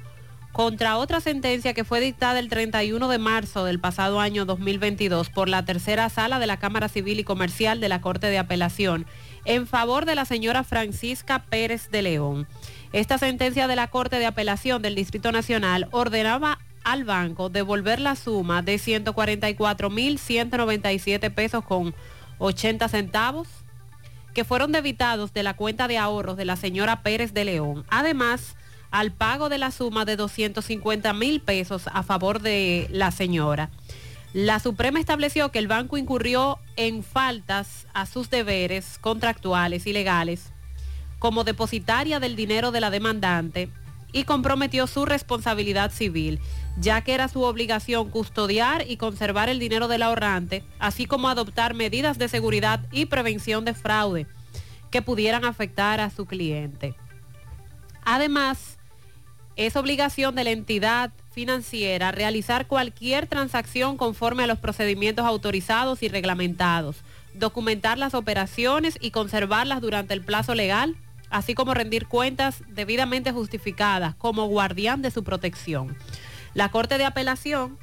[0.50, 5.48] contra otra sentencia que fue dictada el 31 de marzo del pasado año 2022 por
[5.48, 9.06] la tercera sala de la Cámara Civil y Comercial de la Corte de Apelación
[9.44, 12.48] en favor de la señora Francisca Pérez de León.
[12.92, 18.16] Esta sentencia de la Corte de Apelación del Distrito Nacional ordenaba al banco devolver la
[18.16, 21.94] suma de 144.197 pesos con
[22.38, 23.46] 80 centavos
[24.34, 27.84] que fueron debitados de la cuenta de ahorros de la señora Pérez de León.
[27.90, 28.56] Además,
[28.90, 33.70] al pago de la suma de 250 mil pesos a favor de la señora.
[34.32, 40.52] La Suprema estableció que el banco incurrió en faltas a sus deberes contractuales y legales
[41.20, 43.68] como depositaria del dinero de la demandante
[44.12, 46.40] y comprometió su responsabilidad civil,
[46.80, 51.74] ya que era su obligación custodiar y conservar el dinero del ahorrante, así como adoptar
[51.74, 54.26] medidas de seguridad y prevención de fraude
[54.90, 56.96] que pudieran afectar a su cliente.
[58.02, 58.78] Además,
[59.56, 66.08] es obligación de la entidad financiera realizar cualquier transacción conforme a los procedimientos autorizados y
[66.08, 66.96] reglamentados,
[67.34, 70.96] documentar las operaciones y conservarlas durante el plazo legal
[71.30, 75.96] así como rendir cuentas debidamente justificadas como guardián de su protección.
[76.54, 77.78] La Corte de Apelación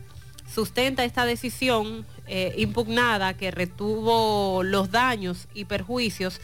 [0.53, 6.39] sustenta esta decisión eh, impugnada que retuvo los daños y perjuicios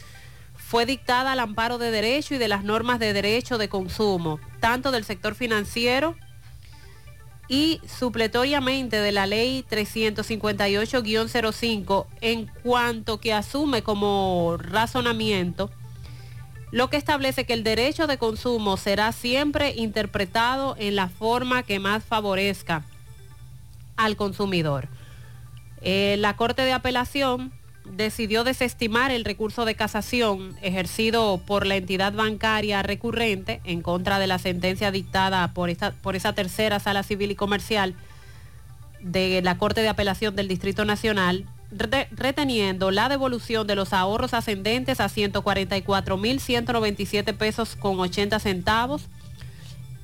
[0.56, 4.90] fue dictada al amparo de derecho y de las normas de derecho de consumo, tanto
[4.90, 6.16] del sector financiero
[7.48, 15.70] y supletoriamente de la ley 358-05 en cuanto que asume como razonamiento
[16.74, 21.78] lo que establece que el derecho de consumo será siempre interpretado en la forma que
[21.78, 22.82] más favorezca
[23.96, 24.88] al consumidor.
[25.82, 27.52] Eh, la Corte de Apelación
[27.84, 34.26] decidió desestimar el recurso de casación ejercido por la entidad bancaria recurrente en contra de
[34.26, 37.94] la sentencia dictada por, esta, por esa tercera sala civil y comercial
[39.00, 41.46] de la Corte de Apelación del Distrito Nacional,
[41.76, 49.02] re- reteniendo la devolución de los ahorros ascendentes a 144.197 pesos con 80 centavos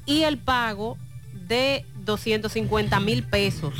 [0.06, 0.96] y el pago
[1.32, 3.74] de 250 mil pesos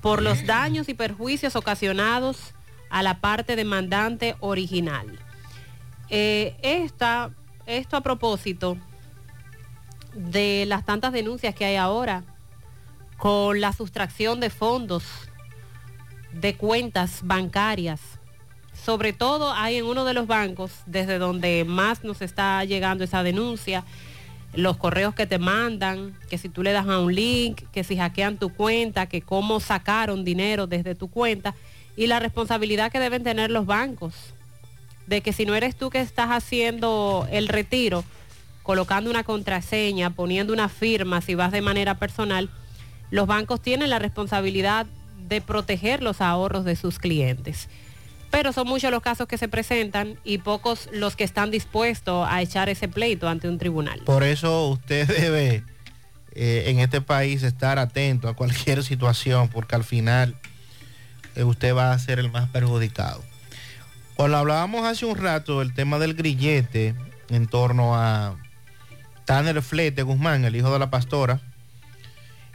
[0.00, 2.54] por los daños y perjuicios ocasionados
[2.90, 5.18] a la parte demandante original.
[6.10, 7.30] Eh, esta,
[7.66, 8.76] esto a propósito
[10.14, 12.22] de las tantas denuncias que hay ahora
[13.16, 15.02] con la sustracción de fondos
[16.40, 18.00] de cuentas bancarias.
[18.72, 23.22] Sobre todo hay en uno de los bancos desde donde más nos está llegando esa
[23.22, 23.84] denuncia,
[24.52, 27.96] los correos que te mandan, que si tú le das a un link, que si
[27.96, 31.54] hackean tu cuenta, que cómo sacaron dinero desde tu cuenta
[31.96, 34.14] y la responsabilidad que deben tener los bancos
[35.06, 38.04] de que si no eres tú que estás haciendo el retiro,
[38.62, 42.48] colocando una contraseña, poniendo una firma, si vas de manera personal,
[43.10, 44.86] los bancos tienen la responsabilidad
[45.28, 47.68] de proteger los ahorros de sus clientes.
[48.30, 52.42] Pero son muchos los casos que se presentan y pocos los que están dispuestos a
[52.42, 54.00] echar ese pleito ante un tribunal.
[54.04, 55.62] Por eso usted debe
[56.34, 60.36] eh, en este país estar atento a cualquier situación, porque al final
[61.36, 63.22] eh, usted va a ser el más perjudicado.
[64.16, 66.94] Cuando hablábamos hace un rato del tema del grillete
[67.30, 68.36] en torno a
[69.24, 71.40] Tanner Flete Guzmán, el hijo de la pastora,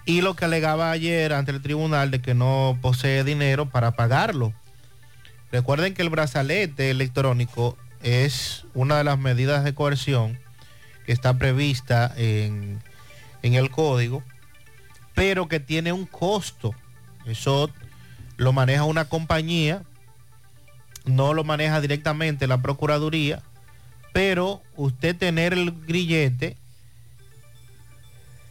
[0.10, 4.54] y lo que alegaba ayer ante el tribunal de que no posee dinero para pagarlo.
[5.52, 10.40] Recuerden que el brazalete electrónico es una de las medidas de coerción
[11.06, 12.82] que está prevista en,
[13.44, 14.24] en el código,
[15.14, 16.74] pero que tiene un costo.
[17.28, 17.70] Eso
[18.36, 19.84] lo maneja una compañía,
[21.06, 23.44] no lo maneja directamente la Procuraduría,
[24.12, 26.58] pero usted tener el grillete,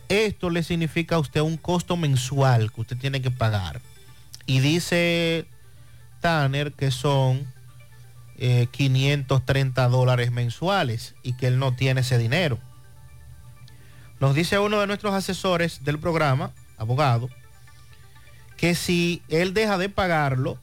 [0.08, 3.80] esto le significa a usted un costo mensual que usted tiene que pagar.
[4.46, 5.46] Y dice
[6.20, 7.46] Tanner que son
[8.38, 12.58] eh, 530 dólares mensuales y que él no tiene ese dinero.
[14.20, 17.28] Nos dice uno de nuestros asesores del programa, abogado,
[18.56, 20.58] que si él deja de pagarlo,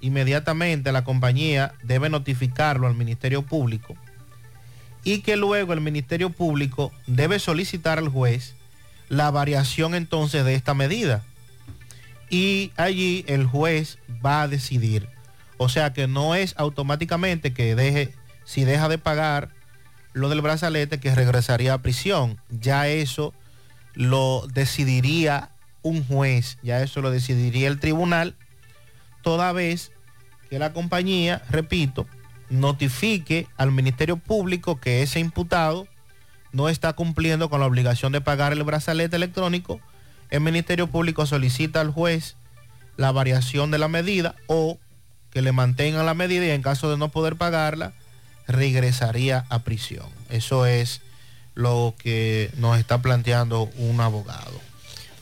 [0.00, 3.96] inmediatamente la compañía debe notificarlo al Ministerio Público
[5.04, 8.54] y que luego el Ministerio Público debe solicitar al juez
[9.12, 11.22] la variación entonces de esta medida.
[12.30, 15.06] Y allí el juez va a decidir.
[15.58, 18.14] O sea que no es automáticamente que deje,
[18.46, 19.50] si deja de pagar
[20.14, 22.40] lo del brazalete, que regresaría a prisión.
[22.48, 23.34] Ya eso
[23.92, 25.50] lo decidiría
[25.82, 28.34] un juez, ya eso lo decidiría el tribunal,
[29.20, 29.92] toda vez
[30.48, 32.06] que la compañía, repito,
[32.48, 35.86] notifique al Ministerio Público que ese imputado
[36.52, 39.80] no está cumpliendo con la obligación de pagar el brazalete electrónico,
[40.30, 42.36] el Ministerio Público solicita al juez
[42.96, 44.78] la variación de la medida o
[45.30, 47.92] que le mantengan la medida y en caso de no poder pagarla,
[48.46, 50.06] regresaría a prisión.
[50.28, 51.00] Eso es
[51.54, 54.60] lo que nos está planteando un abogado.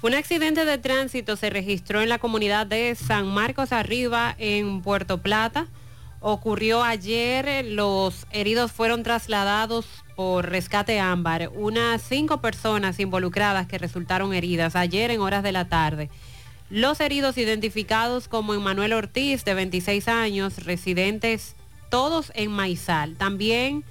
[0.02, 5.18] Un accidente de tránsito se registró en la comunidad de San Marcos Arriba, en Puerto
[5.18, 5.66] Plata.
[6.22, 9.86] Ocurrió ayer, los heridos fueron trasladados
[10.16, 11.50] por rescate ámbar.
[11.54, 16.10] Unas cinco personas involucradas que resultaron heridas ayer en horas de la tarde.
[16.68, 21.56] Los heridos identificados como Emanuel Ortiz, de 26 años, residentes
[21.88, 23.16] todos en Maizal.
[23.16, 23.82] También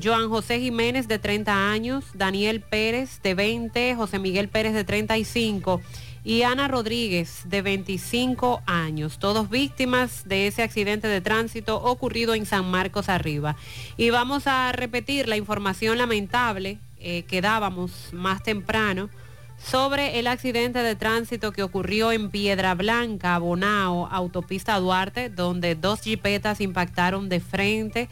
[0.00, 5.80] Joan José Jiménez, de 30 años, Daniel Pérez, de 20, José Miguel Pérez, de 35
[6.24, 12.46] y Ana Rodríguez, de 25 años, todos víctimas de ese accidente de tránsito ocurrido en
[12.46, 13.56] San Marcos Arriba.
[13.98, 19.10] Y vamos a repetir la información lamentable eh, que dábamos más temprano
[19.58, 26.00] sobre el accidente de tránsito que ocurrió en Piedra Blanca, Bonao, autopista Duarte, donde dos
[26.00, 28.08] jipetas impactaron de frente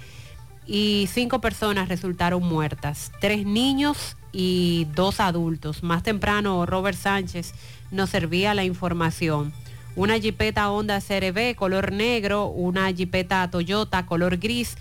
[0.66, 5.82] y cinco personas resultaron muertas, tres niños y dos adultos.
[5.82, 7.54] Más temprano, Robert Sánchez
[7.92, 9.52] nos servía la información.
[9.94, 14.76] Una jipeta Honda CRB color negro, una jipeta Toyota color gris.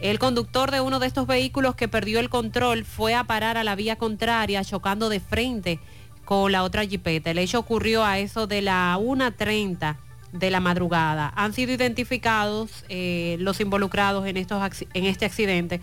[0.00, 3.64] El conductor de uno de estos vehículos que perdió el control fue a parar a
[3.64, 5.78] la vía contraria, chocando de frente
[6.24, 7.30] con la otra jipeta.
[7.30, 9.96] El hecho ocurrió a eso de la 1.30
[10.32, 11.32] de la madrugada.
[11.36, 14.62] Han sido identificados eh, los involucrados en, estos,
[14.94, 15.80] en este accidente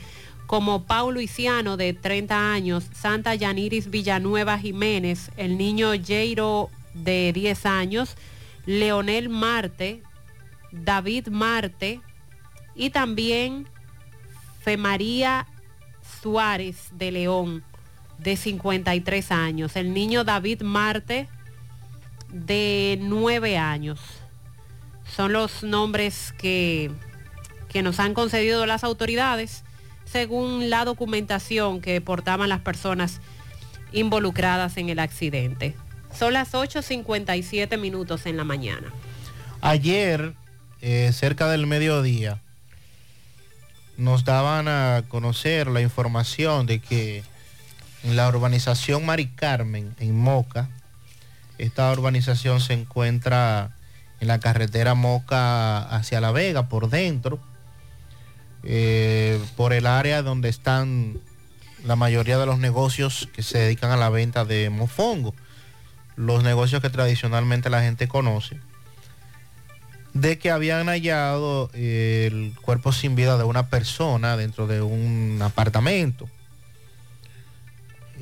[0.48, 7.65] como Paulo Luisiano de 30 años, Santa Yaniris Villanueva Jiménez, el niño Jairo de 10
[7.65, 8.15] años,
[8.65, 10.02] Leonel Marte
[10.72, 12.02] David Marte
[12.76, 13.68] y también
[14.61, 15.48] Femaría
[16.22, 17.64] Suárez de León,
[18.18, 19.76] de 53 años.
[19.76, 21.30] El niño David Marte,
[22.30, 23.99] de 9 años.
[25.15, 26.91] Son los nombres que,
[27.69, 29.64] que nos han concedido las autoridades
[30.11, 33.19] según la documentación que portaban las personas
[33.91, 35.75] involucradas en el accidente.
[36.17, 38.91] Son las 8.57 minutos en la mañana.
[39.61, 40.34] Ayer,
[40.81, 42.41] eh, cerca del mediodía,
[43.97, 47.23] nos daban a conocer la información de que
[48.03, 50.69] en la urbanización Mari Carmen, en Moca,
[51.57, 53.75] esta urbanización se encuentra
[54.19, 57.39] en la carretera Moca hacia La Vega, por dentro,
[58.69, 61.22] eh, por el área donde están
[61.85, 65.34] la mayoría de los negocios que se dedican a la venta de mofongo,
[66.18, 68.60] los negocios que tradicionalmente la gente conoce,
[70.14, 75.39] de que habían hallado eh, el cuerpo sin vida de una persona dentro de un
[75.41, 76.27] apartamento.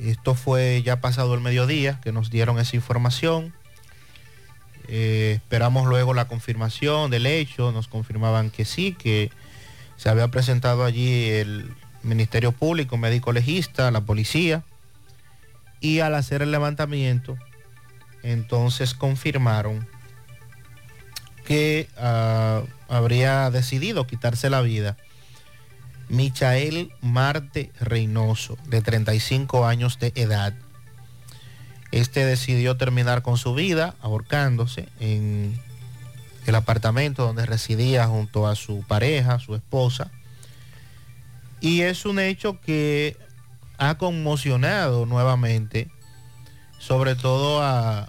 [0.00, 3.52] Esto fue ya pasado el mediodía que nos dieron esa información.
[4.86, 7.72] Eh, esperamos luego la confirmación del hecho.
[7.72, 9.32] Nos confirmaban que sí, que
[9.96, 14.62] se había presentado allí el Ministerio Público, médico legista, la policía.
[15.80, 17.36] Y al hacer el levantamiento,
[18.22, 19.86] entonces confirmaron
[21.44, 24.96] que ah, habría decidido quitarse la vida
[26.08, 30.54] Michael Marte Reynoso, de 35 años de edad.
[31.90, 35.58] Este decidió terminar con su vida ahorcándose en
[36.50, 40.10] el apartamento donde residía junto a su pareja, su esposa.
[41.60, 43.16] Y es un hecho que
[43.78, 45.90] ha conmocionado nuevamente,
[46.78, 48.08] sobre todo a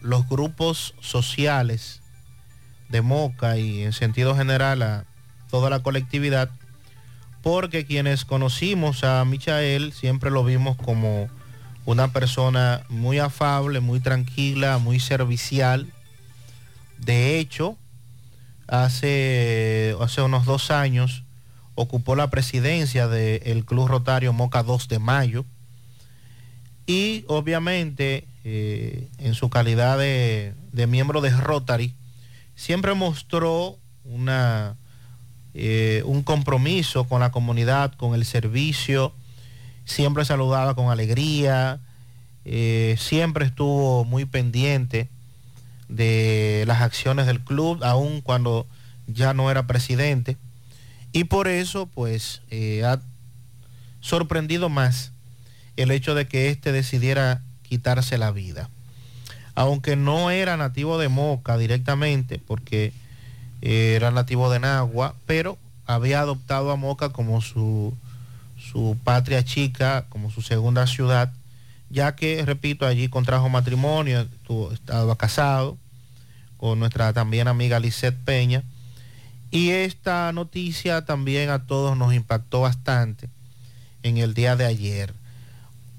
[0.00, 2.02] los grupos sociales
[2.88, 5.04] de Moca y en sentido general a
[5.50, 6.50] toda la colectividad,
[7.42, 11.28] porque quienes conocimos a Michael siempre lo vimos como
[11.84, 15.92] una persona muy afable, muy tranquila, muy servicial.
[16.98, 17.76] De hecho,
[18.66, 21.24] hace, hace unos dos años
[21.74, 25.44] ocupó la presidencia del Club Rotario Moca 2 de Mayo
[26.86, 31.94] y obviamente eh, en su calidad de, de miembro de Rotary,
[32.54, 34.76] siempre mostró una,
[35.54, 39.12] eh, un compromiso con la comunidad, con el servicio,
[39.84, 41.80] siempre saludaba con alegría,
[42.44, 45.08] eh, siempre estuvo muy pendiente
[45.88, 48.66] de las acciones del club, aun cuando
[49.06, 50.36] ya no era presidente.
[51.12, 53.00] Y por eso, pues, eh, ha
[54.00, 55.12] sorprendido más
[55.76, 58.68] el hecho de que éste decidiera quitarse la vida
[59.56, 62.92] aunque no era nativo de Moca directamente, porque
[63.62, 67.96] eh, era nativo de Nagua, pero había adoptado a Moca como su,
[68.58, 71.32] su patria chica, como su segunda ciudad,
[71.90, 74.26] ya que, repito, allí contrajo matrimonio,
[74.72, 75.78] estaba casado
[76.56, 78.64] con nuestra también amiga Lisette Peña.
[79.50, 83.28] Y esta noticia también a todos nos impactó bastante
[84.02, 85.14] en el día de ayer.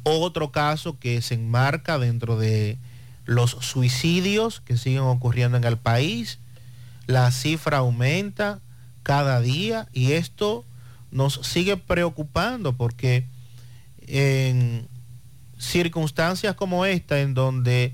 [0.04, 2.78] Otro caso que se enmarca dentro de
[3.26, 6.40] los suicidios que siguen ocurriendo en el país,
[7.08, 8.60] la cifra aumenta
[9.04, 10.66] cada día y esto
[11.12, 13.26] nos sigue preocupando porque
[14.08, 14.88] en
[15.58, 17.94] circunstancias como esta, en donde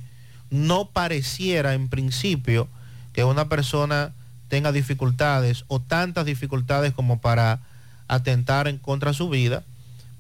[0.49, 2.68] no pareciera en principio
[3.14, 4.14] que una persona
[4.49, 7.61] tenga dificultades o tantas dificultades como para
[8.07, 9.64] atentar en contra su vida,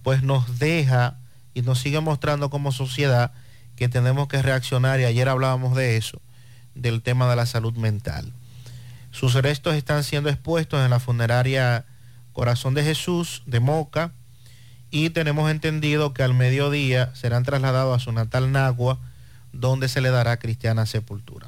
[0.01, 1.17] pues nos deja
[1.53, 3.31] y nos sigue mostrando como sociedad
[3.75, 6.21] que tenemos que reaccionar y ayer hablábamos de eso,
[6.75, 8.33] del tema de la salud mental.
[9.11, 11.85] Sus restos están siendo expuestos en la funeraria
[12.33, 14.11] Corazón de Jesús de Moca
[14.93, 18.99] y tenemos entendido que al mediodía serán trasladados a su natal Nagua,
[19.51, 21.47] donde se le dará cristiana sepultura.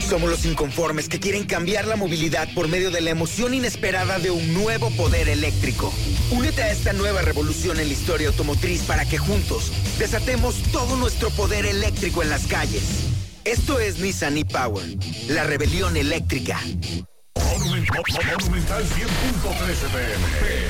[0.09, 4.31] Somos los inconformes que quieren cambiar la movilidad por medio de la emoción inesperada de
[4.31, 5.93] un nuevo poder eléctrico.
[6.31, 11.29] Únete a esta nueva revolución en la historia automotriz para que juntos desatemos todo nuestro
[11.31, 12.83] poder eléctrico en las calles.
[13.45, 14.87] Esto es Nissan e-Power,
[15.29, 16.59] la rebelión eléctrica.
[17.51, 20.70] Monumental 100.13 pm.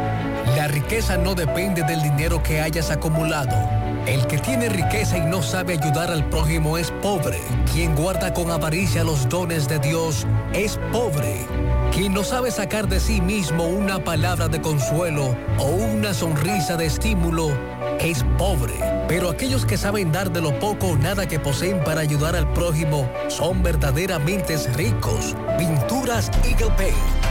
[0.56, 3.56] La riqueza no depende del dinero que hayas acumulado.
[4.06, 7.40] El que tiene riqueza y no sabe ayudar al prójimo es pobre.
[7.72, 11.46] Quien guarda con avaricia los dones de Dios es pobre.
[11.94, 16.88] Quien no sabe sacar de sí mismo una palabra de consuelo o una sonrisa de
[16.88, 17.52] estímulo
[18.00, 18.74] es pobre.
[19.08, 22.52] Pero aquellos que saben dar de lo poco o nada que poseen para ayudar al
[22.54, 25.36] prójimo son verdaderamente ricos.
[25.58, 27.31] Pinturas Eagle Paint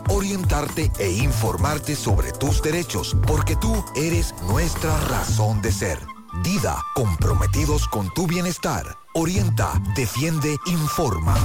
[0.09, 5.99] orientarte e informarte sobre tus derechos, porque tú eres nuestra razón de ser.
[6.43, 8.85] Dida, comprometidos con tu bienestar.
[9.13, 11.35] Orienta, defiende, informa.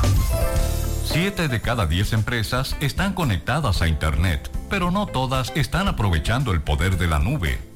[1.05, 6.63] Siete de cada diez empresas están conectadas a Internet, pero no todas están aprovechando el
[6.63, 7.76] poder de la nube.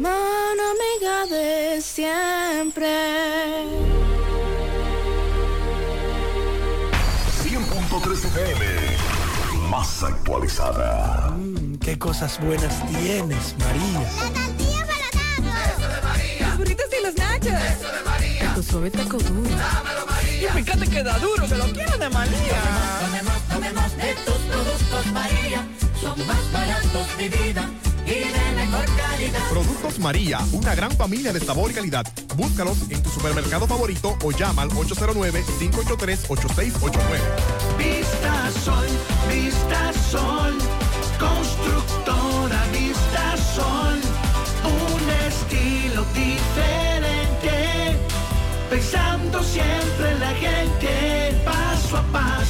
[0.00, 2.86] Mano amiga de siempre.
[7.42, 8.64] 100.3 FM.
[9.68, 11.34] Más actualizada.
[11.80, 14.02] Qué cosas buenas tienes, María.
[14.06, 16.46] Eso de María.
[16.46, 17.46] Los burritos y los nachos.
[17.46, 18.54] Eso de María.
[18.54, 19.50] Tu suave taco duro.
[19.50, 20.48] Dámelo, María.
[20.48, 22.62] Y fíjate que da duro, que lo quiero de María.
[23.00, 25.66] Tomemos, tomemos de tus productos, María.
[26.00, 27.68] Son más baratos de vida
[29.50, 32.06] Productos María, una gran familia de sabor y calidad.
[32.36, 37.00] Búscalos en tu supermercado favorito o llama al 809-583-8689.
[37.76, 38.86] Vista sol,
[39.28, 40.56] vista sol,
[41.18, 44.00] Constructora Vista Sol,
[44.64, 47.98] un estilo diferente,
[48.70, 52.37] pensando siempre en la gente, paso a paso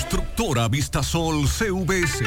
[0.00, 2.22] Constructora Vistasol CVS.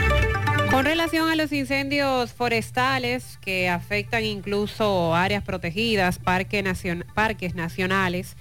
[0.72, 8.36] Con relación a los incendios forestales que afectan incluso áreas protegidas, nacion- parques nacionales,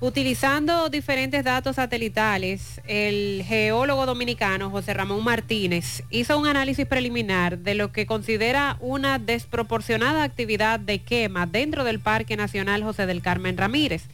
[0.00, 7.76] utilizando diferentes datos satelitales, el geólogo dominicano José Ramón Martínez hizo un análisis preliminar de
[7.76, 13.56] lo que considera una desproporcionada actividad de quema dentro del Parque Nacional José del Carmen
[13.56, 14.06] Ramírez.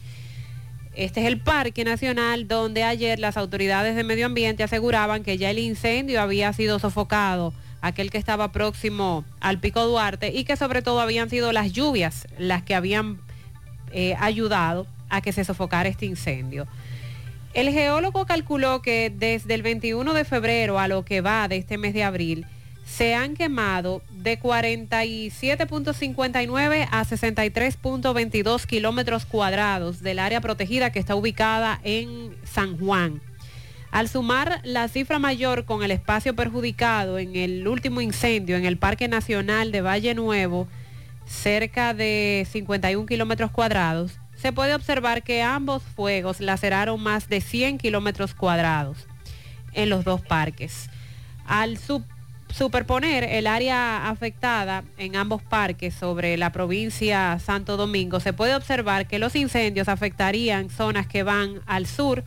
[0.99, 5.49] Este es el Parque Nacional donde ayer las autoridades de medio ambiente aseguraban que ya
[5.49, 10.81] el incendio había sido sofocado, aquel que estaba próximo al Pico Duarte y que sobre
[10.81, 13.21] todo habían sido las lluvias las que habían
[13.93, 16.67] eh, ayudado a que se sofocara este incendio.
[17.53, 21.77] El geólogo calculó que desde el 21 de febrero a lo que va de este
[21.77, 22.45] mes de abril,
[22.89, 31.79] se han quemado de 47.59 a 63.22 kilómetros cuadrados del área protegida que está ubicada
[31.83, 33.21] en San Juan.
[33.91, 38.77] Al sumar la cifra mayor con el espacio perjudicado en el último incendio en el
[38.77, 40.67] Parque Nacional de Valle Nuevo,
[41.25, 47.77] cerca de 51 kilómetros cuadrados, se puede observar que ambos fuegos laceraron más de 100
[47.77, 49.07] kilómetros cuadrados
[49.73, 50.89] en los dos parques.
[51.45, 52.05] Al sub-
[52.59, 59.07] superponer el área afectada en ambos parques sobre la provincia Santo Domingo, se puede observar
[59.07, 62.25] que los incendios afectarían zonas que van al sur,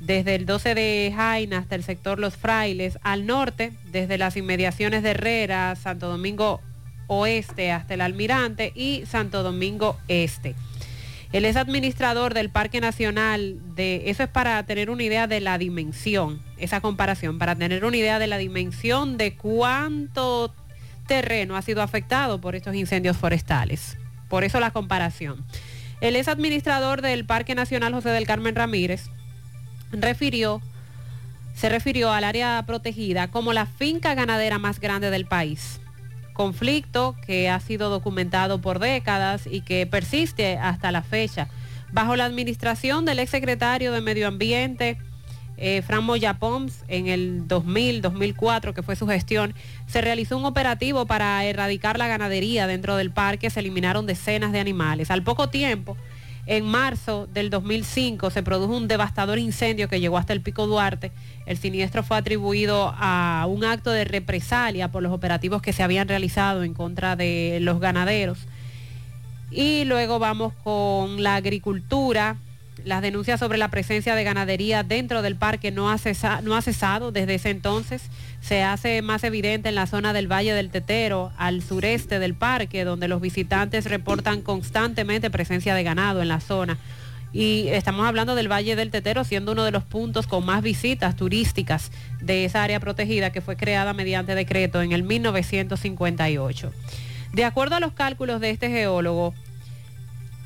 [0.00, 5.02] desde el 12 de Jaina hasta el sector Los Frailes, al norte, desde las inmediaciones
[5.02, 6.62] de Herrera, Santo Domingo
[7.06, 10.54] Oeste hasta el Almirante y Santo Domingo Este.
[11.32, 15.58] Él es administrador del Parque Nacional de, eso es para tener una idea de la
[15.58, 20.54] dimensión, esa comparación, para tener una idea de la dimensión de cuánto
[21.06, 23.98] terreno ha sido afectado por estos incendios forestales.
[24.28, 25.44] Por eso la comparación.
[26.00, 29.10] Él es administrador del Parque Nacional José del Carmen Ramírez.
[29.90, 30.62] Refirió,
[31.54, 35.80] se refirió al área protegida como la finca ganadera más grande del país
[36.38, 41.48] conflicto que ha sido documentado por décadas y que persiste hasta la fecha.
[41.90, 44.98] Bajo la administración del exsecretario de Medio Ambiente,
[45.56, 49.52] eh, Fran Moya Pons, en el 2000-2004, que fue su gestión,
[49.88, 54.60] se realizó un operativo para erradicar la ganadería dentro del parque, se eliminaron decenas de
[54.60, 55.10] animales.
[55.10, 55.96] Al poco tiempo,
[56.48, 61.12] en marzo del 2005 se produjo un devastador incendio que llegó hasta el Pico Duarte.
[61.44, 66.08] El siniestro fue atribuido a un acto de represalia por los operativos que se habían
[66.08, 68.38] realizado en contra de los ganaderos.
[69.50, 72.36] Y luego vamos con la agricultura.
[72.88, 76.62] Las denuncias sobre la presencia de ganadería dentro del parque no ha, cesa- no ha
[76.62, 78.00] cesado desde ese entonces.
[78.40, 82.84] Se hace más evidente en la zona del Valle del Tetero, al sureste del parque,
[82.84, 86.78] donde los visitantes reportan constantemente presencia de ganado en la zona.
[87.30, 91.14] Y estamos hablando del Valle del Tetero, siendo uno de los puntos con más visitas
[91.14, 91.90] turísticas
[92.22, 96.72] de esa área protegida que fue creada mediante decreto en el 1958.
[97.34, 99.34] De acuerdo a los cálculos de este geólogo,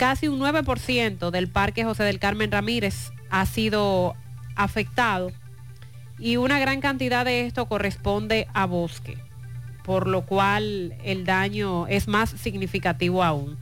[0.02, 4.16] casi un 9% del Parque José del Carmen Ramírez ha sido
[4.56, 5.30] afectado
[6.18, 9.16] y una gran cantidad de esto corresponde a bosque,
[9.84, 13.58] por lo cual el daño es más significativo aún.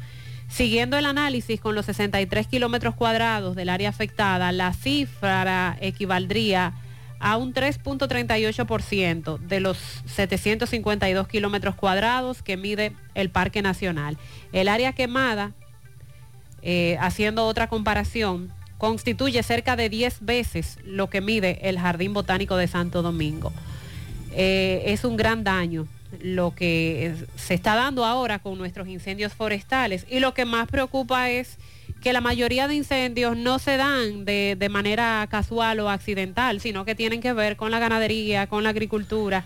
[0.49, 6.73] Siguiendo el análisis con los 63 kilómetros cuadrados del área afectada, la cifra equivaldría
[7.19, 9.77] a un 3.38% de los
[10.07, 14.17] 752 kilómetros cuadrados que mide el Parque Nacional.
[14.53, 15.53] El área quemada,
[16.63, 22.57] eh, haciendo otra comparación, constituye cerca de 10 veces lo que mide el Jardín Botánico
[22.57, 23.53] de Santo Domingo.
[24.33, 25.87] Eh, es un gran daño
[26.23, 31.31] lo que se está dando ahora con nuestros incendios forestales y lo que más preocupa
[31.31, 31.57] es
[32.03, 36.85] que la mayoría de incendios no se dan de, de manera casual o accidental, sino
[36.85, 39.45] que tienen que ver con la ganadería, con la agricultura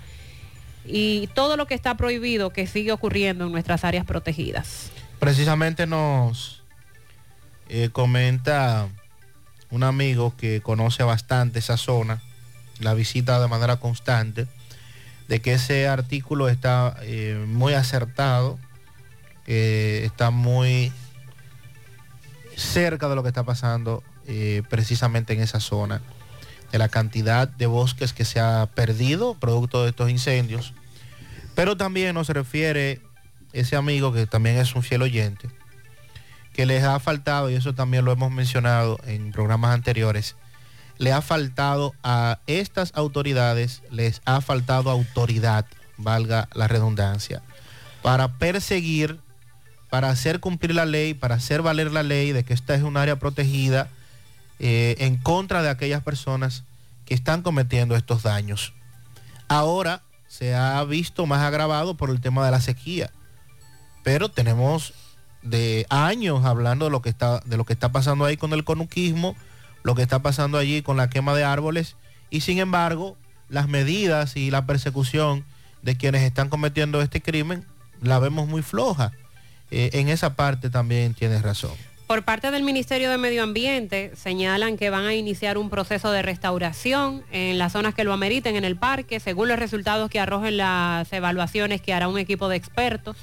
[0.87, 4.91] y todo lo que está prohibido que sigue ocurriendo en nuestras áreas protegidas.
[5.19, 6.64] Precisamente nos
[7.69, 8.89] eh, comenta
[9.71, 12.23] un amigo que conoce bastante esa zona,
[12.81, 14.47] la visita de manera constante,
[15.29, 18.59] de que ese artículo está eh, muy acertado,
[19.47, 20.91] está muy
[22.57, 26.01] cerca de lo que está pasando eh, precisamente en esa zona,
[26.73, 30.73] de la cantidad de bosques que se ha perdido producto de estos incendios.
[31.55, 33.01] Pero también nos refiere
[33.53, 35.49] ese amigo que también es un fiel oyente,
[36.55, 40.37] que les ha faltado, y eso también lo hemos mencionado en programas anteriores,
[40.99, 45.67] le ha faltado a estas autoridades, les ha faltado autoridad,
[45.97, 47.43] valga la redundancia,
[48.03, 49.19] para perseguir,
[49.91, 52.97] para hacer cumplir la ley, para hacer valer la ley de que esta es un
[52.97, 53.89] área protegida
[54.61, 56.63] eh, en contra de aquellas personas
[57.05, 58.73] que están cometiendo estos daños.
[59.49, 63.11] Ahora se ha visto más agravado por el tema de la sequía,
[64.05, 64.95] pero tenemos
[65.45, 68.65] de años hablando de lo que está, de lo que está pasando ahí con el
[68.65, 69.37] conuquismo,
[69.83, 71.97] lo que está pasando allí con la quema de árboles
[72.31, 73.17] y sin embargo
[73.49, 75.45] las medidas y la persecución
[75.83, 77.65] de quienes están cometiendo este crimen
[78.01, 79.13] la vemos muy floja.
[79.71, 81.73] Eh, en esa parte también tienes razón.
[82.07, 86.21] Por parte del Ministerio de Medio Ambiente señalan que van a iniciar un proceso de
[86.21, 90.59] restauración en las zonas que lo ameriten en el parque, según los resultados que arrojen
[90.59, 93.17] las evaluaciones que hará un equipo de expertos.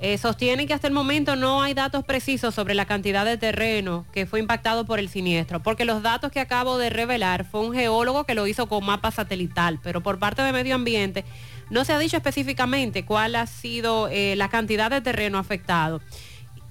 [0.00, 4.06] Eh, sostienen que hasta el momento no hay datos precisos sobre la cantidad de terreno
[4.12, 7.74] que fue impactado por el siniestro, porque los datos que acabo de revelar fue un
[7.74, 11.24] geólogo que lo hizo con mapa satelital, pero por parte de Medio Ambiente
[11.68, 16.00] no se ha dicho específicamente cuál ha sido eh, la cantidad de terreno afectado.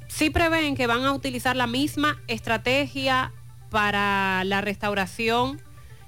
[0.08, 3.34] Sí prevén que van a utilizar la misma estrategia
[3.70, 5.62] para la restauración,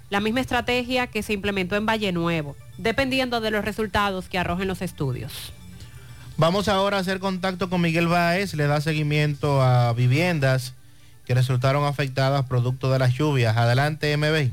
[0.09, 4.69] la misma estrategia que se implementó en Valle Nuevo, dependiendo de los resultados que arrojen
[4.69, 5.51] los estudios.
[6.39, 10.73] Vamos ahora a hacer contacto con Miguel Báez, le da seguimiento a viviendas
[11.25, 13.57] que resultaron afectadas producto de las lluvias.
[13.57, 14.49] Adelante, MB.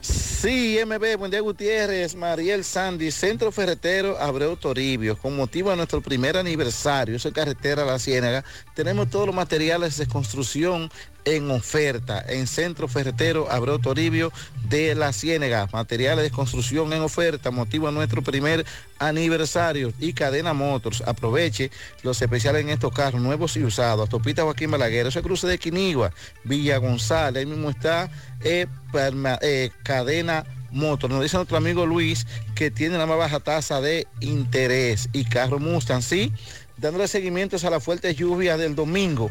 [0.00, 6.00] Sí, MB, buen día Gutiérrez, Mariel Sandy, Centro Ferretero Abreu Toribio, con motivo de nuestro
[6.00, 8.42] primer aniversario, eso es carretera La Ciénaga,
[8.80, 10.90] tenemos todos los materiales de construcción
[11.26, 12.24] en oferta.
[12.26, 14.32] En Centro Ferretero Abreu Toribio
[14.70, 18.64] de La Ciénaga, materiales de construcción en oferta, motivo de nuestro primer
[18.98, 19.92] aniversario.
[19.98, 21.70] Y Cadena Motors, aproveche
[22.02, 26.10] los especiales en estos carros nuevos y usados, Topita Joaquín Balaguer, ese cruce de Quinigua,
[26.44, 28.10] Villa González, ahí mismo está
[28.42, 28.66] eh,
[29.42, 31.12] eh, Cadena Motors.
[31.12, 35.10] Nos dice nuestro amigo Luis que tiene la más baja tasa de interés.
[35.12, 36.32] Y carro Mustang, sí,
[36.80, 39.30] dándole seguimientos a la fuerte lluvia del domingo.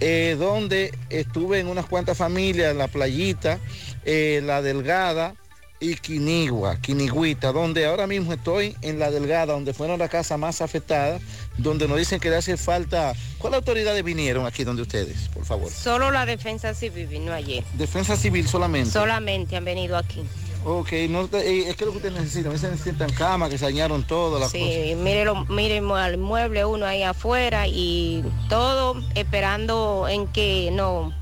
[0.00, 3.58] eh, donde estuve en unas cuantas familias, en la playita,
[4.04, 5.34] eh, la delgada
[5.80, 10.60] y Quinigua, Quinigüita, donde ahora mismo estoy en la delgada, donde fueron las casas más
[10.60, 11.22] afectadas,
[11.56, 13.14] donde nos dicen que le hace falta.
[13.38, 15.70] ¿Cuáles autoridades vinieron aquí donde ustedes, por favor?
[15.70, 17.64] Solo la defensa civil vino ayer.
[17.74, 18.90] Defensa civil solamente.
[18.90, 20.22] Solamente han venido aquí.
[20.68, 23.66] Ok, no, eh, es que lo que ustedes necesitan, a veces necesitan cama, que se
[23.66, 24.66] dañaron todo, las cosas.
[24.66, 31.12] Sí, mire, lo, mire el mueble uno ahí afuera y todo esperando en que no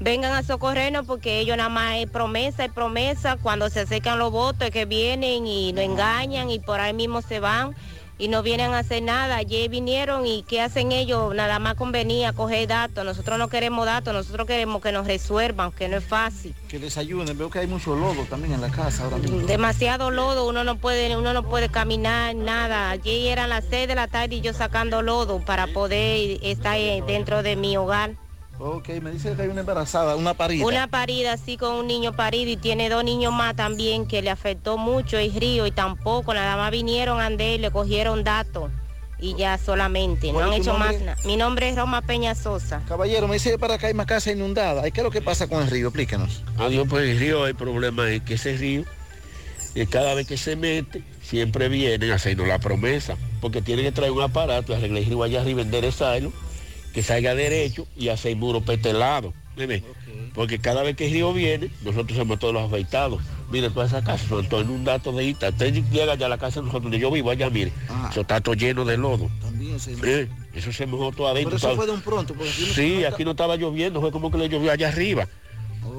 [0.00, 3.38] vengan a socorrernos porque ellos nada más es promesa y promesa.
[3.40, 7.22] Cuando se acercan los votos es que vienen y nos engañan y por ahí mismo
[7.22, 7.74] se van
[8.18, 9.36] y no vienen a hacer nada.
[9.36, 11.34] Ayer vinieron y ¿qué hacen ellos?
[11.34, 13.04] Nada más convenía coger datos.
[13.04, 16.54] Nosotros no queremos datos, nosotros queremos que nos resuelvan, que no es fácil.
[16.68, 19.46] Que les ayuden, veo que hay mucho lodo también en la casa ahora mismo.
[19.46, 22.90] demasiado lodo, uno no puede, uno no puede caminar, nada.
[22.90, 27.42] Ayer eran las 6 de la tarde y yo sacando lodo para poder estar dentro
[27.42, 28.12] de mi hogar.
[28.58, 30.64] Ok, me dice que hay una embarazada, una parida.
[30.64, 34.30] Una parida así con un niño parido y tiene dos niños más también que le
[34.30, 38.70] afectó mucho el río y tampoco, nada más vinieron a andar, le cogieron datos
[39.18, 41.16] y ya solamente, no ¿Cuál han hecho más nada.
[41.24, 42.82] Mi nombre es Roma Peña Sosa.
[42.86, 44.86] Caballero, me dice que para acá hay más casas inundadas.
[44.86, 45.88] ¿Y ¿Qué es lo que pasa con el río?
[45.88, 46.42] Explíquenos.
[46.58, 48.84] Adiós, pues el río, el problema es que ese río,
[49.74, 53.92] eh, cada vez que se mete, siempre vienen a hacernos la promesa, porque tienen que
[53.92, 56.32] traer un aparato, arreglar el río allá arriba, enderezarlo,
[56.94, 59.34] que salga derecho y hacer muro para este lado.
[60.34, 63.20] Porque cada vez que el río viene, nosotros somos todos los afeitados.
[63.50, 65.50] Mire, todas esas casas son todas inundadas de ita.
[65.50, 67.72] Usted llega ya a la casa de nosotros, donde yo vivo allá, mire,
[68.10, 69.30] eso está todo lleno de lodo.
[69.40, 69.92] También se...
[70.02, 71.50] Eh, eso se mojó todo adentro.
[71.50, 72.34] Pero eso estaba- fue de un pronto.
[72.34, 75.28] Porque aquí no- Sí, aquí no estaba lloviendo, fue como que le llovió allá arriba.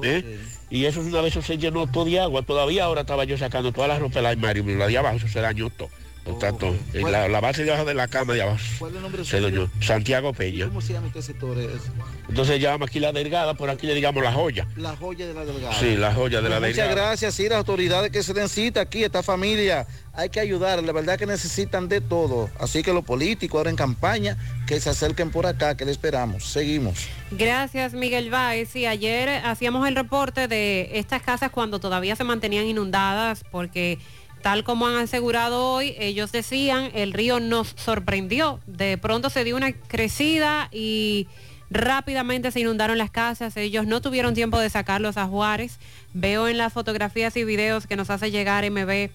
[0.02, 0.38] ¿eh?
[0.68, 2.42] Y eso una vez eso se llenó todo de agua.
[2.42, 5.28] Todavía ahora estaba yo sacando todas las ropas del armario, pero la de abajo eso
[5.28, 5.88] se dañó todo.
[6.26, 9.24] Eh, La, la base de abajo de la cama de abajo ¿Cuál es el nombre
[9.24, 9.42] se suyo?
[9.48, 9.70] dañó.
[9.80, 10.66] Santiago Peña.
[10.66, 11.56] ¿Cómo se llama este sector?
[11.56, 11.82] Es
[12.28, 14.66] Entonces llamamos aquí la delgada, por aquí le digamos la joya.
[14.76, 15.74] la joya de la delgada.
[15.78, 17.06] Sí, la joya de la Pues Muchas delgada.
[17.08, 20.92] gracias, sí, las autoridades que se den cita aquí, esta familia, hay que ayudar, la
[20.92, 22.50] verdad que necesitan de todo.
[22.58, 26.44] Así que los políticos ahora en campaña, que se acerquen por acá, que le esperamos.
[26.44, 27.06] Seguimos.
[27.30, 28.68] Gracias, Miguel Báez.
[28.72, 33.98] Sí, ayer hacíamos el reporte de estas casas cuando todavía se mantenían inundadas, porque
[34.46, 38.60] tal como han asegurado hoy, ellos decían, el río nos sorprendió.
[38.68, 41.26] De pronto se dio una crecida y
[41.68, 45.80] Rápidamente se inundaron las casas, ellos no tuvieron tiempo de sacarlos a Juárez.
[46.14, 49.10] Veo en las fotografías y videos que nos hace llegar MB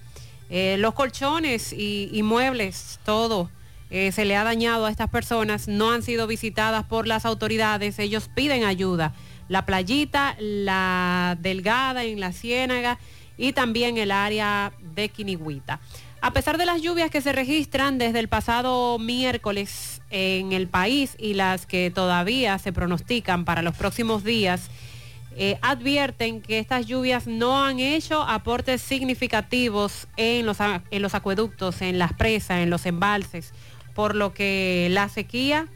[0.50, 3.50] eh, los colchones y, muebles, todo
[3.90, 8.00] eh, se le ha dañado a estas personas, no han sido visitadas por las autoridades,
[8.00, 9.14] ellos piden ayuda.
[9.48, 13.00] La playita, la delgada en la ciénaga
[13.42, 15.80] y también el área de Quinigüita.
[16.22, 21.16] A pesar de las lluvias que se registran desde el pasado miércoles en el país
[21.18, 24.70] y las que todavía se pronostican para los próximos días,
[25.36, 31.82] eh, advierten que estas lluvias no han hecho aportes significativos en los, en los acueductos,
[31.82, 33.53] en las presas, en los embalses,
[33.95, 35.68] por lo que la sequía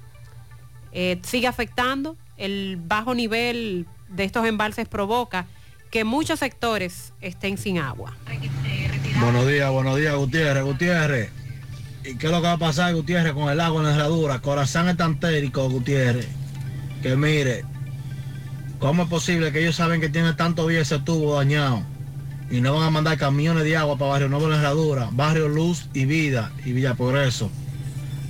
[0.91, 2.17] eh, sigue afectando.
[2.37, 5.47] El bajo nivel de estos embalses provoca
[5.91, 8.15] que muchos sectores estén sin agua.
[9.19, 11.29] Buenos días, buenos días, Gutiérrez, Gutiérrez.
[12.03, 14.39] ¿Y qué es lo que va a pasar, Gutiérrez, con el agua en la herradura?
[14.39, 16.27] Corazón es tan térico, Gutiérrez,
[17.01, 17.65] que mire,
[18.79, 21.81] ¿cómo es posible que ellos saben que tiene tanto vía ese tubo dañado
[22.51, 25.47] y no van a mandar camiones de agua para Barrio Nuevo en la herradura, Barrio
[25.47, 27.49] Luz y Vida y Villa Progreso?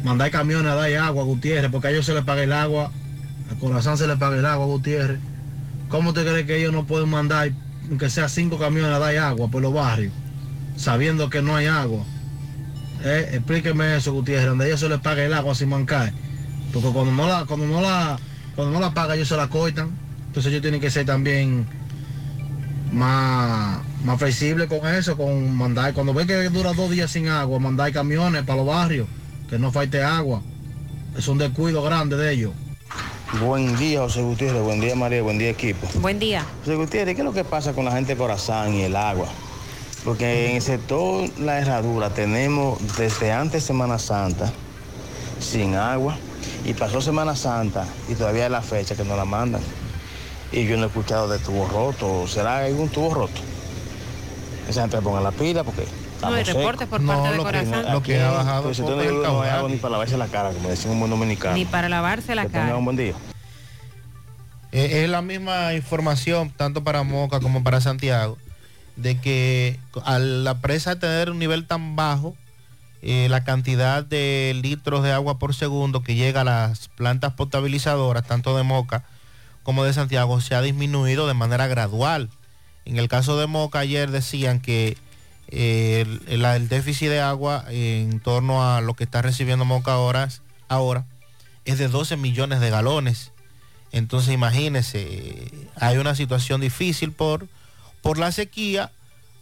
[0.04, 2.92] Mandar camiones a dar agua, Gutiérrez, porque a ellos se les paga el agua,
[3.52, 5.20] a Corazón se les paga el agua, Gutiérrez.
[5.90, 7.52] ¿Cómo usted cree que ellos no pueden mandar,
[7.90, 10.12] aunque sea cinco camiones a dar agua por los barrios?
[10.76, 12.04] sabiendo que no hay agua.
[13.04, 16.12] Eh, explíqueme eso, Gutiérrez, donde ellos se les paga el agua sin mancar.
[16.74, 18.20] Porque cuando no la, cuando no la,
[18.56, 19.90] cuando no la paga ellos se la cortan.
[20.28, 21.66] Entonces ellos tienen que ser también
[22.92, 27.60] más, más flexibles con eso, con mandar, cuando ve que dura dos días sin agua,
[27.60, 29.08] mandar camiones para los barrios,
[29.50, 30.42] que no falte agua.
[31.18, 32.52] Es un descuido grande de ellos.
[33.42, 34.62] Buen día, José Gutiérrez.
[34.62, 35.22] Buen día, María.
[35.22, 35.88] Buen día, equipo.
[35.96, 36.46] Buen día.
[36.60, 39.28] José Gutiérrez, ¿qué es lo que pasa con la gente de Corazán y el agua?
[40.06, 44.54] Porque en el sector La Herradura tenemos desde antes Semana Santa
[45.40, 46.16] sin agua
[46.64, 49.62] y pasó Semana Santa y todavía es la fecha que nos la mandan.
[50.52, 52.28] Y yo no he escuchado de tubo roto.
[52.28, 53.42] ¿Será algún tubo roto?
[54.70, 55.84] Esa gente ponga la pila porque...
[56.22, 57.92] No hay reportes por parte de lo que- Corazán.
[57.92, 59.50] Lo que ha bajado pues, poco entonces el no hay caudal.
[59.58, 61.56] agua ni para lavarse la cara, como decimos un buen dominicano.
[61.56, 62.76] Ni para lavarse la Que cara.
[62.76, 63.14] un buen día.
[64.72, 68.38] Eh, es la misma información, tanto para Moca como para Santiago,
[68.96, 72.36] de que a la presa tener un nivel tan bajo,
[73.02, 78.26] eh, la cantidad de litros de agua por segundo que llega a las plantas potabilizadoras,
[78.26, 79.04] tanto de Moca
[79.64, 82.30] como de Santiago, se ha disminuido de manera gradual.
[82.86, 84.98] En el caso de Moca, ayer decían que
[85.48, 90.30] el, el- déficit de agua en torno a lo que está recibiendo Moca ahora,
[90.68, 91.06] ahora
[91.66, 93.32] es de 12 millones de galones.
[93.92, 97.48] Entonces imagínense, hay una situación difícil por,
[98.02, 98.92] por la sequía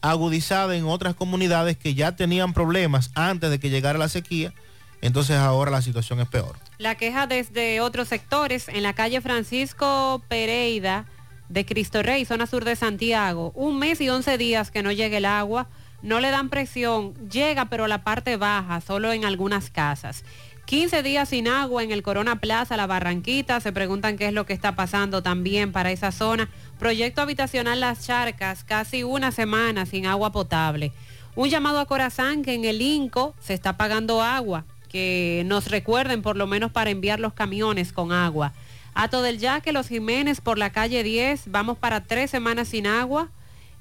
[0.01, 4.53] agudizada en otras comunidades que ya tenían problemas antes de que llegara la sequía,
[5.01, 6.56] entonces ahora la situación es peor.
[6.77, 11.06] La queja desde otros sectores, en la calle Francisco Pereira
[11.49, 15.17] de Cristo Rey, zona sur de Santiago, un mes y 11 días que no llegue
[15.17, 15.67] el agua,
[16.03, 20.23] no le dan presión, llega pero a la parte baja, solo en algunas casas.
[20.65, 24.45] 15 días sin agua en el Corona Plaza, la Barranquita, se preguntan qué es lo
[24.45, 26.49] que está pasando también para esa zona.
[26.80, 30.91] Proyecto habitacional Las Charcas, casi una semana sin agua potable.
[31.35, 36.22] Un llamado a Corazán que en el INCO se está pagando agua, que nos recuerden
[36.22, 38.53] por lo menos para enviar los camiones con agua.
[38.93, 43.30] Ato del Yaque, Los Jiménez por la calle 10, vamos para tres semanas sin agua.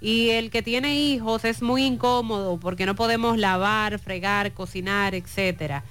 [0.03, 5.85] Y el que tiene hijos es muy incómodo porque no podemos lavar, fregar, cocinar, etcétera.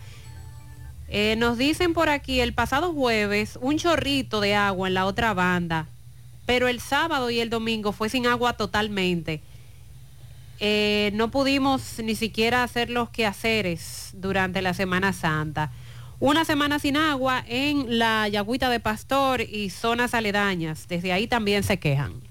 [1.07, 5.33] Eh, nos dicen por aquí el pasado jueves un chorrito de agua en la otra
[5.33, 5.87] banda,
[6.45, 9.41] pero el sábado y el domingo fue sin agua totalmente.
[10.59, 15.71] Eh, no pudimos ni siquiera hacer los quehaceres durante la Semana Santa.
[16.19, 20.87] Una semana sin agua en la Yagüita de Pastor y zonas aledañas.
[20.87, 22.30] Desde ahí también se quejan.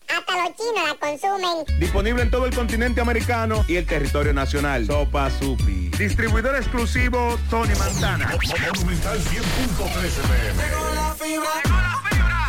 [0.17, 1.79] Hasta los chinos la consumen.
[1.79, 4.85] Disponible en todo el continente americano y el territorio nacional.
[4.85, 5.89] Sopa Supi.
[5.97, 8.29] Distribuidor exclusivo Tony Montana.
[8.75, 9.41] Monumental 100.13
[9.77, 10.63] pm.
[10.63, 11.49] Llegó la fibra.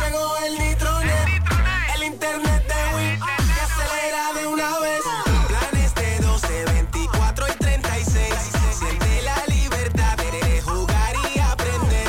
[0.05, 1.43] Llegó el nitronet.
[1.95, 3.19] El internet de Win.
[3.19, 5.01] Que acelera de una vez.
[5.47, 8.33] Planes de 12, 24 y 36.
[8.77, 12.07] Siente la libertad de jugar y aprender.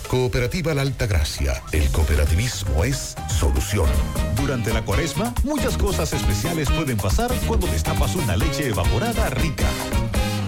[0.11, 1.63] Cooperativa La Alta Gracia.
[1.71, 3.87] El cooperativismo es solución.
[4.35, 9.63] Durante la cuaresma, muchas cosas especiales pueden pasar cuando destapas una leche evaporada rica.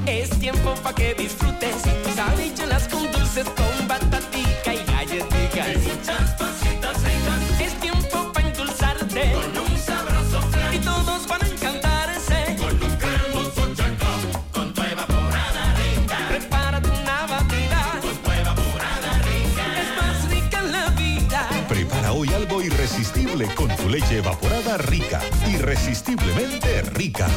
[0.05, 6.52] Es tiempo para que disfrutes tus habichuelas con dulces, con batatica y galletica.
[23.55, 25.21] Con tu leche evaporada rica.
[25.47, 27.27] Irresistiblemente rica.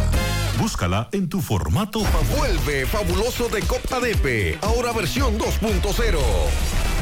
[0.58, 2.36] Búscala en tu formato favorito.
[2.36, 6.18] Vuelve fabuloso de Copa Depe, ahora versión 2.0.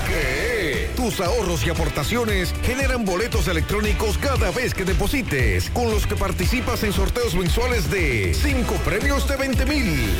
[0.09, 0.91] ¿Qué?
[0.97, 6.83] Tus ahorros y aportaciones generan boletos electrónicos cada vez que deposites, con los que participas
[6.83, 10.11] en sorteos mensuales de 5 premios de 20 mil,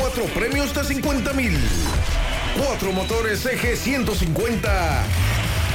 [0.00, 1.58] 4 premios de 50 mil,
[2.66, 5.04] 4 motores eje 150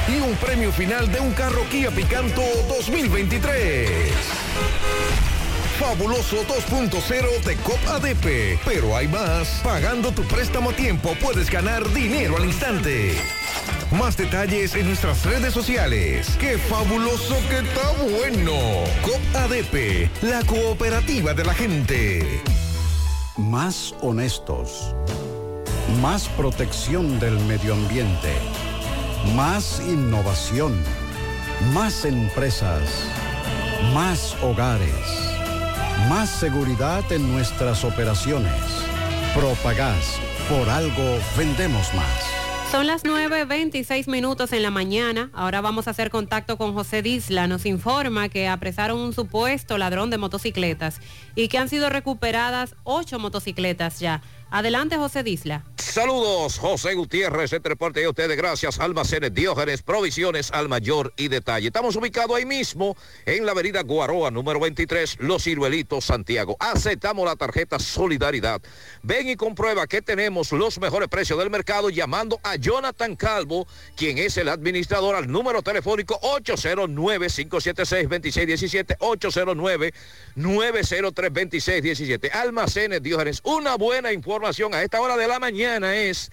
[0.08, 4.12] y un premio final de un carro Kia Picanto 2023.
[5.78, 8.58] Fabuloso 2.0 de COP ADP.
[8.64, 9.60] Pero hay más.
[9.62, 13.14] Pagando tu préstamo a tiempo puedes ganar dinero al instante.
[13.98, 16.36] Más detalles en nuestras redes sociales.
[16.40, 18.52] ¡Qué fabuloso que está bueno!
[19.02, 22.42] COP ADP, la cooperativa de la gente.
[23.36, 24.94] Más honestos.
[26.00, 28.30] Más protección del medio ambiente.
[29.30, 30.78] Más innovación.
[31.72, 32.82] Más empresas.
[33.94, 35.38] Más hogares.
[36.10, 38.52] Más seguridad en nuestras operaciones.
[39.34, 40.18] Propagás.
[40.50, 42.32] Por algo vendemos más.
[42.70, 45.30] Son las 9.26 minutos en la mañana.
[45.32, 47.46] Ahora vamos a hacer contacto con José Disla.
[47.46, 51.00] Nos informa que apresaron un supuesto ladrón de motocicletas
[51.34, 54.20] y que han sido recuperadas ocho motocicletas ya.
[54.52, 55.64] Adelante, José Disla.
[55.78, 61.68] Saludos, José Gutiérrez, entre parte de ustedes, gracias, Almacenes Diógenes, provisiones al mayor y detalle.
[61.68, 66.58] Estamos ubicados ahí mismo, en la avenida Guaroa, número 23, Los Ciruelitos, Santiago.
[66.60, 68.60] Aceptamos la tarjeta Solidaridad.
[69.02, 73.66] Ven y comprueba que tenemos los mejores precios del mercado llamando a Jonathan Calvo,
[73.96, 78.98] quien es el administrador al número telefónico 809-576-2617,
[80.36, 82.30] 809-903-2617.
[82.34, 86.32] Almacenes Diógenes, una buena información a esta hora de la mañana es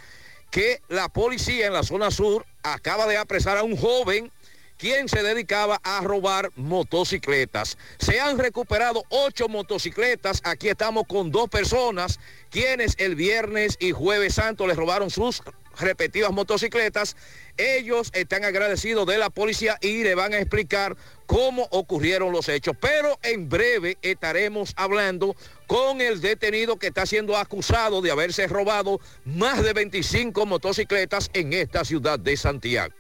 [0.50, 4.32] que la policía en la zona sur acaba de apresar a un joven
[4.78, 7.78] quien se dedicaba a robar motocicletas.
[8.00, 10.42] Se han recuperado ocho motocicletas.
[10.44, 15.44] Aquí estamos con dos personas quienes el viernes y jueves santo les robaron sus
[15.78, 17.16] respectivas motocicletas.
[17.58, 20.98] Ellos están agradecidos de la policía y le van a explicar
[21.28, 22.76] cómo ocurrieron los hechos.
[22.82, 25.36] Pero en breve estaremos hablando
[25.70, 31.54] con el detenido que está siendo acusado de haberse robado más de 25 motocicletas en
[31.54, 32.92] esta ciudad de Santiago.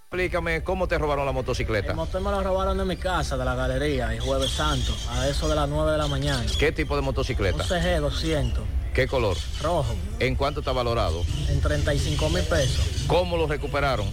[0.00, 1.90] Explícame cómo te robaron la motocicleta.
[1.90, 5.28] El motor me lo robaron de mi casa, de la galería, el jueves santo, a
[5.28, 6.44] eso de las 9 de la mañana.
[6.58, 7.62] ¿Qué tipo de motocicleta?
[7.62, 8.64] Un CG 200,
[8.94, 9.36] ¿Qué color?
[9.62, 11.22] rojo, ¿En cuánto está valorado?
[11.48, 13.04] en 35 mil pesos.
[13.06, 14.10] ¿Cómo lo recuperaron?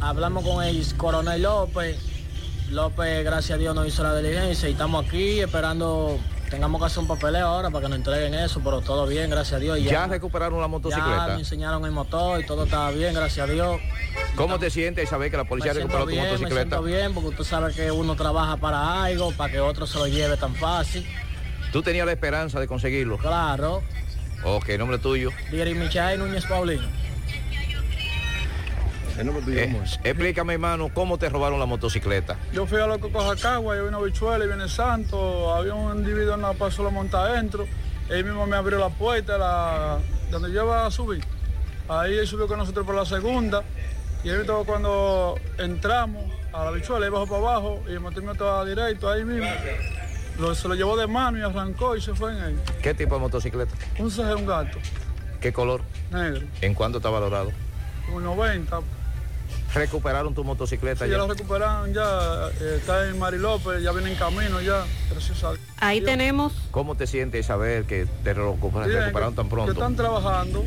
[0.00, 1.98] Hablamos con el coronel López.
[2.70, 6.20] López, gracias a Dios, nos hizo la diligencia y estamos aquí esperando.
[6.50, 9.56] Tengamos que hacer un papeleo ahora para que nos entreguen eso, pero todo bien, gracias
[9.56, 9.78] a Dios.
[9.78, 11.26] y ¿Ya recuperaron la Ya motocicleta?
[11.28, 13.78] me enseñaron el motor y todo estaba bien, gracias a Dios.
[14.34, 16.76] ¿Cómo te sientes saber que la policía recuperó siento tu bien, me motocicleta?
[16.76, 20.06] siento bien porque usted sabe que uno trabaja para algo, para que otro se lo
[20.06, 21.06] lleve tan fácil.
[21.70, 23.18] ¿Tú tenías la esperanza de conseguirlo?
[23.18, 23.82] Claro.
[24.44, 25.30] Ok, nombre tuyo.
[25.50, 26.86] Dieri Michai Núñez Paulino.
[29.48, 32.36] Eh, explícame, hermano, cómo te robaron la motocicleta.
[32.52, 35.98] Yo fui a lo que coja Cagua, y una bichuela y viene santo, había un
[35.98, 37.66] individuo en la paso lo monta adentro,
[38.08, 39.98] él mismo me abrió la puerta la,
[40.30, 41.24] donde yo iba a subir.
[41.88, 43.62] Ahí él subió con nosotros por la segunda
[44.22, 48.22] y él todo cuando entramos a la bichuela, él bajó para abajo y el motor
[48.22, 49.48] mío estaba directo ahí mismo.
[50.38, 52.58] Lo- se lo llevó de mano y arrancó y se fue en él.
[52.82, 53.74] ¿Qué tipo de motocicleta?
[53.98, 54.78] Un CG, un gato,
[55.40, 55.82] ¿Qué color?
[56.12, 57.50] negro, ¿En cuánto está valorado?
[58.14, 58.80] un 90.
[59.74, 61.22] ¿Recuperaron tu motocicleta Sí, ya ya?
[61.22, 65.52] lo recuperaron ya, eh, está en Mari López, ya viene en camino ya, gracias a
[65.52, 65.60] Dios.
[65.78, 66.52] Ahí tenemos.
[66.70, 69.72] ¿Cómo te sientes saber que te recuper- Bien, recuperaron tan que pronto?
[69.72, 70.64] están trabajando.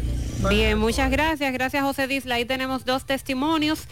[0.49, 1.51] Bien, muchas gracias.
[1.51, 2.35] Gracias, José Disla.
[2.35, 3.85] Ahí tenemos dos testimonios.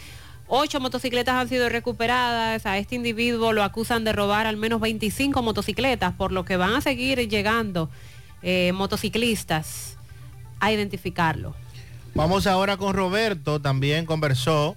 [0.46, 2.64] Ocho motocicletas han sido recuperadas.
[2.66, 6.74] A este individuo lo acusan de robar al menos 25 motocicletas, por lo que van
[6.74, 7.90] a seguir llegando
[8.42, 9.96] eh, motociclistas
[10.60, 11.54] a identificarlo.
[12.14, 14.76] Vamos ahora con Roberto, también conversó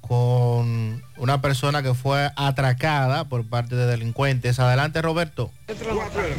[0.00, 4.58] con una persona que fue atracada por parte de delincuentes.
[4.58, 5.50] Adelante, Roberto.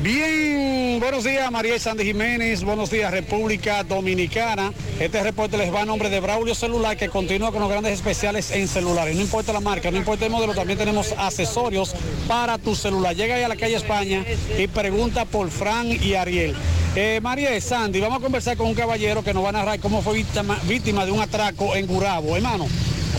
[0.01, 4.73] Bien, buenos días María Sandy Jiménez, buenos días República Dominicana.
[4.99, 8.51] Este reporte les va a nombre de Braulio Celular que continúa con los grandes especiales
[8.51, 9.15] en celulares.
[9.15, 11.95] No importa la marca, no importa el modelo, también tenemos accesorios
[12.27, 13.15] para tu celular.
[13.15, 14.25] Llega ahí a la calle España
[14.57, 16.56] y pregunta por Fran y Ariel.
[16.95, 20.01] Eh, María Sandy, vamos a conversar con un caballero que nos va a narrar cómo
[20.01, 22.35] fue víctima, víctima de un atraco en Gurabo.
[22.35, 22.67] Hermano,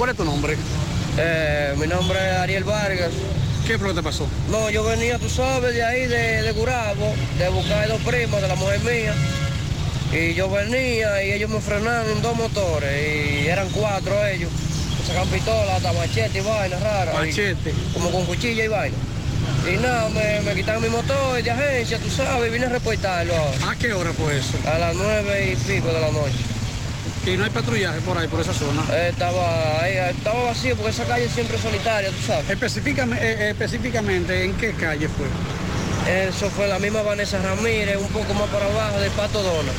[0.03, 0.57] ¿cuál es tu nombre?
[1.17, 3.13] Eh, mi nombre es Ariel Vargas.
[3.65, 4.27] ¿Qué fue lo que te pasó?
[4.51, 8.49] No, yo venía, tú sabes, de ahí, de, de Gurabo, de buscar dos primos de
[8.49, 9.15] la mujer mía.
[10.13, 12.91] Y yo venía y ellos me frenaron en dos motores
[13.45, 14.51] y eran cuatro ellos.
[15.07, 17.13] Sacan pistola, hasta machete y vaina rara.
[17.23, 17.73] y- Machete.
[17.95, 18.97] como con cuchilla y vaina.
[19.73, 23.37] Y nada, me, me quitaron mi motor de agencia, tú sabes, y vine a reportarlo
[23.37, 23.71] ahora.
[23.71, 24.59] ¿A qué hora fue eso?
[24.69, 26.35] A las nueve y pico de la noche.
[27.25, 28.83] Y no hay patrullaje por ahí, por esa zona.
[28.93, 32.51] Eh, estaba estaba vacío porque esa calle siempre es solitaria, tú sabes.
[32.51, 35.27] Específicamente, eh, específicamente ¿en qué calle fue?
[36.27, 39.71] Eso fue la misma Vanessa Ramírez, un poco más para abajo del Pato Dona.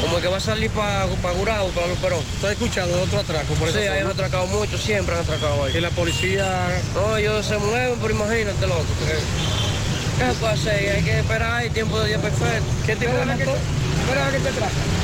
[0.00, 2.20] Como que va a salir para pa Gurabo, para los Perón.
[2.40, 5.22] ¿Tú has escuchado de otro atraco por Sí, esa ahí han atracado mucho, siempre han
[5.22, 5.76] atracado ahí.
[5.76, 8.84] ¿Y la policía No, ellos se mueven, pero imagínate, loco.
[9.06, 10.96] que- ¿Qué se puede hacer?
[10.96, 12.64] Hay que esperar, el tiempo de día perfecto.
[12.86, 13.56] ¿Qué tipo de motor?
[14.04, 15.03] ¿Esperaba que te atracan?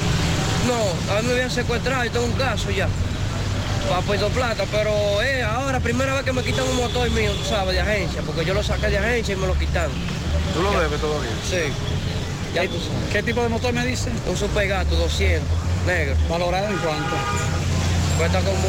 [0.71, 2.87] No, a mí me habían secuestrado y tengo un caso ya.
[3.89, 7.45] Para Puerto Plata, pero eh, ahora, primera vez que me quitan un motor mío, tú
[7.49, 9.91] sabes, de agencia, porque yo lo saqué de agencia y me lo quitaron.
[10.55, 11.31] ¿Tú lo debes todavía?
[11.49, 11.73] Sí.
[12.55, 13.11] Ya tú sabes.
[13.13, 14.11] ¿Qué tipo de motor me dice?
[14.29, 15.43] Un super gato, 200,
[15.87, 16.15] negro.
[16.29, 17.17] ¿Valorado en cuánto?
[18.19, 18.69] Cuesta como,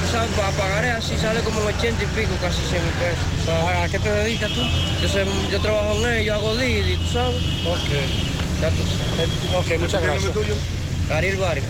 [0.00, 3.84] tú sabes, para pagar así sale como 80 y pico, casi 100 mil pesos.
[3.84, 4.62] ¿A qué te dedicas tú?
[5.02, 7.36] Yo, sé- yo trabajo en ello, hago Didi, tú sabes.
[7.66, 7.90] Ok.
[8.62, 9.28] Ya tú sabes.
[9.74, 10.32] Ok, muchas gracias.
[11.10, 11.64] Ariel Vargas.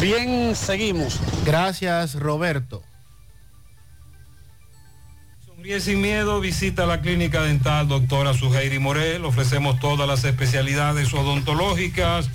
[0.00, 1.20] Bien, seguimos.
[1.44, 2.82] Gracias, Roberto.
[5.44, 9.24] Sonríe sin miedo, visita la clínica dental doctora Suheiri Morel.
[9.24, 12.30] Ofrecemos todas las especialidades odontológicas,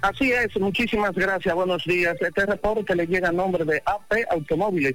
[0.02, 2.16] Así es, muchísimas gracias, buenos días.
[2.20, 4.94] Este reporte le llega a nombre de AP Automóviles,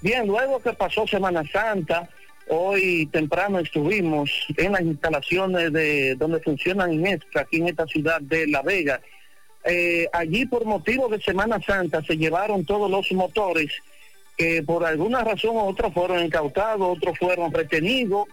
[0.00, 2.08] Bien, luego que pasó Semana Santa,
[2.48, 8.46] hoy temprano estuvimos en las instalaciones de donde funcionan Inestra, aquí en esta ciudad de
[8.46, 9.00] La Vega.
[9.64, 13.72] Eh, allí por motivo de Semana Santa se llevaron todos los motores
[14.36, 18.28] que por alguna razón u otra fueron incautados, otros fueron retenidos,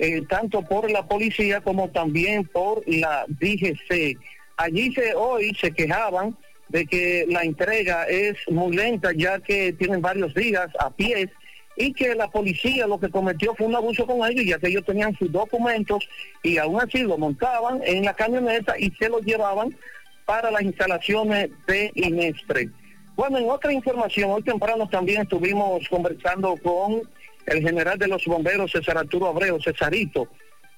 [0.00, 4.18] eh, tanto por la policía como también por la DGC.
[4.56, 6.36] Allí se, hoy se quejaban
[6.68, 11.28] de que la entrega es muy lenta ya que tienen varios días a pies
[11.76, 14.84] y que la policía lo que cometió fue un abuso con ellos ya que ellos
[14.84, 16.08] tenían sus documentos
[16.42, 19.76] y aún así lo montaban en la camioneta y se lo llevaban
[20.24, 22.70] para las instalaciones de Inestre.
[23.16, 27.02] Bueno, en otra información, hoy temprano también estuvimos conversando con
[27.46, 30.28] el general de los bomberos, César Arturo Abreu, Cesarito,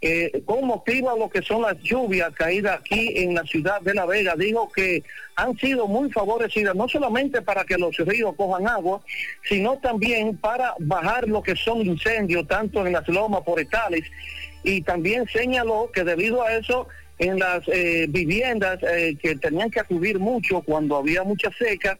[0.02, 3.94] eh, con motivo a lo que son las lluvias caídas aquí en la ciudad de
[3.94, 5.02] La Vega, dijo que
[5.36, 9.00] han sido muy favorecidas, no solamente para que los ríos cojan agua,
[9.48, 14.04] sino también para bajar lo que son incendios, tanto en las lomas forestales,
[14.62, 19.80] y también señaló que debido a eso, en las eh, viviendas eh, que tenían que
[19.80, 21.98] acudir mucho cuando había mucha seca,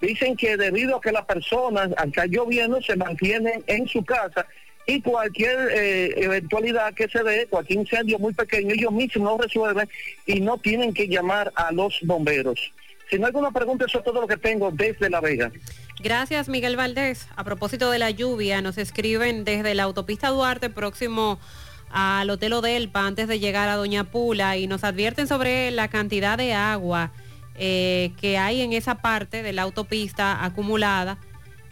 [0.00, 4.46] dicen que debido a que las personas, al estar lloviendo, se mantienen en su casa
[4.88, 9.86] y cualquier eh, eventualidad que se dé, cualquier incendio muy pequeño, ellos mismos lo resuelven
[10.24, 12.72] y no tienen que llamar a los bomberos.
[13.10, 15.52] Si no hay alguna pregunta, eso es todo lo que tengo desde La Vega.
[16.02, 17.28] Gracias, Miguel Valdés.
[17.36, 21.38] A propósito de la lluvia, nos escriben desde la autopista Duarte, próximo
[21.90, 26.38] al Hotel Odelpa, antes de llegar a Doña Pula, y nos advierten sobre la cantidad
[26.38, 27.12] de agua
[27.56, 31.18] eh, que hay en esa parte de la autopista acumulada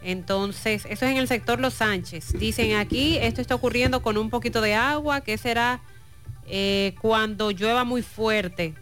[0.01, 2.33] entonces, eso es en el sector Los Sánchez.
[2.39, 5.79] Dicen aquí, esto está ocurriendo con un poquito de agua, que será
[6.47, 8.73] eh, cuando llueva muy fuerte.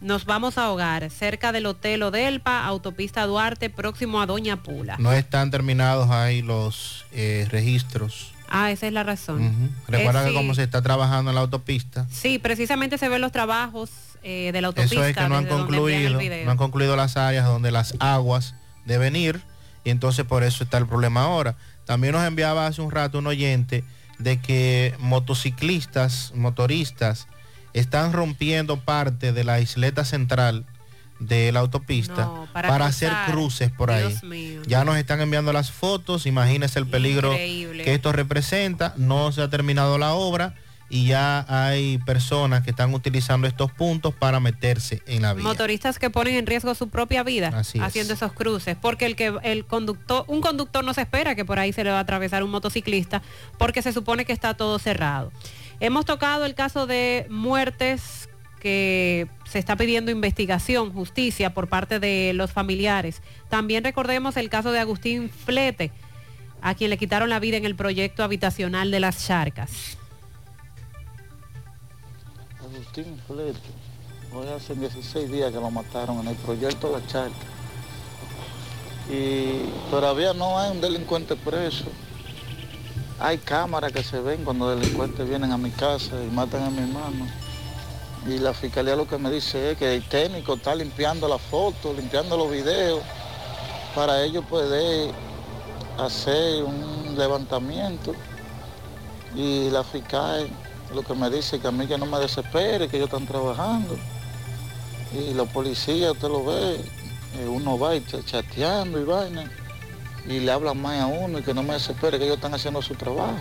[0.00, 4.96] Nos vamos a ahogar cerca del Hotel Odelpa, Autopista Duarte, próximo a Doña Pula.
[4.98, 8.32] No están terminados ahí los eh, registros.
[8.48, 9.72] Ah, esa es la razón.
[9.88, 13.32] Recuerda Eh, que como se está trabajando en la autopista, Sí, precisamente se ven los
[13.32, 13.90] trabajos
[14.22, 14.94] de la autopista.
[14.94, 18.54] eso es que no han concluido, no han concluido las áreas donde las aguas
[18.86, 19.40] deben ir
[19.84, 21.56] y entonces por eso está el problema ahora.
[21.84, 23.84] También nos enviaba hace un rato un oyente
[24.18, 27.28] de que motociclistas, motoristas,
[27.74, 30.64] están rompiendo parte de la isleta central
[31.20, 34.16] de la autopista No, para para, hacer cruces por ahí.
[34.22, 34.62] Mío.
[34.66, 37.84] Ya nos están enviando las fotos, imagínense el peligro Increíble.
[37.84, 40.54] que esto representa, no se ha terminado la obra
[40.94, 45.42] y ya hay personas que están utilizando estos puntos para meterse en la vía.
[45.42, 47.84] Motoristas que ponen en riesgo su propia vida Así es.
[47.84, 51.58] haciendo esos cruces, porque el que el conductor, un conductor no se espera que por
[51.58, 53.22] ahí se le va a atravesar un motociclista,
[53.58, 55.32] porque se supone que está todo cerrado.
[55.80, 58.28] Hemos tocado el caso de muertes
[58.60, 63.20] que se está pidiendo investigación, justicia por parte de los familiares.
[63.48, 65.90] También recordemos el caso de Agustín Flete,
[66.62, 69.98] a quien le quitaron la vida en el proyecto habitacional de las Charcas.
[72.74, 73.60] Agustín Flete,
[74.34, 77.36] hoy hace 16 días que lo mataron en el proyecto La Charca.
[79.08, 81.84] Y todavía no hay un delincuente preso.
[83.20, 86.78] Hay cámaras que se ven cuando delincuentes vienen a mi casa y matan a mi
[86.78, 87.28] hermano.
[88.26, 91.94] Y la fiscalía lo que me dice es que el técnico está limpiando las fotos,
[91.94, 93.02] limpiando los videos,
[93.94, 95.12] para ellos poder
[95.96, 98.14] hacer un levantamiento.
[99.36, 100.48] Y la fiscal
[100.94, 103.96] lo que me dice que a mí que no me desespere, que ellos están trabajando.
[105.12, 106.74] Y los policías, usted lo ve,
[107.38, 109.50] eh, uno va y ch- chateando y vaina,
[110.26, 112.80] y le hablan más a uno y que no me desespere, que ellos están haciendo
[112.82, 113.36] su trabajo.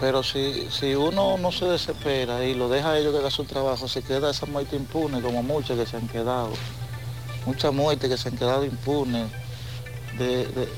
[0.00, 3.44] Pero si, si uno no se desespera y lo deja a ellos que hagan su
[3.44, 6.50] trabajo, se queda esa muerte impune, como muchas que se han quedado.
[7.46, 9.26] Muchas muertes que se han quedado impunes.
[10.18, 10.68] de-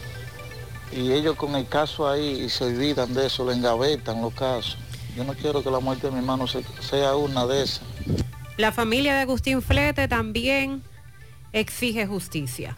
[0.93, 4.77] y ellos con el caso ahí y se olvidan de eso, le engavetan los casos.
[5.17, 7.83] Yo no quiero que la muerte de mi hermano se- sea una de esas.
[8.57, 10.83] La familia de Agustín Flete también
[11.53, 12.77] exige justicia.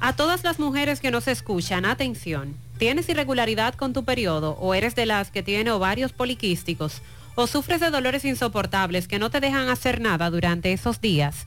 [0.00, 2.56] A todas las mujeres que nos escuchan, atención.
[2.78, 7.00] ¿Tienes irregularidad con tu periodo o eres de las que tiene ovarios poliquísticos
[7.34, 11.46] o sufres de dolores insoportables que no te dejan hacer nada durante esos días?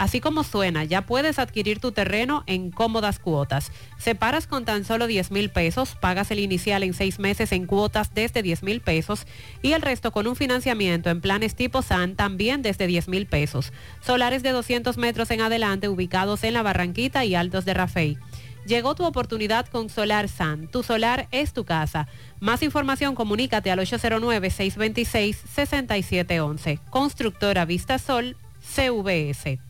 [0.00, 3.70] Así como suena, ya puedes adquirir tu terreno en cómodas cuotas.
[3.98, 8.14] Separas con tan solo 10 mil pesos, pagas el inicial en seis meses en cuotas
[8.14, 9.26] desde 10 mil pesos
[9.60, 13.74] y el resto con un financiamiento en planes tipo SAN también desde 10 mil pesos.
[14.00, 18.16] Solares de 200 metros en adelante ubicados en la Barranquita y Altos de Rafey.
[18.64, 20.68] Llegó tu oportunidad con Solar San.
[20.68, 22.08] Tu solar es tu casa.
[22.40, 26.80] Más información, comunícate al 809-626-6711.
[26.88, 29.69] Constructora Vista Sol, CVS.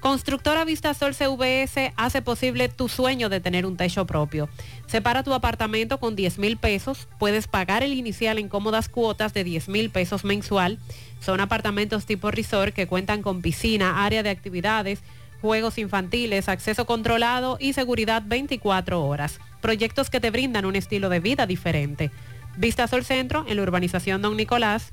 [0.00, 4.48] Constructora Vistasol CVS hace posible tu sueño de tener un techo propio.
[4.86, 7.08] Separa tu apartamento con 10 mil pesos.
[7.18, 10.78] Puedes pagar el inicial en cómodas cuotas de 10 mil pesos mensual.
[11.20, 15.00] Son apartamentos tipo resort que cuentan con piscina, área de actividades,
[15.40, 19.40] juegos infantiles, acceso controlado y seguridad 24 horas.
[19.60, 22.12] Proyectos que te brindan un estilo de vida diferente.
[22.56, 24.92] Vistasol Centro en la urbanización Don Nicolás.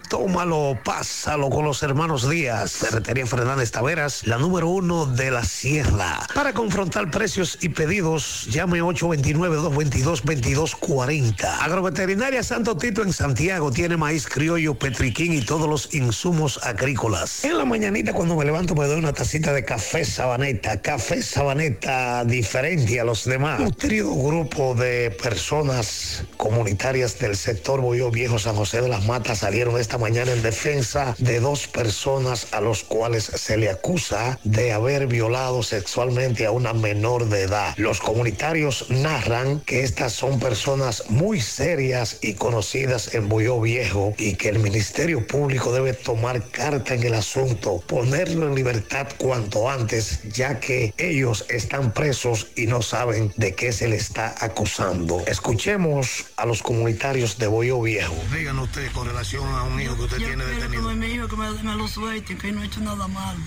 [0.08, 2.72] tómalo, pásalo con los hermanos Díaz.
[2.72, 6.26] Ferretería Fernández Taveras, la número uno de la sierra.
[6.34, 11.44] Para confrontar precios y pedidos, llame 829-222-2240.
[11.60, 17.44] Agroveterinaria Santo Tito en Santiago tiene maíz criollo, petriquín y todos los insumos agrícolas.
[17.44, 20.82] En la mañanita cuando me levanto me doy una tacita de café sabaneta.
[20.82, 23.60] Café sabaneta diferente a los demás.
[23.60, 29.78] Nutrido grupo de personas comunitarias del sector Boyo Viejo San José de las Matas salieron
[29.78, 35.08] esta mañana en defensa de dos personas a los cuales se le acusa de haber
[35.08, 37.74] violado sexualmente a una menor de edad.
[37.76, 44.36] Los comunitarios narran que estas son personas muy serias y conocidas en Boyo Viejo y
[44.36, 50.20] que el Ministerio Público debe tomar carta en el asunto, ponerlo en libertad cuanto antes,
[50.32, 55.22] ya que ellos están presos y no saben de qué se le está acusando.
[55.26, 58.14] Escuchemos a los comunitarios de Boyo Viejo.
[58.34, 60.82] Díganos usted con relación a un hijo que usted Yo tiene detenido.
[60.84, 63.38] con mi hijo que me, me lo suelte, que no ha hecho nada malo.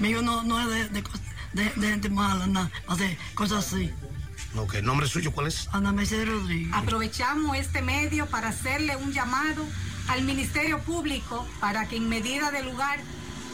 [0.00, 1.20] Mi hijo no, no es de, de, cos-
[1.52, 3.90] de- de gente mala, nada, hace cosas así.
[4.56, 5.68] Ok, ¿nombre suyo cuál es?
[5.72, 6.72] Ana Mercedes Rodríguez.
[6.74, 9.64] Aprovechamos este medio para hacerle un llamado
[10.08, 12.98] al Ministerio Público para que en medida de lugar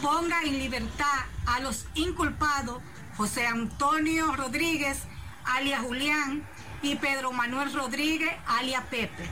[0.02, 2.82] ponga en libertad a los inculpados
[3.16, 4.98] José Antonio Rodríguez,
[5.44, 6.42] alias Julián,
[6.82, 9.28] y Pedro Manuel Rodríguez, alias Pepe,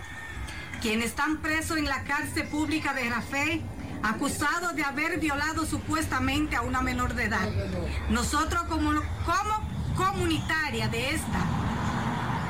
[0.81, 3.63] quienes están presos en la cárcel pública de Rafael
[4.03, 7.49] acusados de haber violado supuestamente a una menor de edad.
[8.11, 8.91] Nosotros como,
[9.25, 11.41] como comunitaria de esta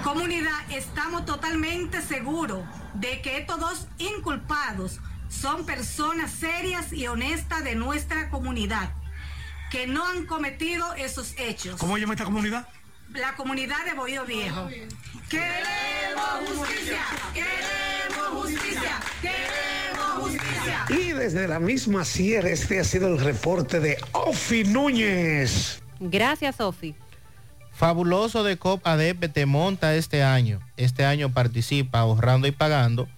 [0.02, 2.64] comunidad estamos totalmente seguros
[2.94, 8.90] de que estos dos inculpados son personas serias y honestas de nuestra comunidad,
[9.70, 11.80] que no han cometido esos hechos.
[11.80, 12.68] ¿Cómo llama esta comunidad?
[13.14, 14.68] La comunidad de Bohío Viejo.
[15.28, 17.00] Queremos justicia,
[17.32, 20.84] queremos justicia, queremos justicia.
[20.88, 25.82] Y desde la misma sierra, este ha sido el reporte de Ofi Núñez.
[26.00, 26.94] Gracias, Sofi.
[27.72, 30.60] Fabuloso de COP ADP te monta este año.
[30.76, 33.08] Este año participa ahorrando y pagando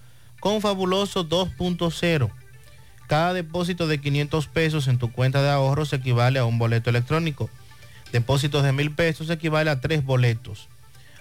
[0.41, 2.31] con Fabuloso 2.0.
[3.07, 7.49] Cada depósito de 500 pesos en tu cuenta de ahorros equivale a un boleto electrónico.
[8.13, 10.69] Depósitos de mil pesos equivale a tres boletos.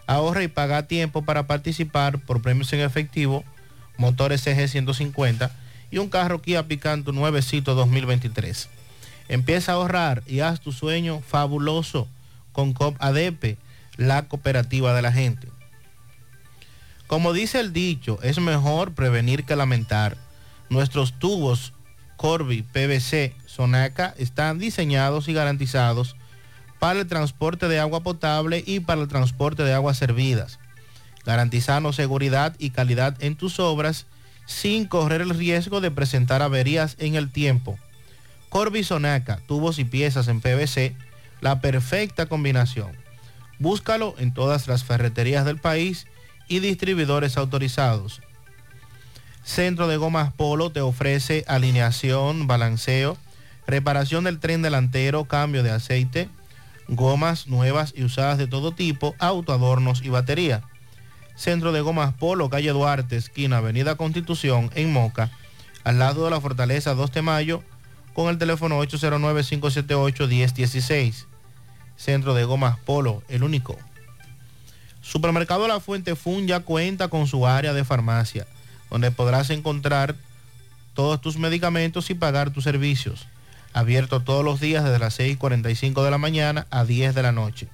[0.06, 3.44] Ahorra y paga a tiempo para participar por premios en efectivo,
[3.98, 5.52] motores CG 150
[5.92, 8.70] y un carro Kia Picanto nuevecito 2023.
[9.28, 12.08] Empieza a ahorrar y haz tu sueño fabuloso
[12.54, 13.58] con COP ADP,
[13.98, 15.48] la cooperativa de la gente.
[17.08, 20.18] Como dice el dicho, es mejor prevenir que lamentar.
[20.70, 21.74] Nuestros tubos
[22.18, 26.17] Corby, PVC, Sonaca están diseñados y garantizados
[26.80, 30.60] para el transporte de agua potable y para el transporte de aguas servidas,
[31.26, 34.06] garantizando seguridad y calidad en tus obras
[34.46, 37.78] sin correr el riesgo de presentar averías en el tiempo.
[38.50, 40.96] Corby Sonaca, tubos y piezas en PVC,
[41.42, 42.92] la perfecta combinación.
[43.60, 46.08] Búscalo en todas las ferreterías del país
[46.48, 48.22] y distribuidores autorizados.
[49.44, 53.18] Centro de Gomas Polo te ofrece alineación, balanceo,
[53.66, 56.30] reparación del tren delantero, cambio de aceite,
[56.88, 60.64] gomas nuevas y usadas de todo tipo, autoadornos y batería.
[61.36, 65.30] Centro de Gomas Polo, calle Duarte, esquina Avenida Constitución, en Moca,
[65.84, 67.62] al lado de la Fortaleza 2 de Mayo,
[68.14, 71.26] con el teléfono 809-578-1016.
[71.96, 73.78] Centro de Gomas Polo, el único.
[75.02, 78.48] Supermercado La Fuente Fun ya cuenta con su área de farmacia,
[78.90, 80.16] donde podrás encontrar
[80.94, 83.28] todos tus medicamentos y pagar tus servicios.
[83.78, 87.68] Abierto todos los días desde las 6.45 de la mañana a 10 de la noche.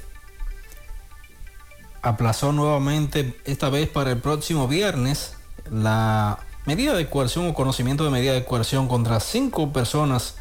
[2.01, 5.35] aplazó nuevamente, esta vez para el próximo viernes,
[5.71, 10.35] la medida de coerción o conocimiento de medida de coerción contra cinco personas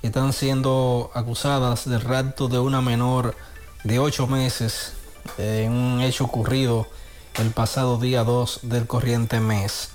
[0.00, 3.36] que están siendo acusadas del rapto de una menor
[3.84, 4.94] de ocho meses
[5.38, 6.88] en un hecho ocurrido
[7.38, 9.93] el pasado día 2 del corriente mes.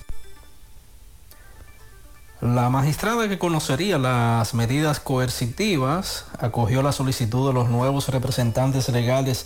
[2.41, 9.45] La magistrada que conocería las medidas coercitivas acogió la solicitud de los nuevos representantes legales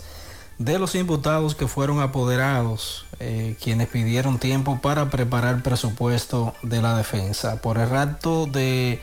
[0.58, 6.80] de los imputados que fueron apoderados, eh, quienes pidieron tiempo para preparar el presupuesto de
[6.82, 7.60] la defensa.
[7.60, 9.02] Por el rapto de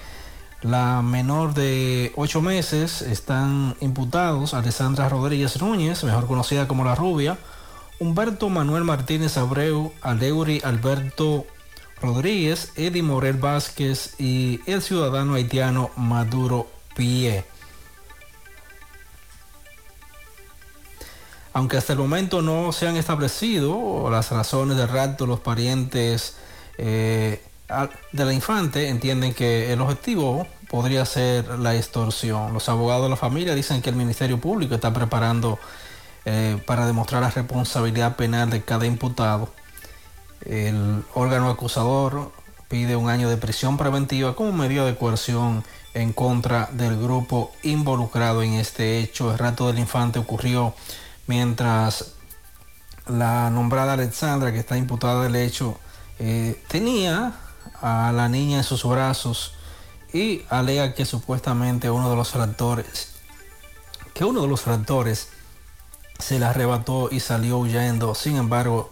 [0.62, 7.38] la menor de 8 meses están imputados Alessandra Rodríguez Núñez, mejor conocida como La Rubia,
[8.00, 11.46] Humberto Manuel Martínez Abreu, Aleuri Alberto
[12.02, 17.46] Rodríguez, Eddie Morel Vázquez y el ciudadano haitiano Maduro Pie.
[21.54, 26.36] Aunque hasta el momento no se han establecido las razones del rapto, los parientes
[26.78, 27.42] eh,
[28.12, 32.54] de la infante entienden que el objetivo podría ser la extorsión.
[32.54, 35.60] Los abogados de la familia dicen que el Ministerio Público está preparando
[36.24, 39.50] eh, para demostrar la responsabilidad penal de cada imputado.
[40.46, 42.32] El órgano acusador
[42.68, 45.64] pide un año de prisión preventiva como medida de coerción
[45.94, 49.32] en contra del grupo involucrado en este hecho.
[49.32, 50.74] El rato del infante ocurrió
[51.28, 52.14] mientras
[53.08, 55.78] la nombrada Alexandra, que está imputada del hecho,
[56.20, 57.34] eh, tenía
[57.82, 59.54] a la niña en sus brazos
[60.14, 63.10] y alega que supuestamente uno de los raptores,
[64.14, 65.30] que uno de los raptores
[66.20, 68.14] se la arrebató y salió huyendo.
[68.14, 68.92] Sin embargo,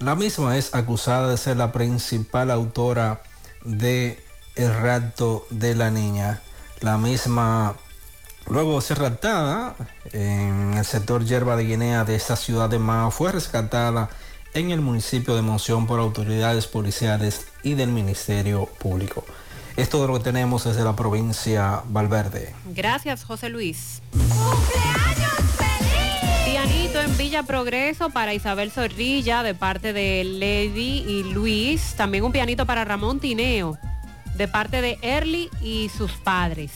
[0.00, 3.22] la misma es acusada de ser la principal autora
[3.64, 4.22] de
[4.54, 6.40] el rapto de la niña.
[6.80, 7.74] La misma
[8.46, 9.74] luego de ser raptada
[10.12, 14.08] en el sector Yerba de Guinea de esta ciudad de Mao fue rescatada
[14.54, 19.24] en el municipio de Monción por autoridades policiales y del Ministerio Público.
[19.76, 22.54] Esto de lo que tenemos desde la provincia Valverde.
[22.74, 24.02] Gracias, José Luis.
[26.60, 31.94] Pianito en Villa Progreso para Isabel Zorrilla de parte de Lady y Luis.
[31.96, 33.78] También un pianito para Ramón Tineo
[34.34, 36.72] de parte de Early y sus padres.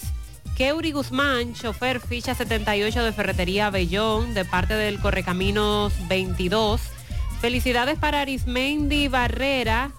[0.56, 6.80] Keuri Guzmán, chofer ficha 78 de Ferretería Bellón de parte del Correcaminos 22.
[7.40, 9.90] Felicidades para Arismendi Barrera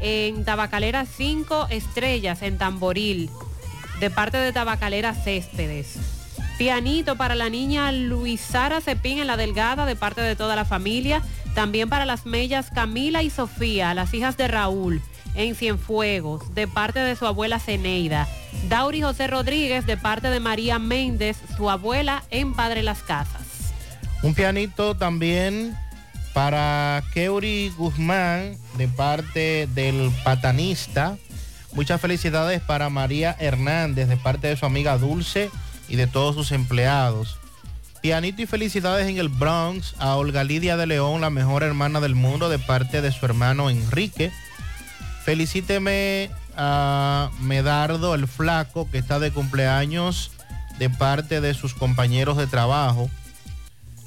[0.00, 3.28] en Tabacalera 5 estrellas en Tamboril
[3.98, 6.15] de parte de Tabacalera Céspedes.
[6.58, 11.20] Pianito para la niña Luisara Cepín en La Delgada de parte de toda la familia.
[11.54, 15.02] También para las mellas Camila y Sofía, las hijas de Raúl
[15.34, 18.26] en Cienfuegos de parte de su abuela Ceneida.
[18.70, 23.42] Dauri José Rodríguez de parte de María Méndez, su abuela en Padre Las Casas.
[24.22, 25.76] Un pianito también
[26.32, 31.18] para Keuri Guzmán de parte del patanista.
[31.74, 35.50] Muchas felicidades para María Hernández de parte de su amiga Dulce
[35.88, 37.38] y de todos sus empleados.
[38.00, 42.14] Pianito y felicidades en el Bronx a Olga Lidia de León, la mejor hermana del
[42.14, 44.30] mundo, de parte de su hermano Enrique.
[45.24, 50.30] Felicíteme a Medardo el Flaco, que está de cumpleaños
[50.78, 53.10] de parte de sus compañeros de trabajo.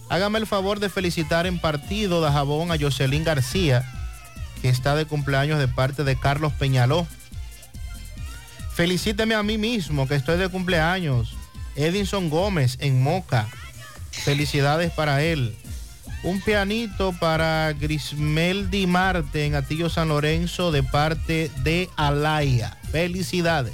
[0.10, 3.84] Hágame el favor de felicitar en partido de jabón a Jocelyn García,
[4.62, 7.08] que está de cumpleaños de parte de Carlos Peñaló.
[8.74, 11.36] Felicíteme a mí mismo, que estoy de cumpleaños.
[11.80, 13.48] Edinson Gómez en Moca.
[14.12, 15.56] Felicidades para él.
[16.24, 22.78] Un pianito para Grismeldi Marte en Atillo San Lorenzo de parte de Alaya.
[22.92, 23.74] Felicidades.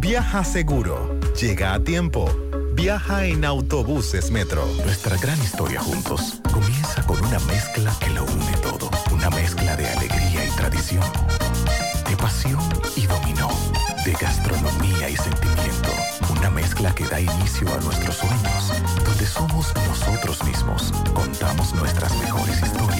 [0.00, 1.18] Viaja seguro.
[1.40, 2.30] Llega a tiempo.
[2.74, 4.66] Viaja en autobuses Metro.
[4.84, 8.90] Nuestra gran historia juntos comienza con una mezcla que lo une todo.
[9.10, 11.04] Una mezcla de alegría y tradición,
[12.08, 12.60] de pasión
[12.96, 13.48] y dominó,
[14.04, 15.90] de gastronomía y sentimiento.
[16.30, 18.72] Una mezcla que da inicio a nuestros sueños,
[19.04, 22.87] donde somos nosotros mismos, contamos nuestras mejores historias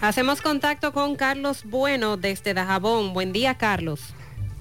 [0.00, 3.12] Hacemos contacto con Carlos Bueno desde Dajabón.
[3.12, 4.14] Buen día, Carlos.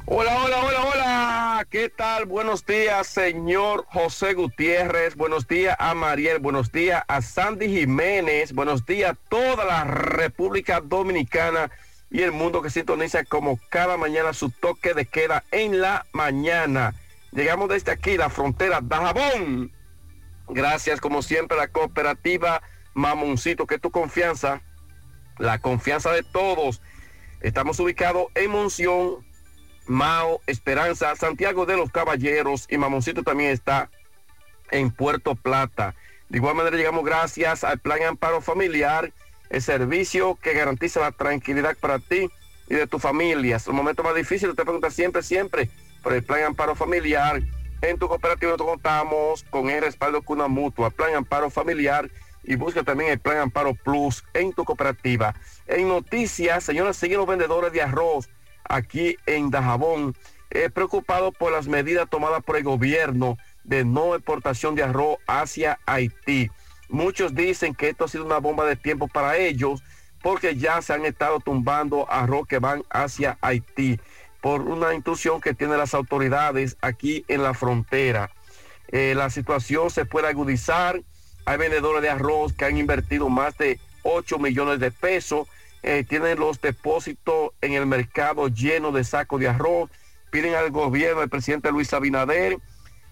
[0.08, 1.68] Hola, hola, hola, hola.
[1.70, 2.26] ¿Qué tal?
[2.26, 5.16] Buenos días, señor José Gutiérrez.
[5.16, 6.40] Buenos días a Mariel.
[6.40, 8.54] Buenos días a Sandy Jiménez.
[8.54, 11.70] Buenos días a toda la República Dominicana
[12.10, 16.96] y el mundo que sintoniza como cada mañana su toque de queda en la mañana.
[17.32, 19.72] Llegamos desde aquí, la frontera Dajabón.
[20.48, 24.62] Gracias, como siempre, a la cooperativa Mamoncito, que tu confianza,
[25.40, 26.82] la confianza de todos.
[27.42, 29.26] Estamos ubicados en Monción,
[29.86, 33.90] Mao, Esperanza, Santiago de los Caballeros y Mamoncito también está
[34.72, 35.96] en Puerto Plata.
[36.30, 39.14] De igual manera llegamos gracias al Plan Amparo Familiar,
[39.50, 42.30] el servicio que garantiza la tranquilidad para ti
[42.70, 43.56] y de tu familia.
[43.56, 45.70] Es un momento más difícil, te pregunta siempre, siempre
[46.04, 47.42] por el Plan Amparo Familiar.
[47.82, 52.10] En tu cooperativa contamos con el respaldo de una mutua, Plan Amparo Familiar
[52.48, 55.36] y busca también el Plan Amparo Plus en tu cooperativa.
[55.68, 58.30] En noticias, señores, siguen los vendedores de arroz
[58.64, 60.16] aquí en Dajabón,
[60.50, 65.78] eh, preocupados por las medidas tomadas por el gobierno de no exportación de arroz hacia
[65.86, 66.50] Haití.
[66.90, 69.84] Muchos dicen que esto ha sido una bomba de tiempo para ellos
[70.24, 74.00] porque ya se han estado tumbando arroz que van hacia Haití
[74.42, 78.32] por una instrucción que tienen las autoridades aquí en la frontera.
[78.88, 81.02] Eh, la situación se puede agudizar.
[81.48, 85.48] Hay vendedores de arroz que han invertido más de 8 millones de pesos.
[85.82, 89.90] Eh, tienen los depósitos en el mercado llenos de sacos de arroz
[90.30, 92.58] piden al gobierno del presidente Luis Abinader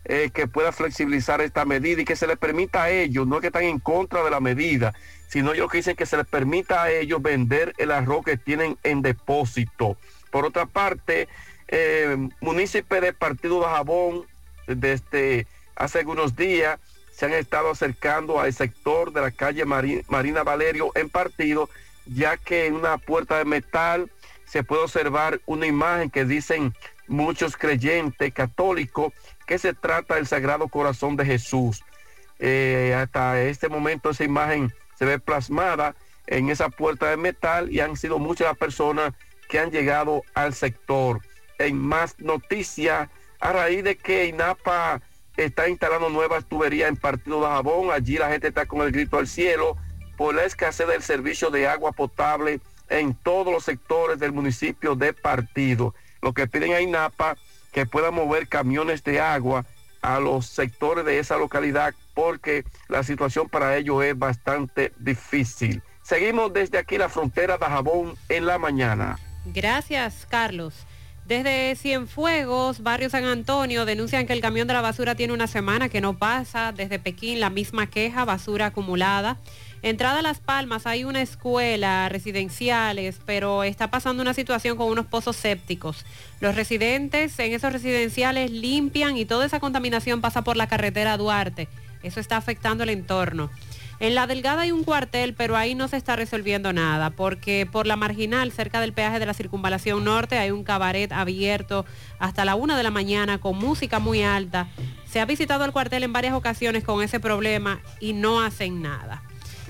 [0.03, 3.41] eh, que pueda flexibilizar esta medida y que se les permita a ellos, no es
[3.41, 4.93] que están en contra de la medida,
[5.30, 8.77] sino ellos que dicen que se les permita a ellos vender el arroz que tienen
[8.83, 9.95] en depósito.
[10.30, 11.30] Por otra parte,
[11.69, 14.25] eh, munícipes del partido de Jabón,
[14.67, 15.47] desde
[15.77, 16.80] hace algunos días,
[17.16, 21.69] se han estado acercando al sector de la calle Marina Valerio en partido,
[22.06, 24.11] ya que en una puerta de metal
[24.45, 26.74] se puede observar una imagen que dicen
[27.08, 29.14] muchos creyentes católicos
[29.48, 31.84] que se trata del Sagrado Corazón de Jesús.
[32.40, 35.95] Eh, hasta este momento esa imagen se ve plasmada
[36.27, 39.14] en esa puerta de metal y han sido muchas las personas
[39.48, 41.22] que han llegado al sector.
[41.60, 43.08] En más noticias,
[43.40, 45.02] a raíz de que INAPA
[45.38, 49.17] está instalando nuevas tuberías en Partido de Jabón, allí la gente está con el grito
[49.17, 49.77] al cielo
[50.17, 55.14] por la escasez del servicio de agua potable en todos los sectores del municipio de
[55.14, 55.93] Partido.
[56.22, 57.38] Lo que piden a INAPA
[57.72, 59.65] que pueda mover camiones de agua
[60.01, 65.81] a los sectores de esa localidad porque la situación para ellos es bastante difícil.
[66.03, 69.17] Seguimos desde aquí la frontera de Jabón en la mañana.
[69.45, 70.85] Gracias, Carlos.
[71.26, 75.90] Desde Cienfuegos, Barrio San Antonio, denuncian que el camión de la basura tiene una semana
[75.90, 76.72] que no pasa.
[76.72, 79.38] Desde Pekín, la misma queja, basura acumulada.
[79.82, 85.08] Entrada a Las Palmas hay una escuela residenciales, pero está pasando una situación con unos
[85.08, 86.06] pozos sépticos.
[86.42, 91.68] Los residentes en esos residenciales limpian y toda esa contaminación pasa por la carretera Duarte.
[92.04, 93.50] Eso está afectando el entorno.
[93.99, 97.88] En La Delgada hay un cuartel, pero ahí no se está resolviendo nada, porque por
[97.88, 101.85] la marginal, cerca del peaje de la circunvalación norte, hay un cabaret abierto
[102.19, 104.67] hasta la una de la mañana con música muy alta.
[105.09, 109.24] Se ha visitado el cuartel en varias ocasiones con ese problema y no hacen nada.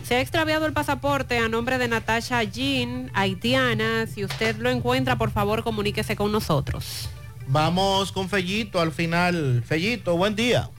[0.03, 4.05] Se ha extraviado el pasaporte a nombre de Natasha Jean, haitiana.
[4.07, 7.09] Si usted lo encuentra, por favor, comuníquese con nosotros.
[7.47, 9.63] Vamos con Fellito al final.
[9.65, 10.69] Fellito, buen día.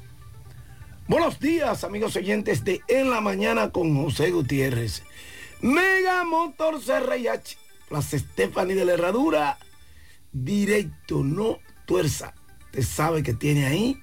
[1.08, 5.04] Buenos días, amigos oyentes de En la Mañana con José Gutiérrez.
[5.60, 7.56] Mega Motor CRIH,
[7.88, 9.56] Plaza Stephanie de la Herradura,
[10.32, 12.34] directo, no tuerza.
[12.64, 14.00] Usted sabe que tiene ahí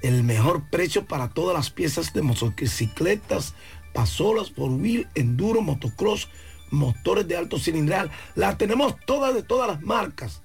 [0.00, 3.52] el mejor precio para todas las piezas de motocicletas,
[3.92, 6.30] pasolas, por wheel, enduro, motocross,
[6.70, 8.10] motores de alto cilindral.
[8.36, 10.40] Las tenemos todas de todas las marcas.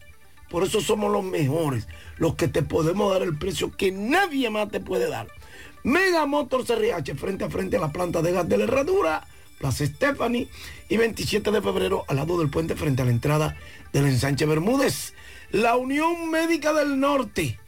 [0.50, 4.70] Por eso somos los mejores, los que te podemos dar el precio que nadie más
[4.70, 5.30] te puede dar.
[5.84, 9.28] Mega Motors CRH frente a frente a la planta de gas de la Herradura,
[9.58, 10.48] Plaza Stephanie
[10.90, 13.58] y 27 de febrero al lado del puente frente a la entrada
[13.94, 15.14] del ensanche Bermúdez.
[15.52, 17.60] La Unión Médica del Norte,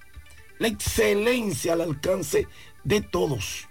[0.60, 2.48] la excelencia al alcance
[2.84, 3.68] de todos.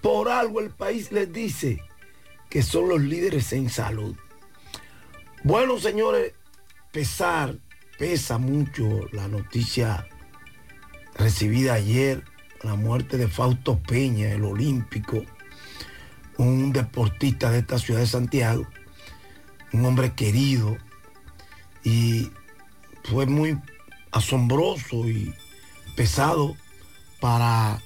[0.00, 1.80] Por algo el país les dice
[2.50, 4.16] que son los líderes en salud.
[5.44, 6.34] Bueno, señores,
[6.90, 7.56] pesar,
[7.98, 10.08] pesa mucho la noticia
[11.14, 12.24] recibida ayer,
[12.62, 15.22] la muerte de Fausto Peña, el olímpico,
[16.38, 18.66] un deportista de esta ciudad de Santiago,
[19.72, 20.76] un hombre querido,
[21.84, 22.30] y
[23.04, 23.58] fue muy
[24.12, 25.34] asombroso y
[25.96, 26.56] pesado
[27.20, 27.80] para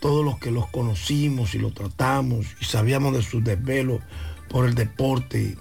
[0.00, 4.00] todos los que los conocimos y lo tratamos y sabíamos de sus desvelos
[4.48, 5.56] por el deporte.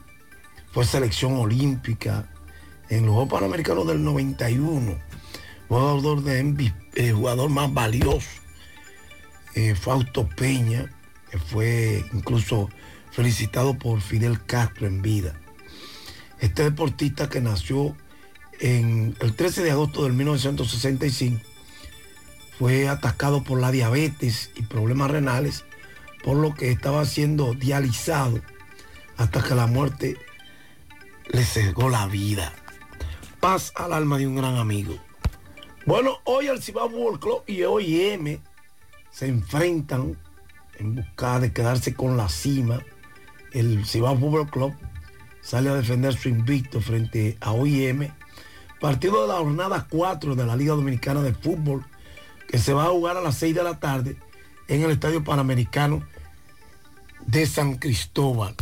[0.72, 2.30] Fue selección olímpica
[2.90, 4.96] en los Panamericanos del 91.
[5.68, 8.30] Jugador, de MVP, jugador más valioso.
[9.56, 10.92] Eh, Fausto Peña,
[11.32, 12.70] que fue incluso
[13.12, 15.34] felicitado por Fidel Castro en vida.
[16.40, 17.96] Este deportista que nació
[18.60, 21.42] el 13 de agosto del 1965
[22.58, 25.66] fue atacado por la diabetes y problemas renales,
[26.24, 28.42] por lo que estaba siendo dializado
[29.18, 30.18] hasta que la muerte
[31.30, 32.54] le cegó la vida.
[33.40, 35.07] Paz al alma de un gran amigo.
[35.88, 38.42] Bueno, hoy el Cibao World Club y hoy M
[39.10, 40.18] se enfrentan
[40.78, 42.82] en busca de quedarse con la cima.
[43.54, 44.74] El Cibao Fútbol Club
[45.42, 48.12] sale a defender su invicto frente a OIM.
[48.82, 51.86] Partido de la jornada 4 de la Liga Dominicana de Fútbol
[52.50, 54.18] que se va a jugar a las 6 de la tarde
[54.68, 56.06] en el Estadio Panamericano
[57.28, 58.56] de San Cristóbal.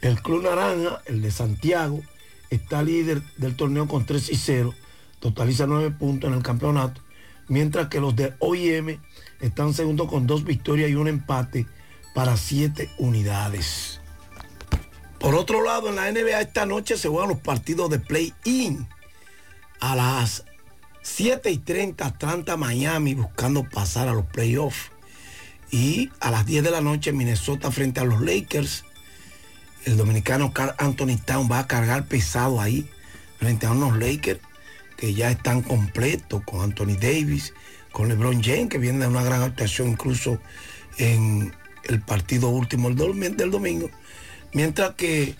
[0.00, 2.02] El Club Naranja, el de Santiago,
[2.50, 4.74] está líder del torneo con 3 y 0,
[5.22, 7.00] totaliza 9 puntos en el campeonato,
[7.46, 8.98] mientras que los de OIM
[9.40, 11.66] están segundos con dos victorias y un empate
[12.12, 14.00] para 7 unidades.
[15.20, 18.88] Por otro lado, en la NBA esta noche se juegan los partidos de play-in
[19.78, 20.44] a las
[21.02, 24.90] 7 y 30 Atlanta, Miami buscando pasar a los playoffs.
[25.70, 28.84] Y a las 10 de la noche Minnesota frente a los Lakers.
[29.84, 32.90] El dominicano Carl Anthony Town va a cargar pesado ahí
[33.38, 34.40] frente a unos Lakers
[35.02, 37.52] que ya están completos con Anthony Davis,
[37.90, 40.38] con LeBron James, que viene de una gran actuación incluso
[40.96, 41.52] en
[41.88, 43.90] el partido último del domingo.
[44.52, 45.34] Mientras que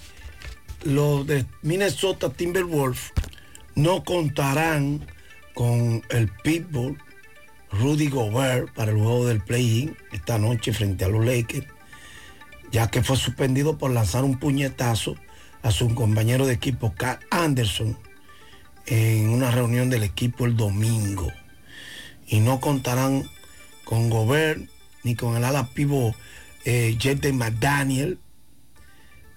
[0.82, 3.12] los de Minnesota Timberwolves
[3.76, 5.06] no contarán
[5.54, 6.98] con el Pitbull
[7.70, 11.68] Rudy Gobert para el juego del play-in esta noche frente a los Lakers,
[12.72, 15.14] ya que fue suspendido por lanzar un puñetazo
[15.62, 17.96] a su compañero de equipo Carl Anderson
[18.86, 21.32] en una reunión del equipo el domingo.
[22.26, 23.28] Y no contarán
[23.84, 24.62] con Gobert
[25.02, 26.14] ni con el ala pivo
[26.64, 26.96] eh,
[27.32, 28.18] McDaniel.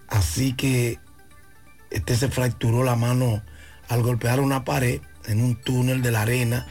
[0.07, 0.99] Así que
[1.89, 3.43] este se fracturó la mano
[3.87, 6.67] al golpear una pared en un túnel de la arena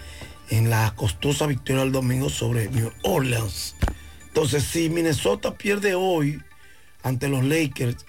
[0.50, 3.74] en la costosa victoria del domingo sobre New Orleans.
[4.28, 6.42] Entonces, si Minnesota pierde hoy
[7.02, 8.04] ante los Lakers,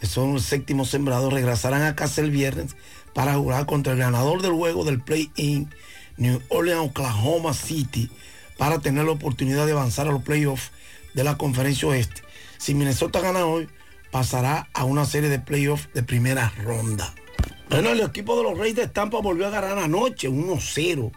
[0.00, 2.76] que son el séptimo sembrado, regresarán a casa el viernes
[3.14, 5.68] para jugar contra el ganador del juego del play-in,
[6.16, 8.10] New Orleans, Oklahoma City,
[8.58, 10.70] para tener la oportunidad de avanzar a los playoffs
[11.14, 12.22] de la conferencia oeste.
[12.58, 13.68] Si Minnesota gana hoy,
[14.10, 17.14] pasará a una serie de playoffs de primera ronda.
[17.68, 21.10] Bueno, el equipo de los Reyes de Estampa volvió a ganar anoche 1-0.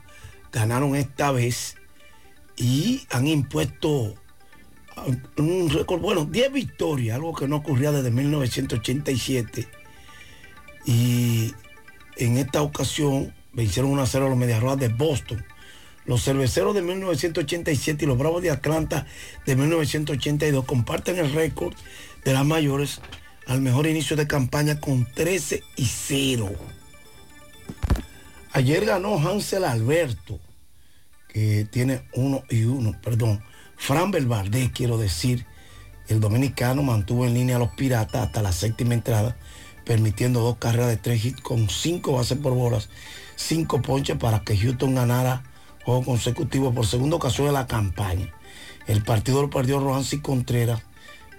[0.51, 1.75] Ganaron esta vez
[2.55, 4.15] y han impuesto
[5.37, 9.67] un récord, bueno, 10 victorias, algo que no ocurría desde 1987.
[10.85, 11.53] Y
[12.17, 15.45] en esta ocasión vencieron 1 0 a los Medias de Boston.
[16.05, 19.07] Los cerveceros de 1987 y los Bravos de Atlanta
[19.45, 21.73] de 1982 comparten el récord
[22.23, 23.01] de las mayores
[23.47, 26.51] al mejor inicio de campaña con 13 y 0.
[28.51, 30.39] Ayer ganó Hansel Alberto,
[31.27, 33.43] que tiene 1 y 1, perdón.
[33.75, 35.45] Fran Belvaldez, quiero decir,
[36.07, 39.35] el dominicano mantuvo en línea a los piratas hasta la séptima entrada,
[39.85, 42.89] permitiendo dos carreras de tres hits con cinco bases por bolas,
[43.35, 45.43] cinco ponches para que Houston ganara
[45.83, 48.33] juego consecutivo por segunda ocasión de la campaña.
[48.87, 50.81] El partido lo perdió Rohansi Contreras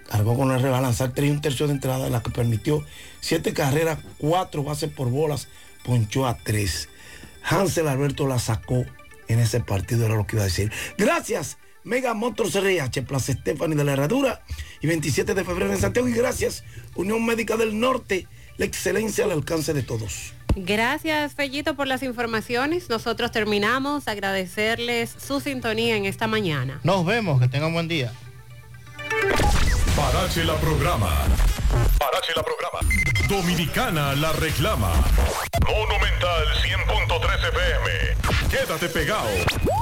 [0.07, 2.83] cargó con el rebalanzar tres y un tercio de entrada, en la que permitió
[3.19, 5.47] siete carreras, cuatro bases por bolas,
[5.83, 6.89] ponchó a tres.
[7.43, 8.85] Hansel Alberto la sacó
[9.27, 10.71] en ese partido, era lo que iba a decir.
[10.97, 14.43] Gracias, Mega Motors RH, Plaza Stephanie de la Herradura
[14.81, 16.07] y 27 de febrero en Santiago.
[16.07, 16.63] Y gracias,
[16.95, 18.27] Unión Médica del Norte,
[18.57, 20.33] la excelencia al alcance de todos.
[20.55, 22.89] Gracias, Fellito, por las informaciones.
[22.89, 24.07] Nosotros terminamos.
[24.07, 26.79] Agradecerles su sintonía en esta mañana.
[26.83, 28.11] Nos vemos, que tengan buen día.
[29.95, 31.09] Parache la programa.
[31.99, 32.79] Parache la programa.
[33.29, 34.91] Dominicana la reclama.
[35.65, 38.49] Monumental 100.13 FM.
[38.49, 39.27] Quédate pegado.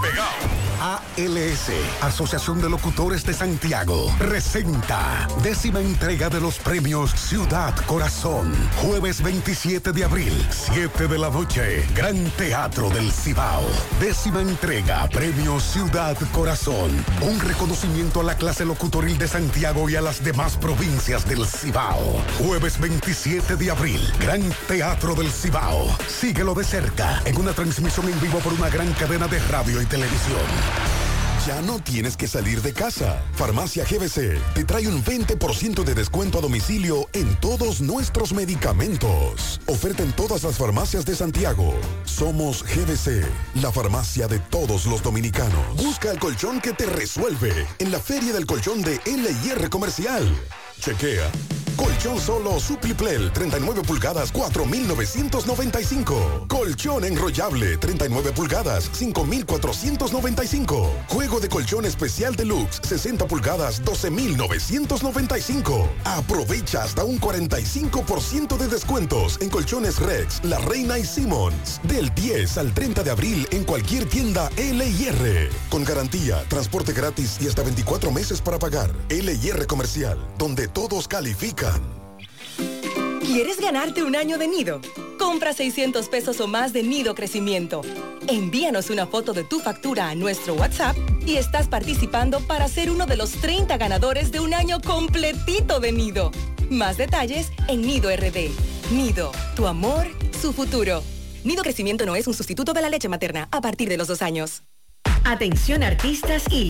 [0.02, 0.75] Pegado.
[0.82, 1.72] ALS,
[2.02, 8.54] Asociación de Locutores de Santiago, presenta décima entrega de los premios Ciudad Corazón.
[8.82, 13.64] Jueves 27 de abril, 7 de la noche, Gran Teatro del Cibao.
[14.00, 16.92] Décima entrega, Premio Ciudad Corazón.
[17.22, 22.22] Un reconocimiento a la clase locutoril de Santiago y a las demás provincias del Cibao.
[22.40, 25.88] Jueves 27 de abril, Gran Teatro del Cibao.
[26.08, 29.86] Síguelo de cerca en una transmisión en vivo por una gran cadena de radio y
[29.86, 30.65] televisión.
[31.46, 33.22] Ya no tienes que salir de casa.
[33.34, 39.62] Farmacia GBC te trae un 20% de descuento a domicilio en todos nuestros medicamentos.
[39.68, 41.76] Oferta en todas las farmacias de Santiago.
[42.04, 43.24] Somos GBC,
[43.62, 45.76] la farmacia de todos los dominicanos.
[45.78, 50.26] Busca el colchón que te resuelve en la Feria del Colchón de LIR Comercial.
[50.80, 51.32] Chequea.
[51.76, 56.46] Colchón solo Supliplel, 39 pulgadas, 4,995.
[56.48, 60.92] Colchón enrollable, 39 pulgadas, 5,495.
[61.08, 65.90] Juego de colchón especial deluxe, 60 pulgadas, 12,995.
[66.06, 71.82] Aprovecha hasta un 45% de descuentos en colchones Rex, La Reina y Simmons.
[71.84, 75.50] Del 10 al 30 de abril en cualquier tienda LIR.
[75.70, 78.94] Con garantía, transporte gratis y hasta 24 meses para pagar.
[79.10, 80.18] LIR Comercial,
[80.66, 81.82] donde todos califican.
[83.22, 84.82] ¿Quieres ganarte un año de nido?
[85.20, 87.82] Compra 600 pesos o más de nido crecimiento.
[88.28, 90.96] Envíanos una foto de tu factura a nuestro WhatsApp
[91.26, 95.92] y estás participando para ser uno de los 30 ganadores de un año completito de
[95.92, 96.32] nido.
[96.70, 98.50] Más detalles en Nido RD.
[98.92, 100.08] Nido, tu amor,
[100.42, 101.04] su futuro.
[101.44, 104.22] Nido crecimiento no es un sustituto de la leche materna a partir de los dos
[104.22, 104.64] años.
[105.26, 106.64] Atención artistas y